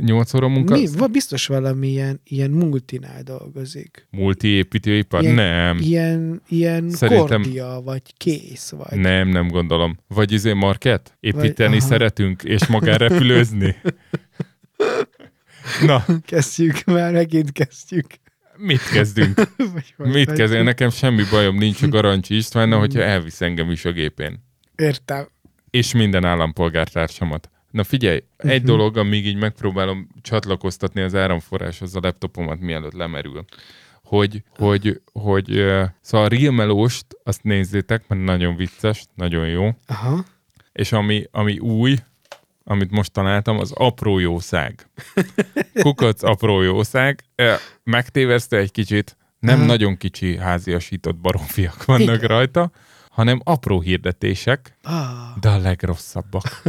nyolc 0.00 0.34
óra 0.34 0.48
munka. 0.48 0.74
Mi? 0.76 0.86
Va, 0.96 1.06
biztos 1.06 1.46
valami 1.46 1.88
ilyen, 1.88 2.20
ilyen 2.24 2.50
multinál 2.50 3.22
dolgozik. 3.22 4.06
Multiépítőipar? 4.10 5.22
Ilyen- 5.22 5.34
Nem. 5.34 5.78
Ilyen, 5.80 6.42
ilyen 6.48 6.90
Szerintem- 6.90 7.42
kordia, 7.42 7.80
vagy 7.84 8.02
kész, 8.16 8.70
vagy... 8.70 8.98
Nem, 8.98 9.28
nem 9.28 9.48
gondolom. 9.48 9.98
Vagy 10.08 10.32
izé 10.32 10.52
market? 10.52 11.16
Építeni 11.20 11.76
aha. 11.76 11.86
szeretünk, 11.86 12.42
és 12.42 12.66
magánrepülőzni? 12.76 13.76
Na, 15.86 16.04
Kezdjük, 16.26 16.84
már 16.84 17.12
megint 17.12 17.52
kezdjük. 17.52 18.06
mit 18.56 18.88
kezdünk? 18.92 19.34
Vagy 19.96 20.12
Mit 20.12 20.26
vagy- 20.26 20.36
kezdünk? 20.36 20.64
Nekem 20.64 20.90
semmi 20.90 21.22
bajom 21.30 21.56
nincs 21.56 21.82
a 21.82 21.88
Garancsi 21.88 22.36
Istvánnal, 22.36 22.78
hogyha 22.78 23.00
elvisz 23.02 23.40
engem 23.40 23.70
is 23.70 23.84
a 23.84 23.92
gépén. 23.92 24.44
Értem. 24.76 25.28
És 25.70 25.92
minden 25.94 26.24
állampolgártársamat. 26.24 27.50
Na 27.76 27.84
figyelj, 27.84 28.22
egy 28.36 28.58
Mhm. 28.62 28.66
dolog, 28.70 28.96
amíg 28.96 29.26
így 29.26 29.36
megpróbálom 29.36 30.08
csatlakoztatni 30.22 31.00
az 31.00 31.14
áramforráshoz 31.14 31.96
a 31.96 32.00
laptopomat, 32.02 32.60
mielőtt 32.60 32.92
lemerül. 32.92 33.44
Hogy, 34.04 34.42
hogy, 34.56 35.00
hogy 35.12 35.50
uh, 35.50 35.84
szóval 36.00 36.26
a 36.26 36.28
Real 36.28 36.52
Melóst, 36.52 37.06
azt 37.24 37.42
nézzétek, 37.42 38.08
mert 38.08 38.22
nagyon 38.22 38.56
vicces, 38.56 39.04
nagyon 39.14 39.48
jó. 39.48 39.70
Aha. 39.86 40.24
És 40.72 40.92
ami, 40.92 41.24
ami 41.30 41.58
új, 41.58 41.96
amit 42.64 42.90
most 42.90 43.12
találtam, 43.12 43.58
az 43.58 43.72
apró 43.72 44.18
jószág. 44.18 44.88
Kukac 45.82 46.22
apró 46.22 46.62
jószág. 46.62 47.24
Megtéveszte 47.84 48.56
egy 48.56 48.70
kicsit, 48.72 49.16
nem 49.38 49.56
Aha. 49.58 49.66
nagyon 49.66 49.96
kicsi 49.96 50.36
háziasított 50.36 51.16
baromfiak 51.16 51.84
vannak 51.84 52.16
Igen. 52.16 52.28
rajta, 52.28 52.70
hanem 53.16 53.40
apró 53.44 53.80
hirdetések, 53.80 54.76
Ah, 54.82 55.40
de 55.40 55.48
a 55.48 55.58
legrosszabbak. 55.58 56.62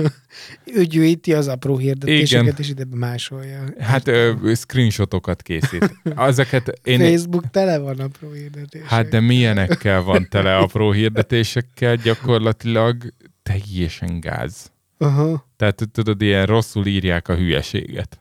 ő 0.65 0.83
gyűjti 0.83 1.33
az 1.33 1.47
apró 1.47 1.77
hirdetéseket, 1.77 2.43
Igen. 2.45 2.55
és 2.57 2.69
ide 2.69 2.85
másolja. 2.89 3.63
Hát 3.79 4.07
ö, 4.07 4.33
screenshotokat 4.55 5.41
készít. 5.41 5.93
Ezeket 6.17 6.79
én... 6.83 6.99
Facebook 6.99 7.49
tele 7.49 7.77
van 7.77 7.99
apró 7.99 8.31
hirdetések. 8.31 8.87
Hát 8.87 9.07
de 9.09 9.19
milyenekkel 9.19 10.01
van 10.01 10.27
tele 10.29 10.57
apró 10.57 10.91
hirdetésekkel, 10.91 11.95
gyakorlatilag 11.95 13.13
teljesen 13.43 14.19
gáz. 14.19 14.71
Aha. 14.97 15.47
Tehát 15.55 15.83
tudod, 15.91 16.21
ilyen 16.21 16.45
rosszul 16.45 16.85
írják 16.85 17.27
a 17.27 17.35
hülyeséget. 17.35 18.19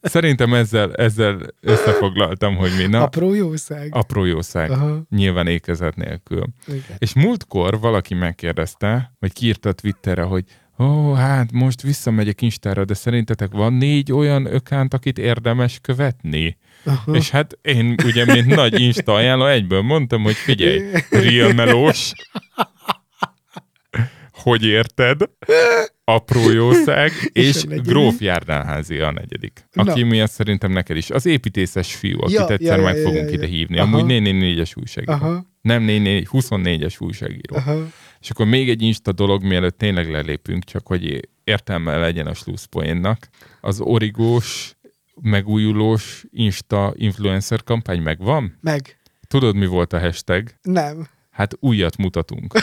Szerintem 0.00 0.54
ezzel, 0.54 0.94
ezzel 0.94 1.40
összefoglaltam, 1.60 2.56
hogy 2.56 2.70
mi. 2.76 2.86
Na, 2.86 3.02
Apró 3.02 3.34
jószág. 3.34 3.94
apró 3.94 4.24
jószág. 4.24 4.70
Aha. 4.70 5.02
Nyilván 5.10 5.46
ékezet 5.46 5.96
nélkül. 5.96 6.44
Igen. 6.66 6.82
És 6.98 7.12
múltkor 7.12 7.80
valaki 7.80 8.14
megkérdezte, 8.14 9.12
vagy 9.18 9.32
kiírta 9.32 9.72
Twitterre, 9.72 10.22
hogy 10.22 10.44
ó, 10.78 11.12
hát 11.12 11.52
most 11.52 11.82
visszamegyek 11.82 12.42
Instára, 12.42 12.84
de 12.84 12.94
szerintetek 12.94 13.52
van 13.52 13.72
négy 13.72 14.12
olyan 14.12 14.54
ökánt, 14.54 14.94
akit 14.94 15.18
érdemes 15.18 15.78
követni? 15.82 16.58
Aha. 16.84 17.14
És 17.16 17.30
hát 17.30 17.58
én 17.62 17.94
ugye, 18.04 18.24
mint 18.24 18.46
nagy 18.46 18.80
Insta 18.80 19.14
ajánló, 19.14 19.46
egyből 19.46 19.82
mondtam, 19.82 20.22
hogy 20.22 20.34
figyelj, 20.34 20.82
Real 21.10 21.52
Melós, 21.52 22.12
hogy 24.32 24.64
érted? 24.64 25.20
Apró 26.04 26.50
jószág, 26.50 27.10
és 27.32 27.62
negyedik? 27.62 27.90
Gróf 27.90 28.20
Járdánházi 28.20 28.98
a 28.98 29.10
negyedik. 29.10 29.66
Aki 29.72 30.00
Na. 30.00 30.06
miatt 30.06 30.30
szerintem 30.30 30.72
neked 30.72 30.96
is. 30.96 31.10
Az 31.10 31.26
építészes 31.26 31.94
fiú, 31.94 32.20
akit 32.20 32.34
Ja, 32.34 32.48
egyszer 32.48 32.78
ja, 32.78 32.84
meg 32.84 32.96
ja, 32.96 33.02
fogunk 33.02 33.28
ja, 33.28 33.32
ide 33.32 33.46
hívni. 33.46 33.78
Aha. 33.78 33.96
Amúgy 33.96 34.10
444-es 34.12 34.78
újságíró. 34.78 35.12
Aha. 35.12 35.44
Nem 35.60 35.82
44, 35.82 36.28
24-es 36.30 37.02
újságíró. 37.02 37.56
Aha. 37.56 37.86
És 38.20 38.30
akkor 38.30 38.46
még 38.46 38.68
egy 38.68 38.82
Insta 38.82 39.12
dolog, 39.12 39.42
mielőtt 39.42 39.78
tényleg 39.78 40.10
lelépünk, 40.10 40.64
csak 40.64 40.86
hogy 40.86 41.28
értelme 41.44 41.96
legyen 41.96 42.26
a 42.26 42.34
slusszpoénnak. 42.34 43.28
Az 43.60 43.80
origós, 43.80 44.76
megújulós 45.20 46.24
Insta 46.30 46.92
influencer 46.96 47.62
kampány 47.62 48.02
megvan? 48.02 48.58
Meg. 48.60 48.98
Tudod, 49.28 49.56
mi 49.56 49.66
volt 49.66 49.92
a 49.92 50.00
hashtag? 50.00 50.48
Nem. 50.62 51.06
Hát 51.30 51.56
újat 51.60 51.96
mutatunk. 51.96 52.54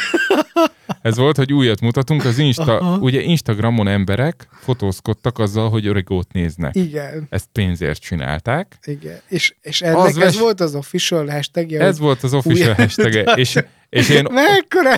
Ez 1.01 1.17
volt, 1.17 1.38
hogy 1.38 1.53
újat 1.53 1.81
mutatunk. 1.81 2.26
Az 2.26 2.38
Insta, 2.38 2.80
Aha. 2.80 2.97
ugye 2.97 3.21
Instagramon 3.21 3.88
emberek 3.88 4.47
fotózkodtak 4.51 5.39
azzal, 5.39 5.69
hogy 5.69 5.88
origót 5.88 6.34
néznek. 6.34 6.76
Igen. 6.76 7.27
Ezt 7.30 7.47
pénzért 7.51 8.01
csinálták. 8.01 8.77
Igen. 8.84 9.19
És, 9.27 9.55
és 9.61 9.81
ennek 9.81 9.97
Az 9.97 10.05
ez 10.07 10.15
ves- 10.17 10.39
volt 10.39 10.59
az 10.61 10.76
official 10.76 11.27
hashtagja. 11.27 11.81
Ez 11.81 11.99
volt 11.99 12.23
az 12.23 12.34
official 12.34 12.73
hashtag 12.73 13.30
és, 13.35 13.59
és 13.89 14.09
én, 14.09 14.26
Mekkora 14.31 14.95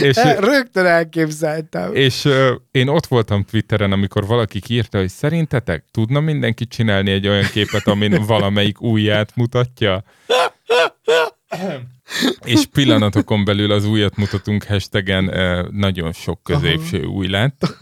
és, 0.00 0.20
Rögtön 0.38 0.86
elképzeltem. 0.86 1.94
És 1.94 2.24
ö, 2.24 2.54
én 2.70 2.88
ott 2.88 3.06
voltam 3.06 3.44
Twitteren, 3.44 3.92
amikor 3.92 4.26
valaki 4.26 4.60
írta, 4.68 4.98
hogy 4.98 5.08
szerintetek 5.08 5.84
tudna 5.90 6.20
mindenki 6.20 6.66
csinálni 6.66 7.10
egy 7.10 7.28
olyan 7.28 7.48
képet, 7.52 7.86
amin 7.86 8.24
valamelyik 8.26 8.80
ujját 8.80 9.36
mutatja? 9.36 10.04
És 12.44 12.66
pillanatokon 12.66 13.44
belül 13.44 13.72
az 13.72 13.86
újat 13.86 14.16
mutatunk 14.16 14.64
hashtagen 14.64 15.24
nagyon 15.70 16.12
sok 16.12 16.42
középső 16.42 17.04
új 17.04 17.28
lett. 17.28 17.76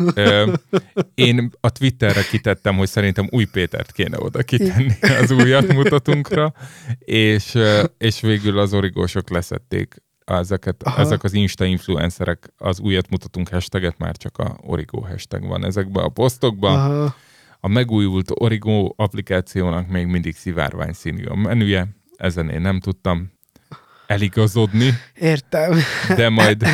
Én 1.14 1.50
a 1.60 1.70
Twitterre 1.70 2.22
kitettem, 2.30 2.76
hogy 2.76 2.88
szerintem 2.88 3.28
új 3.30 3.44
Pétert 3.44 3.92
kéne 3.92 4.18
oda 4.20 4.42
kitenni 4.42 4.94
az 5.20 5.30
újat 5.30 5.72
mutatunkra, 5.72 6.52
és, 6.98 7.58
és 7.98 8.20
végül 8.20 8.58
az 8.58 8.74
origósok 8.74 9.30
leszették 9.30 10.02
ezeket, 10.24 10.82
Aha. 10.82 11.00
ezek 11.00 11.24
az 11.24 11.32
Insta 11.32 11.64
influencerek 11.64 12.52
az 12.56 12.80
újat 12.80 13.10
mutatunk 13.10 13.48
hashtaget, 13.48 13.98
már 13.98 14.16
csak 14.16 14.38
a 14.38 14.56
Origo 14.60 15.00
hashtag 15.00 15.46
van 15.46 15.64
ezekben 15.64 16.04
a 16.04 16.08
posztokban. 16.08 16.74
Aha. 16.74 17.14
A 17.60 17.68
megújult 17.68 18.30
Origo 18.34 18.92
applikációnak 18.96 19.88
még 19.88 20.06
mindig 20.06 20.36
szivárvány 20.36 20.92
színű 20.92 21.24
a 21.24 21.34
menüje, 21.34 21.88
ezen 22.16 22.50
én 22.50 22.60
nem 22.60 22.80
tudtam 22.80 23.36
eligazodni, 24.08 24.94
Értem. 25.14 25.78
de 26.16 26.28
majd, 26.38 26.64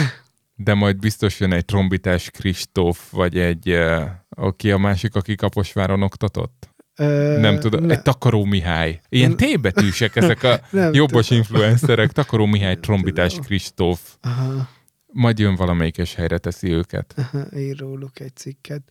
de 0.56 0.74
majd 0.74 0.96
biztos 0.98 1.40
jön 1.40 1.52
egy 1.52 1.64
trombitás 1.64 2.30
Kristóf, 2.30 3.10
vagy 3.10 3.38
egy, 3.38 3.70
eh, 3.70 4.10
aki 4.28 4.70
a 4.70 4.78
másik, 4.78 5.14
aki 5.14 5.34
Kaposváron 5.34 6.02
oktatott. 6.02 6.68
Ö, 6.96 7.36
Nem 7.40 7.58
tudom, 7.60 7.84
ne- 7.84 7.94
egy 7.94 8.02
Takaró 8.02 8.44
Mihály. 8.44 9.00
Ilyen 9.08 9.36
T-betűsek 9.36 10.16
ezek 10.16 10.42
a 10.42 10.60
Nem 10.70 10.92
jobbos 10.92 11.26
tudom. 11.26 11.42
influencerek. 11.42 12.12
Takaró 12.12 12.46
Mihály, 12.46 12.76
trombitás 12.80 13.38
Kristóf. 13.44 14.00
Aha, 14.20 14.68
Majd 15.06 15.38
jön 15.38 15.54
valamelyikes 15.54 16.14
helyre 16.14 16.38
teszi 16.38 16.70
őket. 16.72 17.14
aha, 17.16 17.46
ír 17.58 17.76
róluk 17.78 18.20
egy 18.20 18.36
cikket. 18.36 18.82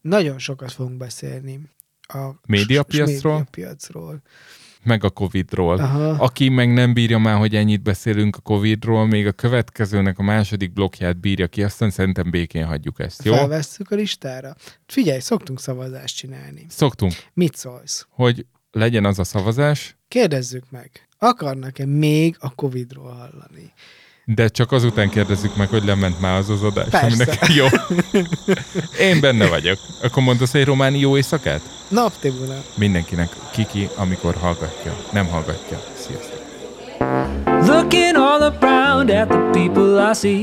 Nagyon 0.00 0.38
sokat 0.38 0.72
fogunk 0.72 0.96
beszélni. 0.96 1.60
A 2.00 2.28
Médiapiacról? 2.46 3.32
médiapiacról. 3.32 4.22
Meg 4.88 5.04
a 5.04 5.10
Covidról. 5.10 5.78
Aha. 5.78 6.10
Aki 6.10 6.48
meg 6.48 6.72
nem 6.72 6.92
bírja 6.92 7.18
már, 7.18 7.38
hogy 7.38 7.54
ennyit 7.54 7.82
beszélünk 7.82 8.36
a 8.36 8.40
Covidról, 8.40 9.06
még 9.06 9.26
a 9.26 9.32
következőnek 9.32 10.18
a 10.18 10.22
második 10.22 10.72
blokkját 10.72 11.20
bírja 11.20 11.46
ki, 11.46 11.62
aztán 11.62 11.90
szerintem 11.90 12.30
békén 12.30 12.64
hagyjuk 12.64 13.00
ezt, 13.00 13.24
jó? 13.24 13.34
Felvesszük 13.34 13.90
a 13.90 13.94
listára. 13.94 14.54
Figyelj, 14.86 15.20
szoktunk 15.20 15.60
szavazást 15.60 16.16
csinálni. 16.16 16.66
Szoktunk, 16.68 17.12
Mit 17.32 17.56
szólsz? 17.56 18.06
hogy 18.10 18.46
legyen 18.70 19.04
az 19.04 19.18
a 19.18 19.24
szavazás, 19.24 19.96
Kérdezzük 20.08 20.70
meg. 20.70 21.08
Akarnak-e 21.18 21.86
még 21.86 22.36
a 22.38 22.54
Covid-ról 22.54 23.12
hallani? 23.12 23.72
De 24.34 24.48
csak 24.48 24.72
azután 24.72 25.08
kérdezzük 25.08 25.56
meg, 25.56 25.68
hogy 25.68 25.84
lement 25.84 26.20
már 26.20 26.38
az 26.38 26.50
az 26.50 26.62
adás. 26.62 26.88
Persze. 26.88 27.06
Aminek 27.06 27.38
jó. 27.58 27.66
Én 29.00 29.20
benne 29.20 29.46
vagyok. 29.46 29.78
Akkor 30.02 30.22
mondasz 30.22 30.54
egy 30.54 30.64
románi 30.64 30.98
jó 30.98 31.16
éjszakát? 31.16 31.60
Naptibuna. 31.88 32.54
Mindenkinek 32.74 33.28
kiki, 33.52 33.88
amikor 33.96 34.34
hallgatja. 34.40 34.96
Nem 35.12 35.26
hallgatja. 35.26 35.80
Sziasztok. 35.94 36.36
Looking 37.66 38.16
all 38.16 38.42
around 38.42 39.10
at 39.10 39.28
the 39.28 39.50
people 39.52 40.10
I 40.10 40.14
see, 40.14 40.40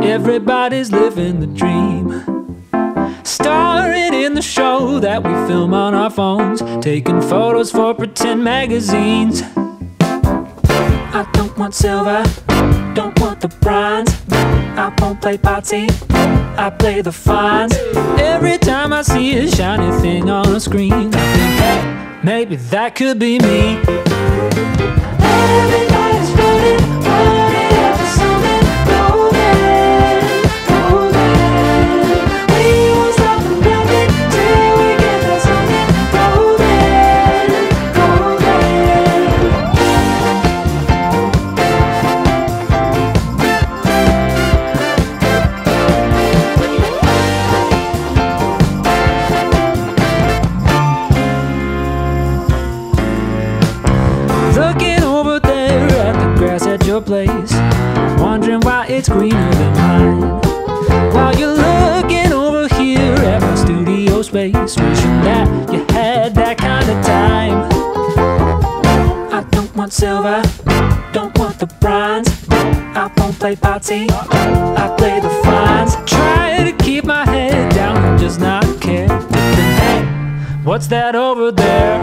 everybody's 0.00 0.90
living 0.90 1.38
the 1.38 1.48
dream. 1.54 2.24
Starring 3.22 4.14
in 4.14 4.32
the 4.32 4.42
show 4.42 4.98
that 5.00 5.26
we 5.26 5.46
film 5.46 5.72
on 5.72 5.94
our 5.94 6.10
phones, 6.10 6.60
taking 6.80 7.20
photos 7.20 7.70
for 7.70 7.94
pretend 7.94 8.42
magazines. 8.42 9.44
I 11.18 11.22
don't 11.32 11.56
want 11.56 11.74
silver, 11.74 12.22
don't 12.92 13.18
want 13.20 13.40
the 13.40 13.48
bronze. 13.62 14.14
I 14.30 14.94
won't 15.00 15.18
play 15.22 15.38
party, 15.38 15.86
I 16.10 16.70
play 16.78 17.00
the 17.00 17.10
fines. 17.10 17.74
Every 18.20 18.58
time 18.58 18.92
I 18.92 19.00
see 19.00 19.38
a 19.38 19.48
shiny 19.48 19.98
thing 20.02 20.28
on 20.28 20.52
the 20.52 20.60
screen, 20.60 20.92
I 20.92 21.36
think, 21.36 21.54
hey, 21.62 22.20
maybe 22.22 22.56
that 22.56 22.96
could 22.96 23.18
be 23.18 23.38
me. 23.38 23.78
Everybody's 25.24 26.30
running, 26.36 27.05
place, 57.06 57.52
wondering 58.20 58.60
why 58.62 58.84
it's 58.88 59.08
greener 59.08 59.54
than 59.54 59.72
mine. 59.74 60.20
While 61.14 61.34
you're 61.38 61.54
looking 61.54 62.32
over 62.32 62.66
here 62.74 63.14
at 63.14 63.40
my 63.40 63.54
studio 63.54 64.22
space, 64.22 64.76
wishing 64.76 65.20
that 65.22 65.72
you 65.72 65.86
had 65.90 66.34
that 66.34 66.58
kind 66.58 66.88
of 66.90 67.04
time. 67.06 67.72
I 69.32 69.44
don't 69.50 69.74
want 69.76 69.92
silver, 69.92 70.42
don't 71.12 71.36
want 71.38 71.60
the 71.60 71.68
bronze. 71.80 72.28
I 72.50 73.12
won't 73.16 73.38
play 73.38 73.54
party, 73.54 74.08
I 74.10 74.92
play 74.98 75.20
the 75.20 75.30
fines. 75.44 75.94
Try 76.10 76.68
to 76.68 76.84
keep 76.84 77.04
my 77.04 77.24
head 77.24 77.72
down 77.72 78.04
and 78.04 78.18
just 78.18 78.40
not 78.40 78.64
care. 78.80 79.06
Hey, 79.30 80.02
what's 80.64 80.88
that 80.88 81.14
over 81.14 81.52
there? 81.52 82.02